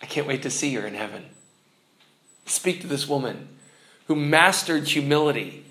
I 0.03 0.07
can't 0.07 0.27
wait 0.27 0.43
to 0.43 0.51
see 0.51 0.75
her 0.75 0.87
in 0.87 0.93
heaven. 0.93 1.25
Speak 2.45 2.83
to 2.83 2.87
this 2.87 3.09
woman 3.09 3.49
who 4.07 4.15
mastered 4.15 4.87
humility. 4.87 5.65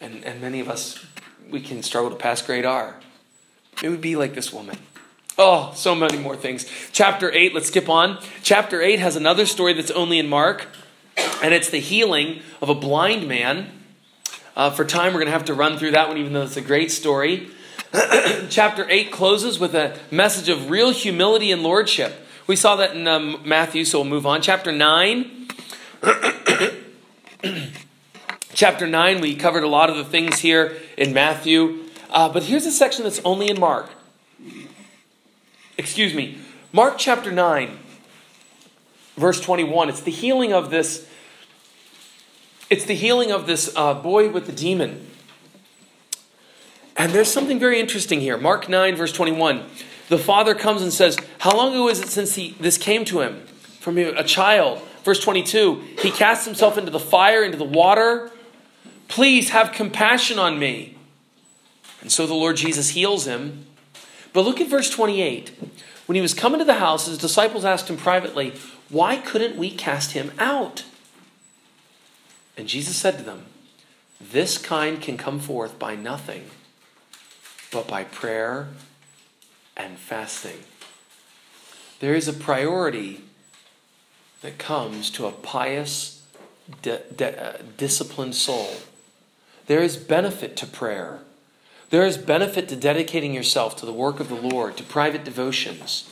And, 0.00 0.24
and 0.24 0.40
many 0.40 0.58
of 0.58 0.70
us, 0.70 1.04
we 1.50 1.60
can 1.60 1.82
struggle 1.82 2.08
to 2.08 2.16
pass 2.16 2.40
grade 2.40 2.64
R. 2.64 2.96
It 3.82 3.90
would 3.90 4.00
be 4.00 4.16
like 4.16 4.34
this 4.34 4.54
woman. 4.54 4.78
Oh, 5.36 5.72
so 5.76 5.94
many 5.94 6.16
more 6.16 6.34
things. 6.34 6.64
Chapter 6.92 7.30
8, 7.30 7.52
let's 7.52 7.68
skip 7.68 7.90
on. 7.90 8.18
Chapter 8.42 8.80
8 8.80 8.98
has 8.98 9.14
another 9.14 9.44
story 9.44 9.74
that's 9.74 9.90
only 9.90 10.18
in 10.18 10.28
Mark, 10.28 10.66
and 11.42 11.52
it's 11.52 11.68
the 11.68 11.78
healing 11.78 12.40
of 12.62 12.70
a 12.70 12.74
blind 12.74 13.28
man. 13.28 13.70
Uh, 14.56 14.70
for 14.70 14.86
time, 14.86 15.12
we're 15.12 15.20
going 15.20 15.26
to 15.26 15.32
have 15.32 15.44
to 15.44 15.54
run 15.54 15.78
through 15.78 15.90
that 15.90 16.08
one, 16.08 16.16
even 16.16 16.32
though 16.32 16.42
it's 16.42 16.56
a 16.56 16.62
great 16.62 16.90
story. 16.90 17.50
Chapter 18.50 18.86
8 18.88 19.10
closes 19.10 19.58
with 19.58 19.74
a 19.74 19.98
message 20.10 20.48
of 20.48 20.68
real 20.70 20.90
humility 20.90 21.50
and 21.50 21.62
lordship. 21.62 22.14
We 22.46 22.56
saw 22.56 22.76
that 22.76 22.94
in 22.94 23.08
um, 23.08 23.40
Matthew, 23.44 23.84
so 23.84 24.00
we'll 24.00 24.08
move 24.08 24.26
on. 24.26 24.42
Chapter 24.42 24.72
9. 24.72 25.48
Chapter 28.52 28.86
9, 28.86 29.20
we 29.20 29.36
covered 29.36 29.62
a 29.62 29.68
lot 29.68 29.88
of 29.88 29.96
the 29.96 30.04
things 30.04 30.40
here 30.40 30.76
in 30.96 31.14
Matthew. 31.14 31.84
Uh, 32.10 32.28
but 32.28 32.42
here's 32.42 32.66
a 32.66 32.70
section 32.70 33.04
that's 33.04 33.20
only 33.24 33.48
in 33.48 33.60
Mark. 33.60 33.90
Excuse 35.78 36.12
me. 36.12 36.38
Mark 36.72 36.96
chapter 36.98 37.32
9, 37.32 37.78
verse 39.16 39.40
21. 39.40 39.88
It's 39.88 40.00
the 40.00 40.10
healing 40.10 40.52
of 40.52 40.70
this. 40.70 41.08
It's 42.68 42.84
the 42.84 42.94
healing 42.94 43.30
of 43.30 43.46
this 43.46 43.72
uh, 43.74 43.94
boy 43.94 44.28
with 44.30 44.46
the 44.46 44.52
demon. 44.52 45.08
And 46.98 47.12
there's 47.12 47.32
something 47.32 47.60
very 47.60 47.78
interesting 47.78 48.20
here. 48.20 48.36
Mark 48.36 48.68
9, 48.68 48.96
verse 48.96 49.12
21. 49.12 49.64
The 50.08 50.18
father 50.18 50.54
comes 50.56 50.82
and 50.82 50.92
says, 50.92 51.16
How 51.38 51.56
long 51.56 51.72
ago 51.72 51.88
is 51.88 52.00
it 52.00 52.08
since 52.08 52.34
he, 52.34 52.56
this 52.58 52.76
came 52.76 53.04
to 53.06 53.20
him? 53.20 53.46
From 53.80 53.96
a 53.96 54.24
child. 54.24 54.82
Verse 55.04 55.20
22. 55.20 55.80
He 56.00 56.10
casts 56.10 56.44
himself 56.44 56.76
into 56.76 56.90
the 56.90 56.98
fire, 56.98 57.44
into 57.44 57.56
the 57.56 57.64
water. 57.64 58.32
Please 59.06 59.50
have 59.50 59.70
compassion 59.70 60.40
on 60.40 60.58
me. 60.58 60.96
And 62.00 62.10
so 62.10 62.26
the 62.26 62.34
Lord 62.34 62.56
Jesus 62.56 62.90
heals 62.90 63.26
him. 63.26 63.66
But 64.32 64.44
look 64.44 64.60
at 64.60 64.68
verse 64.68 64.90
28. 64.90 65.52
When 66.06 66.16
he 66.16 66.20
was 66.20 66.34
coming 66.34 66.58
to 66.58 66.64
the 66.64 66.74
house, 66.74 67.06
his 67.06 67.16
disciples 67.16 67.64
asked 67.64 67.88
him 67.88 67.96
privately, 67.96 68.54
Why 68.88 69.18
couldn't 69.18 69.56
we 69.56 69.70
cast 69.70 70.12
him 70.12 70.32
out? 70.38 70.84
And 72.56 72.66
Jesus 72.66 72.96
said 72.96 73.18
to 73.18 73.24
them, 73.24 73.44
This 74.20 74.58
kind 74.58 75.00
can 75.00 75.16
come 75.16 75.38
forth 75.38 75.78
by 75.78 75.94
nothing 75.94 76.50
but 77.72 77.86
by 77.86 78.04
prayer 78.04 78.68
and 79.76 79.98
fasting. 79.98 80.64
There 82.00 82.14
is 82.14 82.28
a 82.28 82.32
priority 82.32 83.22
that 84.42 84.58
comes 84.58 85.10
to 85.10 85.26
a 85.26 85.32
pious, 85.32 86.22
uh, 86.86 86.98
disciplined 87.76 88.34
soul. 88.34 88.70
There 89.66 89.82
is 89.82 89.96
benefit 89.96 90.56
to 90.56 90.66
prayer. 90.66 91.20
There 91.90 92.06
is 92.06 92.18
benefit 92.18 92.68
to 92.68 92.76
dedicating 92.76 93.34
yourself 93.34 93.76
to 93.76 93.86
the 93.86 93.92
work 93.92 94.20
of 94.20 94.28
the 94.28 94.34
Lord, 94.34 94.76
to 94.76 94.84
private 94.84 95.24
devotions. 95.24 96.10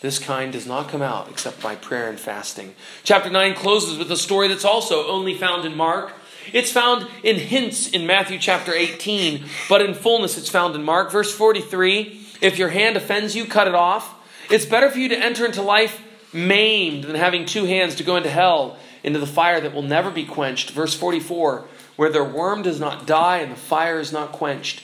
This 0.00 0.18
kind 0.18 0.52
does 0.52 0.66
not 0.66 0.88
come 0.88 1.02
out 1.02 1.28
except 1.30 1.62
by 1.62 1.74
prayer 1.74 2.08
and 2.08 2.20
fasting. 2.20 2.74
Chapter 3.02 3.30
9 3.30 3.54
closes 3.54 3.98
with 3.98 4.10
a 4.12 4.16
story 4.16 4.48
that's 4.48 4.64
also 4.64 5.08
only 5.08 5.34
found 5.34 5.64
in 5.64 5.74
Mark. 5.74 6.12
It's 6.52 6.72
found 6.72 7.08
in 7.22 7.36
hints 7.36 7.88
in 7.88 8.06
Matthew 8.06 8.38
chapter 8.38 8.72
18, 8.72 9.44
but 9.68 9.82
in 9.82 9.94
fullness 9.94 10.38
it's 10.38 10.48
found 10.48 10.74
in 10.74 10.82
Mark. 10.82 11.10
Verse 11.10 11.34
43 11.34 12.20
If 12.40 12.58
your 12.58 12.70
hand 12.70 12.96
offends 12.96 13.34
you, 13.34 13.44
cut 13.44 13.68
it 13.68 13.74
off. 13.74 14.14
It's 14.50 14.66
better 14.66 14.90
for 14.90 14.98
you 14.98 15.08
to 15.08 15.18
enter 15.18 15.44
into 15.44 15.62
life 15.62 16.02
maimed 16.32 17.04
than 17.04 17.16
having 17.16 17.46
two 17.46 17.64
hands 17.64 17.96
to 17.96 18.04
go 18.04 18.16
into 18.16 18.30
hell 18.30 18.78
into 19.02 19.18
the 19.18 19.26
fire 19.26 19.60
that 19.60 19.72
will 19.72 19.82
never 19.82 20.10
be 20.10 20.24
quenched. 20.24 20.70
Verse 20.70 20.94
44 20.94 21.66
where 21.96 22.10
their 22.10 22.24
worm 22.24 22.62
does 22.62 22.78
not 22.78 23.06
die 23.06 23.38
and 23.38 23.50
the 23.50 23.56
fire 23.56 23.98
is 23.98 24.12
not 24.12 24.32
quenched. 24.32 24.82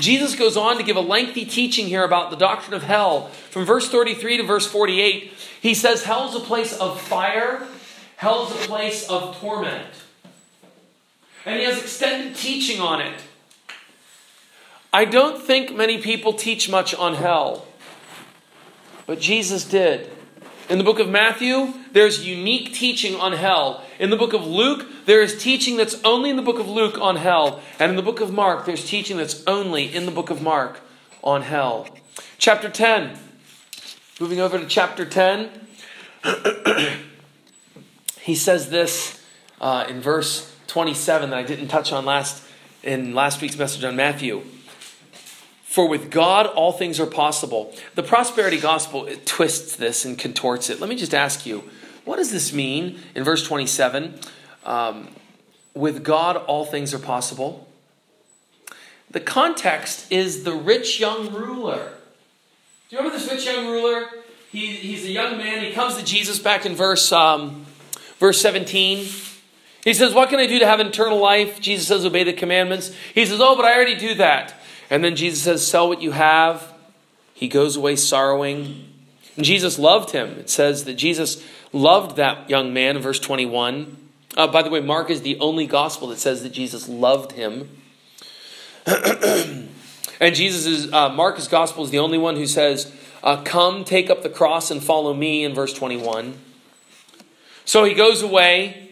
Jesus 0.00 0.34
goes 0.34 0.56
on 0.56 0.76
to 0.76 0.82
give 0.82 0.96
a 0.96 1.00
lengthy 1.00 1.44
teaching 1.44 1.86
here 1.86 2.04
about 2.04 2.30
the 2.30 2.36
doctrine 2.36 2.74
of 2.74 2.82
hell. 2.82 3.28
From 3.50 3.64
verse 3.64 3.88
33 3.88 4.38
to 4.38 4.42
verse 4.42 4.66
48, 4.66 5.32
he 5.60 5.74
says 5.74 6.04
hell 6.04 6.28
is 6.28 6.34
a 6.34 6.40
place 6.40 6.76
of 6.78 7.00
fire, 7.00 7.66
hell 8.16 8.46
is 8.46 8.52
a 8.52 8.68
place 8.68 9.08
of 9.08 9.36
torment. 9.38 9.86
And 11.46 11.60
he 11.60 11.64
has 11.64 11.78
extended 11.78 12.34
teaching 12.34 12.80
on 12.80 13.00
it. 13.00 13.22
I 14.92 15.04
don't 15.04 15.40
think 15.40 15.74
many 15.74 15.98
people 15.98 16.32
teach 16.32 16.68
much 16.68 16.92
on 16.94 17.14
hell, 17.14 17.66
but 19.06 19.20
Jesus 19.20 19.64
did. 19.64 20.10
In 20.68 20.78
the 20.78 20.84
book 20.84 20.98
of 20.98 21.08
Matthew, 21.08 21.74
there's 21.92 22.26
unique 22.26 22.74
teaching 22.74 23.14
on 23.14 23.32
hell. 23.32 23.84
In 24.00 24.10
the 24.10 24.16
book 24.16 24.32
of 24.32 24.44
Luke, 24.44 24.86
there 25.04 25.22
is 25.22 25.40
teaching 25.40 25.76
that's 25.76 26.02
only 26.02 26.30
in 26.30 26.36
the 26.36 26.42
book 26.42 26.58
of 26.58 26.68
Luke 26.68 26.98
on 27.00 27.16
hell. 27.16 27.62
And 27.78 27.90
in 27.90 27.96
the 27.96 28.02
book 28.02 28.20
of 28.20 28.32
Mark, 28.32 28.66
there's 28.66 28.84
teaching 28.84 29.16
that's 29.16 29.44
only 29.46 29.94
in 29.94 30.06
the 30.06 30.10
book 30.10 30.30
of 30.30 30.42
Mark 30.42 30.80
on 31.22 31.42
hell. 31.42 31.86
Chapter 32.38 32.68
10. 32.68 33.16
Moving 34.18 34.40
over 34.40 34.58
to 34.58 34.66
chapter 34.66 35.04
10. 35.04 35.50
he 38.20 38.34
says 38.34 38.68
this 38.70 39.22
uh, 39.60 39.86
in 39.88 40.00
verse 40.00 40.55
27 40.76 41.30
that 41.30 41.38
I 41.38 41.42
didn't 41.42 41.68
touch 41.68 41.90
on 41.90 42.04
last 42.04 42.44
in 42.82 43.14
last 43.14 43.40
week's 43.40 43.56
message 43.56 43.82
on 43.82 43.96
Matthew. 43.96 44.42
For 45.64 45.88
with 45.88 46.10
God, 46.10 46.44
all 46.44 46.70
things 46.70 47.00
are 47.00 47.06
possible. 47.06 47.74
The 47.94 48.02
prosperity 48.02 48.60
gospel 48.60 49.08
twists 49.24 49.74
this 49.74 50.04
and 50.04 50.18
contorts 50.18 50.68
it. 50.68 50.78
Let 50.78 50.90
me 50.90 50.96
just 50.96 51.14
ask 51.14 51.46
you, 51.46 51.64
what 52.04 52.16
does 52.16 52.30
this 52.30 52.52
mean 52.52 53.00
in 53.14 53.24
verse 53.24 53.46
27? 53.48 54.20
Um, 54.66 55.08
with 55.72 56.04
God, 56.04 56.36
all 56.36 56.66
things 56.66 56.92
are 56.92 56.98
possible. 56.98 57.66
The 59.10 59.20
context 59.20 60.12
is 60.12 60.44
the 60.44 60.52
rich 60.52 61.00
young 61.00 61.32
ruler. 61.32 61.94
Do 62.90 62.96
you 62.96 62.98
remember 62.98 63.18
this 63.18 63.32
rich 63.32 63.46
young 63.46 63.66
ruler? 63.66 64.08
He, 64.52 64.66
he's 64.66 65.06
a 65.06 65.10
young 65.10 65.38
man. 65.38 65.64
He 65.64 65.72
comes 65.72 65.96
to 65.96 66.04
Jesus 66.04 66.38
back 66.38 66.66
in 66.66 66.74
verse, 66.74 67.12
um, 67.12 67.64
verse 68.18 68.38
17. 68.42 69.08
He 69.86 69.94
says, 69.94 70.12
What 70.12 70.30
can 70.30 70.40
I 70.40 70.46
do 70.48 70.58
to 70.58 70.66
have 70.66 70.80
eternal 70.80 71.20
life? 71.20 71.60
Jesus 71.60 71.86
says, 71.86 72.04
Obey 72.04 72.24
the 72.24 72.32
commandments. 72.32 72.92
He 73.14 73.24
says, 73.24 73.40
Oh, 73.40 73.54
but 73.54 73.64
I 73.64 73.72
already 73.72 73.94
do 73.94 74.14
that. 74.16 74.52
And 74.90 75.04
then 75.04 75.14
Jesus 75.14 75.40
says, 75.40 75.64
Sell 75.64 75.88
what 75.88 76.02
you 76.02 76.10
have. 76.10 76.74
He 77.34 77.46
goes 77.46 77.76
away 77.76 77.94
sorrowing. 77.94 78.92
And 79.36 79.44
Jesus 79.44 79.78
loved 79.78 80.10
him. 80.10 80.40
It 80.40 80.50
says 80.50 80.86
that 80.86 80.94
Jesus 80.94 81.46
loved 81.72 82.16
that 82.16 82.50
young 82.50 82.74
man 82.74 82.98
verse 82.98 83.20
21. 83.20 83.96
Uh, 84.36 84.48
by 84.48 84.62
the 84.62 84.70
way, 84.70 84.80
Mark 84.80 85.08
is 85.08 85.22
the 85.22 85.38
only 85.38 85.68
gospel 85.68 86.08
that 86.08 86.18
says 86.18 86.42
that 86.42 86.50
Jesus 86.50 86.88
loved 86.88 87.32
him. 87.32 87.68
and 88.86 89.68
Jesus 90.34 90.66
is, 90.66 90.92
uh, 90.92 91.10
Mark's 91.10 91.46
gospel 91.46 91.84
is 91.84 91.90
the 91.90 92.00
only 92.00 92.18
one 92.18 92.34
who 92.34 92.48
says, 92.48 92.92
uh, 93.22 93.40
Come, 93.44 93.84
take 93.84 94.10
up 94.10 94.24
the 94.24 94.30
cross 94.30 94.68
and 94.72 94.82
follow 94.82 95.14
me 95.14 95.44
in 95.44 95.54
verse 95.54 95.72
21. 95.72 96.36
So 97.64 97.84
he 97.84 97.94
goes 97.94 98.20
away. 98.20 98.82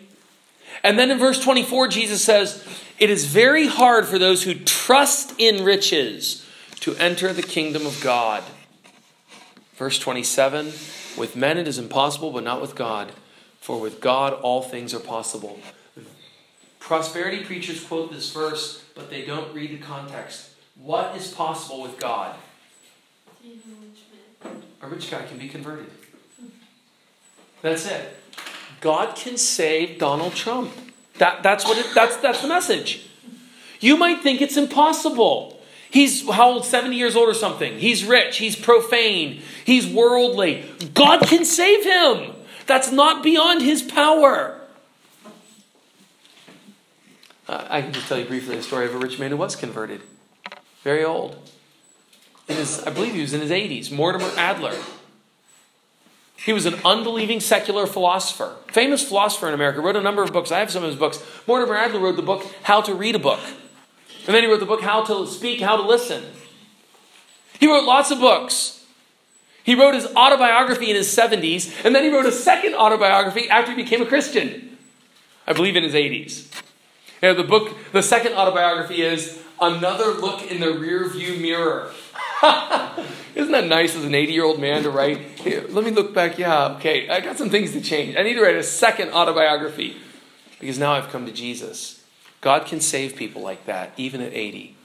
And 0.84 0.98
then 0.98 1.10
in 1.10 1.18
verse 1.18 1.42
24, 1.42 1.88
Jesus 1.88 2.22
says, 2.22 2.62
it 2.98 3.10
is 3.10 3.26
very 3.26 3.66
hard 3.66 4.06
for 4.06 4.18
those 4.18 4.44
who 4.44 4.54
trust 4.54 5.34
in 5.38 5.64
riches 5.64 6.46
to 6.80 6.94
enter 6.96 7.32
the 7.32 7.42
kingdom 7.42 7.86
of 7.86 8.00
God. 8.02 8.44
Verse 9.74 9.98
27 9.98 10.66
With 11.16 11.34
men 11.34 11.58
it 11.58 11.66
is 11.66 11.78
impossible, 11.78 12.30
but 12.30 12.44
not 12.44 12.60
with 12.60 12.76
God, 12.76 13.12
for 13.60 13.80
with 13.80 14.00
God 14.00 14.34
all 14.34 14.62
things 14.62 14.94
are 14.94 15.00
possible. 15.00 15.58
Prosperity 16.78 17.42
preachers 17.42 17.82
quote 17.82 18.12
this 18.12 18.30
verse, 18.30 18.84
but 18.94 19.10
they 19.10 19.24
don't 19.24 19.52
read 19.54 19.70
the 19.70 19.84
context. 19.84 20.50
What 20.76 21.16
is 21.16 21.32
possible 21.32 21.82
with 21.82 21.98
God? 21.98 22.36
A 24.82 24.86
rich 24.86 25.10
guy 25.10 25.22
can 25.22 25.38
be 25.38 25.48
converted. 25.48 25.90
That's 27.62 27.86
it. 27.86 28.23
God 28.84 29.16
can 29.16 29.38
save 29.38 29.98
Donald 29.98 30.34
Trump. 30.34 30.70
That, 31.16 31.42
that's, 31.42 31.64
what 31.64 31.78
it, 31.78 31.86
that's, 31.94 32.18
that's 32.18 32.42
the 32.42 32.48
message. 32.48 33.08
You 33.80 33.96
might 33.96 34.22
think 34.22 34.42
it's 34.42 34.58
impossible. 34.58 35.58
He's 35.90 36.28
how 36.28 36.50
old? 36.50 36.66
70 36.66 36.94
years 36.94 37.16
old 37.16 37.26
or 37.26 37.34
something. 37.34 37.78
He's 37.78 38.04
rich. 38.04 38.36
He's 38.36 38.54
profane. 38.56 39.40
He's 39.64 39.86
worldly. 39.86 40.66
God 40.92 41.26
can 41.26 41.46
save 41.46 41.82
him. 41.82 42.34
That's 42.66 42.92
not 42.92 43.22
beyond 43.22 43.62
his 43.62 43.80
power. 43.80 44.60
Uh, 47.48 47.66
I 47.70 47.80
can 47.80 47.94
just 47.94 48.06
tell 48.06 48.18
you 48.18 48.26
briefly 48.26 48.56
the 48.56 48.62
story 48.62 48.84
of 48.84 48.94
a 48.94 48.98
rich 48.98 49.18
man 49.18 49.30
who 49.30 49.38
was 49.38 49.56
converted. 49.56 50.02
Very 50.82 51.04
old. 51.04 51.38
His, 52.48 52.84
I 52.84 52.90
believe 52.90 53.14
he 53.14 53.22
was 53.22 53.32
in 53.32 53.40
his 53.40 53.50
80s. 53.50 53.90
Mortimer 53.90 54.30
Adler. 54.36 54.76
He 56.44 56.52
was 56.52 56.66
an 56.66 56.74
unbelieving 56.84 57.40
secular 57.40 57.86
philosopher, 57.86 58.56
famous 58.68 59.02
philosopher 59.02 59.48
in 59.48 59.54
America, 59.54 59.80
wrote 59.80 59.96
a 59.96 60.02
number 60.02 60.22
of 60.22 60.32
books. 60.32 60.52
I 60.52 60.58
have 60.58 60.70
some 60.70 60.82
of 60.82 60.90
his 60.90 60.98
books. 60.98 61.24
Mortimer 61.46 61.74
Adler 61.74 62.00
wrote 62.00 62.16
the 62.16 62.22
book 62.22 62.44
How 62.64 62.82
to 62.82 62.94
Read 62.94 63.14
a 63.14 63.18
Book. 63.18 63.40
And 64.26 64.34
then 64.34 64.42
he 64.42 64.48
wrote 64.48 64.60
the 64.60 64.66
book 64.66 64.82
How 64.82 65.02
to 65.04 65.26
Speak, 65.26 65.60
How 65.60 65.76
to 65.76 65.82
Listen. 65.82 66.22
He 67.58 67.66
wrote 67.66 67.84
lots 67.84 68.10
of 68.10 68.20
books. 68.20 68.84
He 69.62 69.74
wrote 69.74 69.94
his 69.94 70.04
autobiography 70.14 70.90
in 70.90 70.96
his 70.96 71.08
70s, 71.16 71.82
and 71.82 71.94
then 71.94 72.04
he 72.04 72.10
wrote 72.10 72.26
a 72.26 72.32
second 72.32 72.74
autobiography 72.74 73.48
after 73.48 73.72
he 73.72 73.82
became 73.82 74.02
a 74.02 74.06
Christian. 74.06 74.76
I 75.46 75.54
believe 75.54 75.76
in 75.76 75.82
his 75.82 75.94
80s. 75.94 76.50
And 77.22 77.38
the 77.38 77.44
book, 77.44 77.74
the 77.92 78.02
second 78.02 78.34
autobiography 78.34 79.00
is 79.00 79.42
Another 79.58 80.12
Look 80.12 80.50
in 80.50 80.60
the 80.60 80.66
Rearview 80.66 81.40
Mirror. 81.40 81.90
Isn't 83.34 83.52
that 83.52 83.66
nice 83.66 83.96
as 83.96 84.04
an 84.04 84.14
80 84.14 84.32
year 84.32 84.44
old 84.44 84.60
man 84.60 84.82
to 84.84 84.90
write? 84.90 85.18
Here, 85.40 85.64
let 85.68 85.84
me 85.84 85.90
look 85.90 86.14
back. 86.14 86.38
Yeah, 86.38 86.76
okay, 86.76 87.08
I 87.08 87.20
got 87.20 87.36
some 87.36 87.50
things 87.50 87.72
to 87.72 87.80
change. 87.80 88.16
I 88.16 88.22
need 88.22 88.34
to 88.34 88.42
write 88.42 88.56
a 88.56 88.62
second 88.62 89.10
autobiography 89.10 89.96
because 90.60 90.78
now 90.78 90.92
I've 90.92 91.08
come 91.08 91.26
to 91.26 91.32
Jesus. 91.32 92.02
God 92.40 92.66
can 92.66 92.80
save 92.80 93.16
people 93.16 93.42
like 93.42 93.66
that, 93.66 93.92
even 93.96 94.20
at 94.20 94.32
80. 94.32 94.76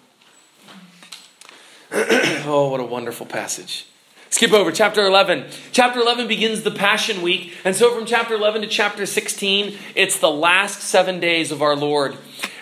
oh, 1.92 2.70
what 2.72 2.80
a 2.80 2.86
wonderful 2.86 3.26
passage. 3.26 3.86
Skip 4.30 4.54
over 4.54 4.72
chapter 4.72 5.04
11. 5.04 5.48
Chapter 5.72 6.00
11 6.00 6.28
begins 6.28 6.62
the 6.62 6.72
Passion 6.72 7.22
Week. 7.22 7.54
And 7.66 7.76
so 7.76 7.94
from 7.94 8.06
chapter 8.06 8.36
11 8.36 8.62
to 8.62 8.68
chapter 8.68 9.06
16, 9.06 9.78
it's 9.96 10.20
the 10.20 10.30
last 10.30 10.82
seven 10.82 11.20
days 11.20 11.52
of 11.52 11.62
our 11.62 11.76
Lord. 11.76 12.16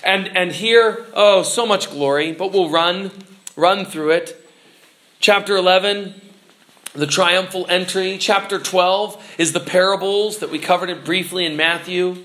And, 0.03 0.35
and 0.35 0.51
here, 0.51 1.05
oh, 1.13 1.43
so 1.43 1.65
much 1.65 1.91
glory, 1.91 2.31
but 2.31 2.53
we'll 2.53 2.69
run, 2.69 3.11
run 3.55 3.85
through 3.85 4.11
it. 4.11 4.46
Chapter 5.19 5.57
11, 5.57 6.13
the 6.93 7.07
triumphal 7.07 7.65
entry. 7.69 8.19
Chapter 8.19 8.59
12 8.59 9.35
is 9.39 9.51
the 9.51 9.59
parables 9.59 10.37
that 10.39 10.51
we 10.51 10.59
covered 10.59 10.91
it 10.91 11.03
briefly 11.03 11.43
in 11.43 11.57
Matthew. 11.57 12.23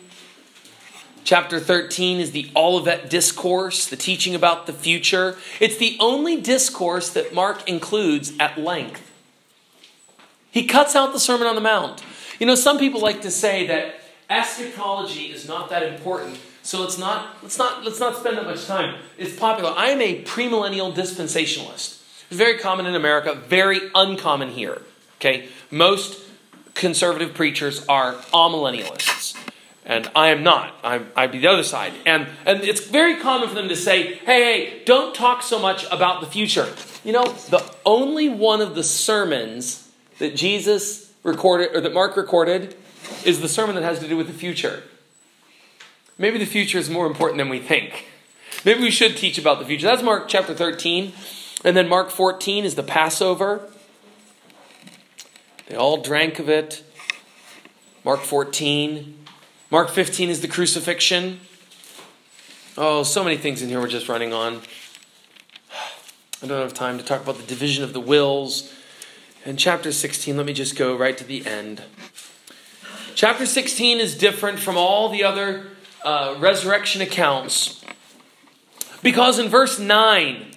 Chapter 1.24 1.58
13 1.58 2.20
is 2.20 2.32
the 2.32 2.50
Olivet 2.54 3.08
Discourse, 3.08 3.86
the 3.86 3.96
teaching 3.96 4.34
about 4.34 4.66
the 4.66 4.74
future. 4.74 5.38
It's 5.58 5.78
the 5.78 5.96
only 6.00 6.38
discourse 6.38 7.08
that 7.10 7.32
Mark 7.32 7.66
includes 7.66 8.34
at 8.38 8.58
length. 8.58 9.10
He 10.50 10.66
cuts 10.66 10.94
out 10.94 11.14
the 11.14 11.20
Sermon 11.20 11.46
on 11.46 11.54
the 11.54 11.62
Mount. 11.62 12.02
You 12.38 12.46
know, 12.46 12.54
some 12.54 12.78
people 12.78 13.00
like 13.00 13.22
to 13.22 13.30
say 13.30 13.66
that 13.68 13.94
eschatology 14.28 15.32
is 15.32 15.48
not 15.48 15.70
that 15.70 15.82
important, 15.82 16.38
so 16.62 16.82
let's 16.82 16.98
not 16.98 17.36
let's 17.42 17.56
not 17.56 17.84
let's 17.84 18.00
not 18.00 18.16
spend 18.16 18.36
that 18.36 18.44
much 18.44 18.66
time. 18.66 18.96
It's 19.16 19.38
popular. 19.38 19.72
I 19.74 19.88
am 19.88 20.00
a 20.02 20.22
premillennial 20.24 20.94
dispensationalist. 20.94 22.01
It's 22.32 22.38
very 22.38 22.56
common 22.56 22.86
in 22.86 22.94
America, 22.94 23.34
very 23.34 23.90
uncommon 23.94 24.52
here. 24.52 24.80
Okay? 25.20 25.50
Most 25.70 26.18
conservative 26.72 27.34
preachers 27.34 27.84
are 27.88 28.14
amillennialists. 28.32 29.36
And 29.84 30.10
I 30.16 30.28
am 30.28 30.42
not. 30.42 30.74
I'm, 30.82 31.12
I'd 31.14 31.30
be 31.30 31.40
the 31.40 31.48
other 31.48 31.62
side. 31.62 31.92
And, 32.06 32.26
and 32.46 32.62
it's 32.62 32.86
very 32.86 33.20
common 33.20 33.50
for 33.50 33.54
them 33.54 33.68
to 33.68 33.76
say, 33.76 34.14
hey, 34.14 34.24
hey, 34.24 34.82
don't 34.86 35.14
talk 35.14 35.42
so 35.42 35.58
much 35.58 35.84
about 35.92 36.22
the 36.22 36.26
future. 36.26 36.72
You 37.04 37.12
know, 37.12 37.24
the 37.50 37.62
only 37.84 38.30
one 38.30 38.62
of 38.62 38.74
the 38.74 38.82
sermons 38.82 39.86
that 40.18 40.34
Jesus 40.34 41.12
recorded, 41.24 41.76
or 41.76 41.82
that 41.82 41.92
Mark 41.92 42.16
recorded, 42.16 42.74
is 43.26 43.42
the 43.42 43.48
sermon 43.48 43.74
that 43.74 43.84
has 43.84 43.98
to 43.98 44.08
do 44.08 44.16
with 44.16 44.28
the 44.28 44.32
future. 44.32 44.82
Maybe 46.16 46.38
the 46.38 46.46
future 46.46 46.78
is 46.78 46.88
more 46.88 47.06
important 47.06 47.36
than 47.36 47.50
we 47.50 47.58
think. 47.58 48.06
Maybe 48.64 48.80
we 48.80 48.90
should 48.90 49.18
teach 49.18 49.36
about 49.36 49.58
the 49.58 49.66
future. 49.66 49.86
That's 49.86 50.02
Mark 50.02 50.28
chapter 50.28 50.54
13. 50.54 51.12
And 51.64 51.76
then 51.76 51.88
Mark 51.88 52.10
14 52.10 52.64
is 52.64 52.74
the 52.74 52.82
Passover. 52.82 53.70
They 55.68 55.76
all 55.76 56.02
drank 56.02 56.38
of 56.38 56.48
it. 56.48 56.82
Mark 58.04 58.20
14. 58.20 59.26
Mark 59.70 59.88
15 59.88 60.28
is 60.28 60.40
the 60.40 60.48
crucifixion. 60.48 61.40
Oh, 62.76 63.02
so 63.02 63.22
many 63.22 63.36
things 63.36 63.62
in 63.62 63.68
here 63.68 63.80
we're 63.80 63.88
just 63.88 64.08
running 64.08 64.32
on. 64.32 64.60
I 66.42 66.46
don't 66.46 66.60
have 66.60 66.74
time 66.74 66.98
to 66.98 67.04
talk 67.04 67.22
about 67.22 67.36
the 67.36 67.46
division 67.46 67.84
of 67.84 67.92
the 67.92 68.00
wills. 68.00 68.72
And 69.44 69.58
chapter 69.58 69.92
16, 69.92 70.36
let 70.36 70.46
me 70.46 70.52
just 70.52 70.76
go 70.76 70.96
right 70.96 71.16
to 71.16 71.24
the 71.24 71.46
end. 71.46 71.82
Chapter 73.14 73.46
16 73.46 74.00
is 74.00 74.16
different 74.16 74.58
from 74.58 74.76
all 74.76 75.08
the 75.08 75.22
other 75.22 75.66
uh, 76.04 76.34
resurrection 76.38 77.02
accounts 77.02 77.84
because 79.02 79.38
in 79.38 79.48
verse 79.48 79.78
9, 79.78 80.51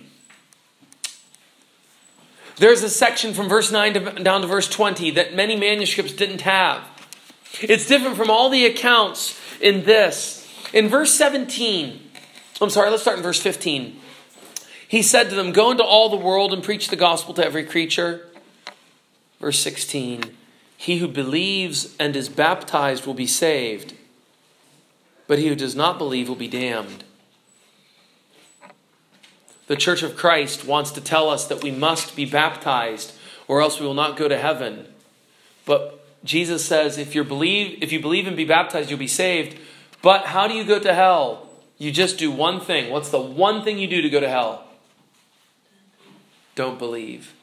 there's 2.57 2.83
a 2.83 2.89
section 2.89 3.33
from 3.33 3.49
verse 3.49 3.71
9 3.71 3.93
to, 3.93 3.99
down 4.23 4.41
to 4.41 4.47
verse 4.47 4.69
20 4.69 5.11
that 5.11 5.35
many 5.35 5.55
manuscripts 5.55 6.13
didn't 6.13 6.41
have. 6.41 6.83
It's 7.61 7.87
different 7.87 8.17
from 8.17 8.29
all 8.29 8.49
the 8.49 8.65
accounts 8.65 9.39
in 9.61 9.83
this. 9.83 10.47
In 10.73 10.87
verse 10.87 11.13
17, 11.13 11.99
I'm 12.61 12.69
sorry, 12.69 12.89
let's 12.89 13.01
start 13.01 13.17
in 13.17 13.23
verse 13.23 13.41
15. 13.41 13.99
He 14.87 15.01
said 15.01 15.29
to 15.29 15.35
them, 15.35 15.51
Go 15.51 15.71
into 15.71 15.83
all 15.83 16.09
the 16.09 16.15
world 16.15 16.53
and 16.53 16.63
preach 16.63 16.89
the 16.89 16.95
gospel 16.95 17.33
to 17.35 17.45
every 17.45 17.65
creature. 17.65 18.27
Verse 19.39 19.59
16 19.59 20.35
He 20.77 20.99
who 20.99 21.07
believes 21.07 21.95
and 21.99 22.15
is 22.15 22.29
baptized 22.29 23.05
will 23.05 23.13
be 23.13 23.27
saved, 23.27 23.93
but 25.27 25.39
he 25.39 25.47
who 25.47 25.55
does 25.55 25.75
not 25.75 25.97
believe 25.97 26.29
will 26.29 26.35
be 26.35 26.47
damned. 26.47 27.03
The 29.67 29.75
Church 29.75 30.03
of 30.03 30.15
Christ 30.15 30.65
wants 30.65 30.91
to 30.91 31.01
tell 31.01 31.29
us 31.29 31.47
that 31.47 31.63
we 31.63 31.71
must 31.71 32.15
be 32.15 32.25
baptized 32.25 33.13
or 33.47 33.61
else 33.61 33.79
we 33.79 33.85
will 33.85 33.93
not 33.93 34.17
go 34.17 34.27
to 34.27 34.37
heaven. 34.37 34.87
But 35.65 36.05
Jesus 36.23 36.65
says 36.65 36.97
if 36.97 37.15
you 37.15 37.23
believe 37.23 37.81
if 37.81 37.91
you 37.91 37.99
believe 37.99 38.27
and 38.27 38.37
be 38.37 38.45
baptized 38.45 38.89
you'll 38.89 38.99
be 38.99 39.07
saved. 39.07 39.57
But 40.01 40.27
how 40.27 40.47
do 40.47 40.53
you 40.53 40.63
go 40.63 40.79
to 40.79 40.93
hell? 40.93 41.49
You 41.77 41.91
just 41.91 42.17
do 42.17 42.31
one 42.31 42.61
thing. 42.61 42.91
What's 42.91 43.09
the 43.09 43.19
one 43.19 43.63
thing 43.63 43.79
you 43.79 43.87
do 43.87 44.01
to 44.01 44.09
go 44.09 44.19
to 44.19 44.29
hell? 44.29 44.63
Don't 46.53 46.79
believe. 46.79 47.33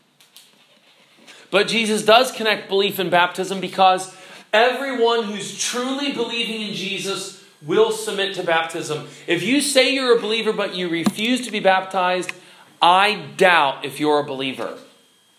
But 1.50 1.68
Jesus 1.68 2.02
does 2.02 2.32
connect 2.32 2.68
belief 2.68 2.98
and 2.98 3.10
baptism 3.10 3.60
because 3.60 4.14
everyone 4.52 5.24
who's 5.24 5.58
truly 5.58 6.12
believing 6.12 6.68
in 6.68 6.74
Jesus 6.74 7.41
will 7.66 7.92
submit 7.92 8.34
to 8.34 8.42
baptism. 8.42 9.08
If 9.26 9.42
you 9.42 9.60
say 9.60 9.94
you're 9.94 10.16
a 10.16 10.20
believer 10.20 10.52
but 10.52 10.74
you 10.74 10.88
refuse 10.88 11.44
to 11.46 11.52
be 11.52 11.60
baptized, 11.60 12.32
I 12.80 13.26
doubt 13.36 13.84
if 13.84 14.00
you're 14.00 14.18
a 14.18 14.24
believer. 14.24 14.78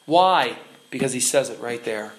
Why? 0.06 0.58
Because 0.90 1.14
he 1.14 1.20
says 1.20 1.50
it 1.50 1.60
right 1.60 1.84
there. 1.84 2.14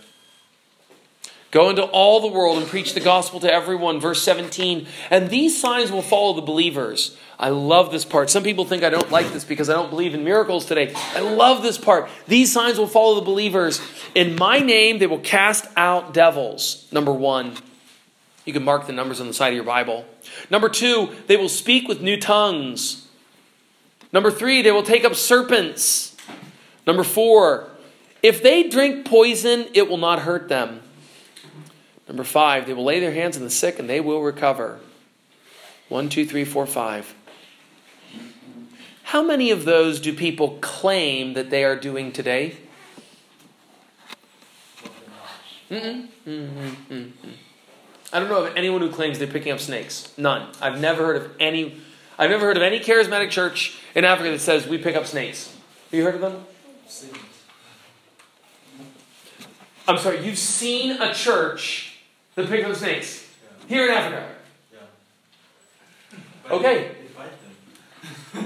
Go 1.50 1.70
into 1.70 1.84
all 1.84 2.20
the 2.20 2.26
world 2.26 2.59
and 2.59 2.66
preach 2.66 2.94
the 2.94 3.00
gospel 3.00 3.38
to 3.38 3.52
everyone. 3.52 4.00
Verse 4.00 4.20
17. 4.22 4.88
And 5.09 5.30
these 5.30 5.59
signs 5.59 5.92
will 5.92 6.02
follow 6.02 6.32
the 6.32 6.42
believers. 6.42 7.16
I 7.38 7.50
love 7.50 7.92
this 7.92 8.05
part. 8.05 8.28
Some 8.28 8.42
people 8.42 8.64
think 8.64 8.82
I 8.82 8.90
don't 8.90 9.12
like 9.12 9.32
this 9.32 9.44
because 9.44 9.70
I 9.70 9.74
don't 9.74 9.88
believe 9.88 10.14
in 10.14 10.24
miracles 10.24 10.66
today. 10.66 10.92
I 11.14 11.20
love 11.20 11.62
this 11.62 11.78
part. 11.78 12.09
These 12.26 12.52
signs 12.52 12.76
will 12.76 12.88
follow 12.88 13.14
the 13.14 13.24
believers. 13.24 13.80
In 14.16 14.34
my 14.34 14.59
name, 14.59 14.98
they 14.98 15.07
will 15.07 15.20
cast 15.20 15.66
out 15.76 16.12
devils. 16.12 16.88
Number 16.90 17.12
one. 17.12 17.57
You 18.45 18.53
can 18.53 18.62
mark 18.64 18.86
the 18.86 18.92
numbers 18.92 19.20
on 19.20 19.26
the 19.26 19.34
side 19.34 19.49
of 19.49 19.55
your 19.55 19.64
Bible. 19.64 20.05
Number 20.51 20.68
two, 20.68 21.14
they 21.26 21.36
will 21.36 21.49
speak 21.49 21.88
with 21.88 22.01
new 22.01 22.18
tongues. 22.20 23.09
Number 24.12 24.30
three, 24.30 24.62
they 24.62 24.70
will 24.70 24.82
take 24.82 25.05
up 25.05 25.14
serpents. 25.14 26.16
Number 26.86 27.03
four, 27.03 27.70
if 28.22 28.42
they 28.42 28.68
drink 28.68 29.07
poison, 29.07 29.66
it 29.72 29.88
will 29.88 29.97
not 29.97 30.20
hurt 30.20 30.49
them. 30.49 30.82
Number 32.07 32.24
five, 32.24 32.66
they 32.66 32.74
will 32.74 32.84
lay 32.84 33.01
their 33.01 33.12
hands 33.12 33.36
on 33.36 33.45
the 33.45 33.51
sick 33.51 33.78
and 33.78 33.88
they 33.88 34.01
will 34.01 34.22
recover. 34.22 34.78
One, 35.88 36.09
two, 36.09 36.26
three, 36.26 36.45
four, 36.45 36.66
five. 36.66 37.14
How 39.05 39.22
many 39.22 39.51
of 39.51 39.64
those 39.64 40.01
do 40.01 40.12
people 40.12 40.59
claim 40.61 41.34
that 41.34 41.51
they 41.51 41.64
are 41.64 41.76
doing 41.76 42.12
today? 42.12 42.57
Mm-mm. 45.70 46.09
Mm-mm. 46.26 47.12
I 48.14 48.20
don't 48.20 48.28
know 48.28 48.44
of 48.44 48.56
anyone 48.56 48.80
who 48.80 48.90
claims 48.90 49.18
they're 49.18 49.26
picking 49.26 49.50
up 49.50 49.58
snakes. 49.58 50.12
None. 50.16 50.48
I've 50.60 50.80
never 50.80 51.04
heard 51.04 51.16
of 51.16 51.32
any. 51.40 51.82
I've 52.16 52.30
never 52.30 52.46
heard 52.46 52.56
of 52.56 52.62
any 52.62 52.78
charismatic 52.78 53.30
church 53.30 53.76
in 53.96 54.04
Africa 54.04 54.30
that 54.30 54.38
says 54.38 54.68
we 54.68 54.78
pick 54.78 54.94
up 54.94 55.04
snakes. 55.04 55.52
Have 55.90 55.98
you 55.98 56.04
heard 56.04 56.14
of 56.14 56.20
them? 56.20 56.46
I'm 59.88 59.98
sorry. 59.98 60.24
You've 60.24 60.38
seen 60.38 60.92
a 61.02 61.12
church 61.12 61.98
that 62.36 62.48
picks 62.48 62.64
up 62.68 62.76
snakes 62.76 63.28
here 63.66 63.86
in 63.86 63.90
Africa. 63.90 64.28
Okay. 66.50 66.92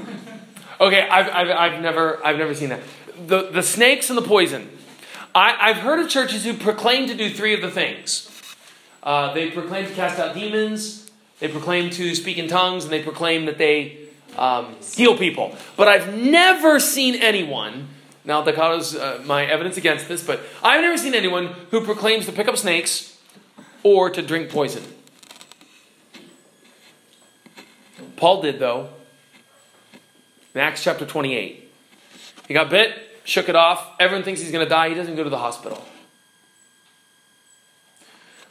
Okay, 0.81 1.09
I've, 1.09 1.27
I've, 1.27 1.51
I've, 1.51 1.83
never, 1.83 2.25
I've 2.25 2.39
never 2.39 2.55
seen 2.55 2.69
that. 2.69 2.79
The, 3.27 3.51
the 3.51 3.65
snakes 3.65 4.11
and 4.11 4.17
the 4.17 4.23
poison. 4.23 4.71
I, 5.35 5.57
I've 5.59 5.79
heard 5.79 5.99
of 5.99 6.09
churches 6.09 6.45
who 6.45 6.55
proclaim 6.55 7.09
to 7.09 7.17
do 7.17 7.35
three 7.35 7.53
of 7.53 7.61
the 7.61 7.71
things. 7.71 8.28
Uh, 9.09 9.33
they 9.33 9.51
proclaim 9.51 9.87
to 9.87 9.95
cast 9.95 10.19
out 10.19 10.35
demons, 10.35 11.11
they 11.41 11.49
proclaim 11.49 11.89
to 11.89 12.15
speak 12.15 12.37
in 12.37 12.47
tongues, 12.47 12.85
and 12.85 12.93
they 12.93 13.03
proclaim 13.03 13.47
that 13.47 13.57
they 13.57 13.97
um, 14.37 14.77
heal 14.83 15.17
people. 15.17 15.57
But 15.79 15.89
I've 15.89 16.15
never 16.15 16.79
seen 16.79 17.15
anyone, 17.15 17.89
now 18.27 18.43
Dakota's 18.43 18.95
uh, 18.95 19.23
my 19.25 19.47
evidence 19.47 19.79
against 19.79 20.09
this, 20.09 20.23
but 20.23 20.41
I've 20.63 20.83
never 20.83 20.99
seen 20.99 21.15
anyone 21.15 21.55
who 21.71 21.83
proclaims 21.87 22.27
to 22.27 22.33
pick 22.33 22.49
up 22.49 22.59
snakes 22.59 23.19
or 23.83 24.11
to 24.11 24.21
drink 24.21 24.51
poison. 24.51 24.83
Paul 28.17 28.43
did, 28.43 28.59
though, 28.59 28.91
in 30.55 30.61
Acts 30.61 30.85
chapter 30.85 31.07
28. 31.07 31.73
He 32.47 32.53
got 32.53 32.69
bit, 32.69 32.93
shook 33.25 33.49
it 33.49 33.57
off. 33.57 33.89
Everyone 33.99 34.23
thinks 34.23 34.43
he's 34.43 34.53
going 34.53 34.67
to 34.67 34.69
die. 34.69 34.91
He 34.91 34.95
doesn't 34.95 35.17
go 35.17 35.25
to 35.25 35.31
the 35.31 35.39
hospital. 35.39 35.83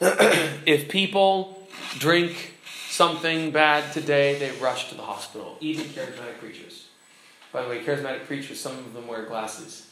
if 0.00 0.88
people 0.88 1.66
drink 1.98 2.54
something 2.88 3.50
bad 3.50 3.92
today, 3.92 4.38
they 4.38 4.50
rush 4.60 4.88
to 4.90 4.94
the 4.94 5.02
hospital, 5.02 5.56
even 5.60 5.86
charismatic 5.86 6.38
preachers. 6.38 6.88
By 7.52 7.62
the 7.62 7.68
way, 7.68 7.80
charismatic 7.80 8.26
preachers, 8.26 8.60
some 8.60 8.78
of 8.78 8.92
them 8.92 9.06
wear 9.06 9.24
glasses. 9.24 9.90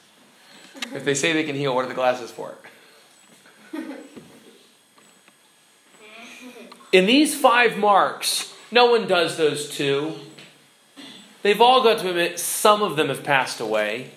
If 0.94 1.04
they 1.04 1.14
say 1.14 1.32
they 1.32 1.44
can 1.44 1.56
heal, 1.56 1.74
what 1.74 1.84
are 1.84 1.88
the 1.88 1.94
glasses 1.94 2.30
for? 2.30 2.54
In 6.92 7.06
these 7.06 7.34
five 7.38 7.76
marks, 7.76 8.54
no 8.70 8.90
one 8.90 9.06
does 9.06 9.36
those 9.36 9.68
two. 9.68 10.14
They've 11.42 11.60
all 11.60 11.82
got 11.82 11.98
to 12.00 12.10
admit 12.10 12.38
some 12.38 12.82
of 12.82 12.96
them 12.96 13.08
have 13.08 13.24
passed 13.24 13.60
away. 13.60 14.10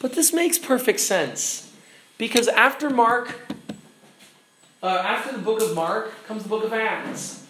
But 0.00 0.14
this 0.14 0.32
makes 0.32 0.58
perfect 0.58 1.00
sense. 1.00 1.72
Because 2.18 2.48
after 2.48 2.90
Mark, 2.90 3.38
uh, 4.84 5.02
after 5.02 5.32
the 5.32 5.38
book 5.42 5.62
of 5.62 5.74
Mark 5.74 6.12
comes 6.26 6.42
the 6.42 6.48
book 6.48 6.62
of 6.62 6.72
Acts. 6.74 7.46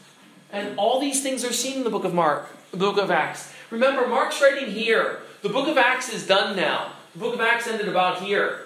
And 0.53 0.79
all 0.79 1.01
these 1.01 1.21
things 1.21 1.45
are 1.45 1.53
seen 1.53 1.79
in 1.79 1.85
the 1.85 1.91
book 1.91 2.05
of 2.05 2.15
Mark, 2.15 2.49
the 2.71 2.77
book 2.77 2.97
of 2.97 3.11
Acts. 3.11 3.53
Remember, 3.71 4.07
Mark's 4.07 4.41
writing 4.41 4.71
here. 4.71 5.19
The 5.43 5.49
book 5.49 5.67
of 5.67 5.77
Acts 5.77 6.13
is 6.13 6.27
done 6.27 6.55
now. 6.55 6.93
The 7.13 7.19
book 7.19 7.35
of 7.35 7.41
Acts 7.41 7.67
ended 7.67 7.89
about 7.89 8.23
here. 8.23 8.61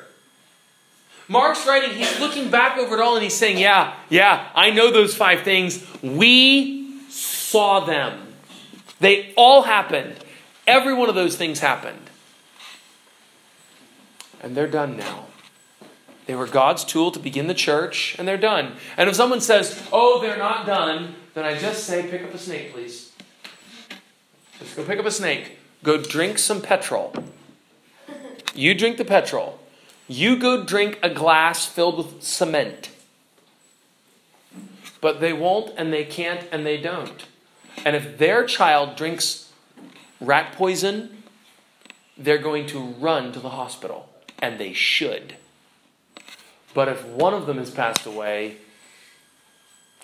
Mark's 1.28 1.66
writing, 1.66 1.96
he's 1.96 2.20
looking 2.20 2.50
back 2.50 2.76
over 2.78 2.94
it 2.94 3.00
all 3.00 3.14
and 3.14 3.22
he's 3.22 3.36
saying, 3.36 3.58
Yeah, 3.58 3.94
yeah, 4.10 4.48
I 4.54 4.70
know 4.70 4.90
those 4.90 5.14
five 5.14 5.42
things. 5.42 5.86
We 6.02 7.00
saw 7.08 7.80
them. 7.80 8.34
They 9.00 9.32
all 9.34 9.62
happened. 9.62 10.16
Every 10.66 10.92
one 10.92 11.08
of 11.08 11.14
those 11.14 11.36
things 11.36 11.60
happened. 11.60 12.10
And 14.42 14.54
they're 14.54 14.66
done 14.66 14.98
now. 14.98 15.27
They 16.28 16.34
were 16.34 16.46
God's 16.46 16.84
tool 16.84 17.10
to 17.12 17.18
begin 17.18 17.46
the 17.46 17.54
church, 17.54 18.14
and 18.18 18.28
they're 18.28 18.36
done. 18.36 18.76
And 18.98 19.08
if 19.08 19.16
someone 19.16 19.40
says, 19.40 19.82
Oh, 19.90 20.20
they're 20.20 20.36
not 20.36 20.66
done, 20.66 21.14
then 21.32 21.46
I 21.46 21.56
just 21.56 21.84
say, 21.84 22.06
Pick 22.06 22.22
up 22.22 22.34
a 22.34 22.38
snake, 22.38 22.74
please. 22.74 23.12
Just 24.58 24.76
go 24.76 24.84
pick 24.84 24.98
up 24.98 25.06
a 25.06 25.10
snake. 25.10 25.58
Go 25.82 25.96
drink 25.96 26.38
some 26.38 26.60
petrol. 26.60 27.14
You 28.54 28.74
drink 28.74 28.98
the 28.98 29.06
petrol. 29.06 29.58
You 30.06 30.36
go 30.36 30.62
drink 30.62 30.98
a 31.02 31.08
glass 31.08 31.64
filled 31.64 31.96
with 31.96 32.22
cement. 32.22 32.90
But 35.00 35.20
they 35.20 35.32
won't, 35.32 35.72
and 35.78 35.94
they 35.94 36.04
can't, 36.04 36.46
and 36.52 36.66
they 36.66 36.76
don't. 36.76 37.24
And 37.86 37.96
if 37.96 38.18
their 38.18 38.44
child 38.44 38.96
drinks 38.96 39.50
rat 40.20 40.52
poison, 40.52 41.22
they're 42.18 42.36
going 42.36 42.66
to 42.66 42.80
run 42.80 43.32
to 43.32 43.40
the 43.40 43.50
hospital, 43.50 44.10
and 44.40 44.60
they 44.60 44.74
should. 44.74 45.36
But 46.74 46.88
if 46.88 47.04
one 47.04 47.34
of 47.34 47.46
them 47.46 47.58
has 47.58 47.70
passed 47.70 48.06
away, 48.06 48.56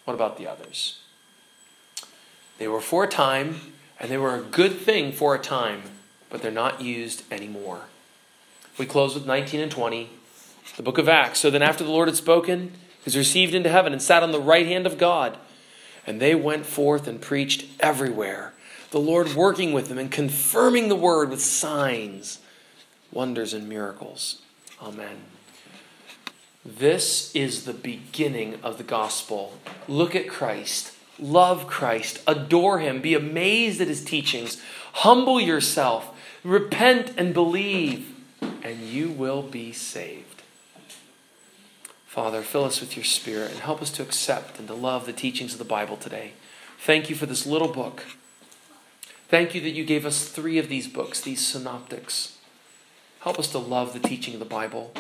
what 0.05 0.15
about 0.15 0.37
the 0.37 0.47
others? 0.47 0.99
They 2.59 2.69
were 2.69 2.81
for 2.81 3.05
a 3.05 3.09
time, 3.09 3.61
and 3.99 4.11
they 4.11 4.19
were 4.19 4.35
a 4.35 4.43
good 4.43 4.79
thing 4.79 5.13
for 5.13 5.35
a 5.35 5.39
time, 5.39 5.83
but 6.31 6.43
they're 6.43 6.51
not 6.51 6.81
used 6.81 7.31
anymore. 7.33 7.83
We 8.79 8.87
close 8.87 9.15
with 9.15 9.27
19 9.27 9.61
and 9.61 9.71
20, 9.71 10.11
the 10.77 10.83
book 10.83 10.99
of 10.99 11.09
Acts. 11.09 11.39
So 11.41 11.51
then, 11.51 11.63
after 11.63 11.85
the 11.85 11.91
Lord 11.91 12.09
had 12.09 12.17
spoken, 12.17 12.73
he 13.05 13.07
was 13.07 13.17
received 13.17 13.55
into 13.55 13.69
heaven 13.69 13.93
and 13.93 14.03
sat 14.03 14.23
on 14.23 14.33
the 14.33 14.41
right 14.41 14.67
hand 14.67 14.87
of 14.87 14.99
God. 14.99 15.37
And 16.07 16.21
they 16.21 16.35
went 16.35 16.67
forth 16.67 17.07
and 17.07 17.21
preached 17.21 17.67
everywhere, 17.81 18.53
the 18.91 19.01
Lord 19.01 19.35
working 19.35 19.73
with 19.73 19.89
them 19.89 19.99
and 19.99 20.11
confirming 20.11 20.89
the 20.89 20.97
word 20.97 21.31
with 21.31 21.41
signs, 21.41 22.41
wonders, 23.11 23.55
and 23.55 23.69
miracles. 23.69 24.43
Amen. 24.83 25.34
This 26.65 27.35
is 27.35 27.65
the 27.65 27.75
beginning 27.75 28.59
of 28.63 28.79
the 28.79 28.85
gospel. 28.85 29.59
Look 29.87 30.17
at 30.17 30.29
Christ. 30.29 30.93
Love 31.19 31.67
Christ. 31.67 32.23
Adore 32.27 32.79
him. 32.79 33.03
Be 33.03 33.15
amazed 33.15 33.81
at 33.81 33.89
his 33.89 34.03
teachings. 34.03 34.63
Humble 34.95 35.41
yourself. 35.41 36.11
Repent 36.43 37.13
and 37.19 37.35
believe, 37.35 38.15
and 38.63 38.81
you 38.81 39.11
will 39.11 39.43
be 39.43 39.73
saved. 39.73 40.43
Father, 42.07 42.43
fill 42.43 42.65
us 42.65 42.81
with 42.81 42.97
your 42.97 43.05
Spirit 43.05 43.51
and 43.51 43.61
help 43.61 43.83
us 43.83 43.91
to 43.91 44.03
accept 44.03 44.59
and 44.59 44.69
to 44.69 44.75
love 44.75 45.05
the 45.05 45.13
teachings 45.13 45.53
of 45.53 45.59
the 45.59 45.65
Bible 45.65 45.97
today. 45.97 46.33
Thank 46.79 47.11
you 47.11 47.17
for 47.17 47.27
this 47.27 47.45
little 47.45 47.69
book. 47.69 48.05
Thank 49.29 49.55
you 49.55 49.61
that 49.63 49.71
you 49.71 49.85
gave 49.85 50.07
us 50.07 50.29
three 50.29 50.59
of 50.59 50.69
these 50.69 50.87
books, 50.87 51.21
these 51.21 51.45
synoptics. 51.45 52.39
Help 53.21 53.39
us 53.39 53.51
to 53.53 53.59
love 53.59 53.93
the 53.93 54.07
teaching 54.07 54.35
of 54.35 54.41
the 54.41 54.47
Bible. 54.47 54.93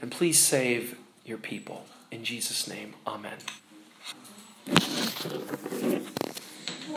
And 0.00 0.10
please 0.10 0.38
save 0.38 0.98
your 1.24 1.38
people. 1.38 1.86
In 2.10 2.24
Jesus' 2.24 2.68
name, 2.68 2.94
amen. 3.06 3.38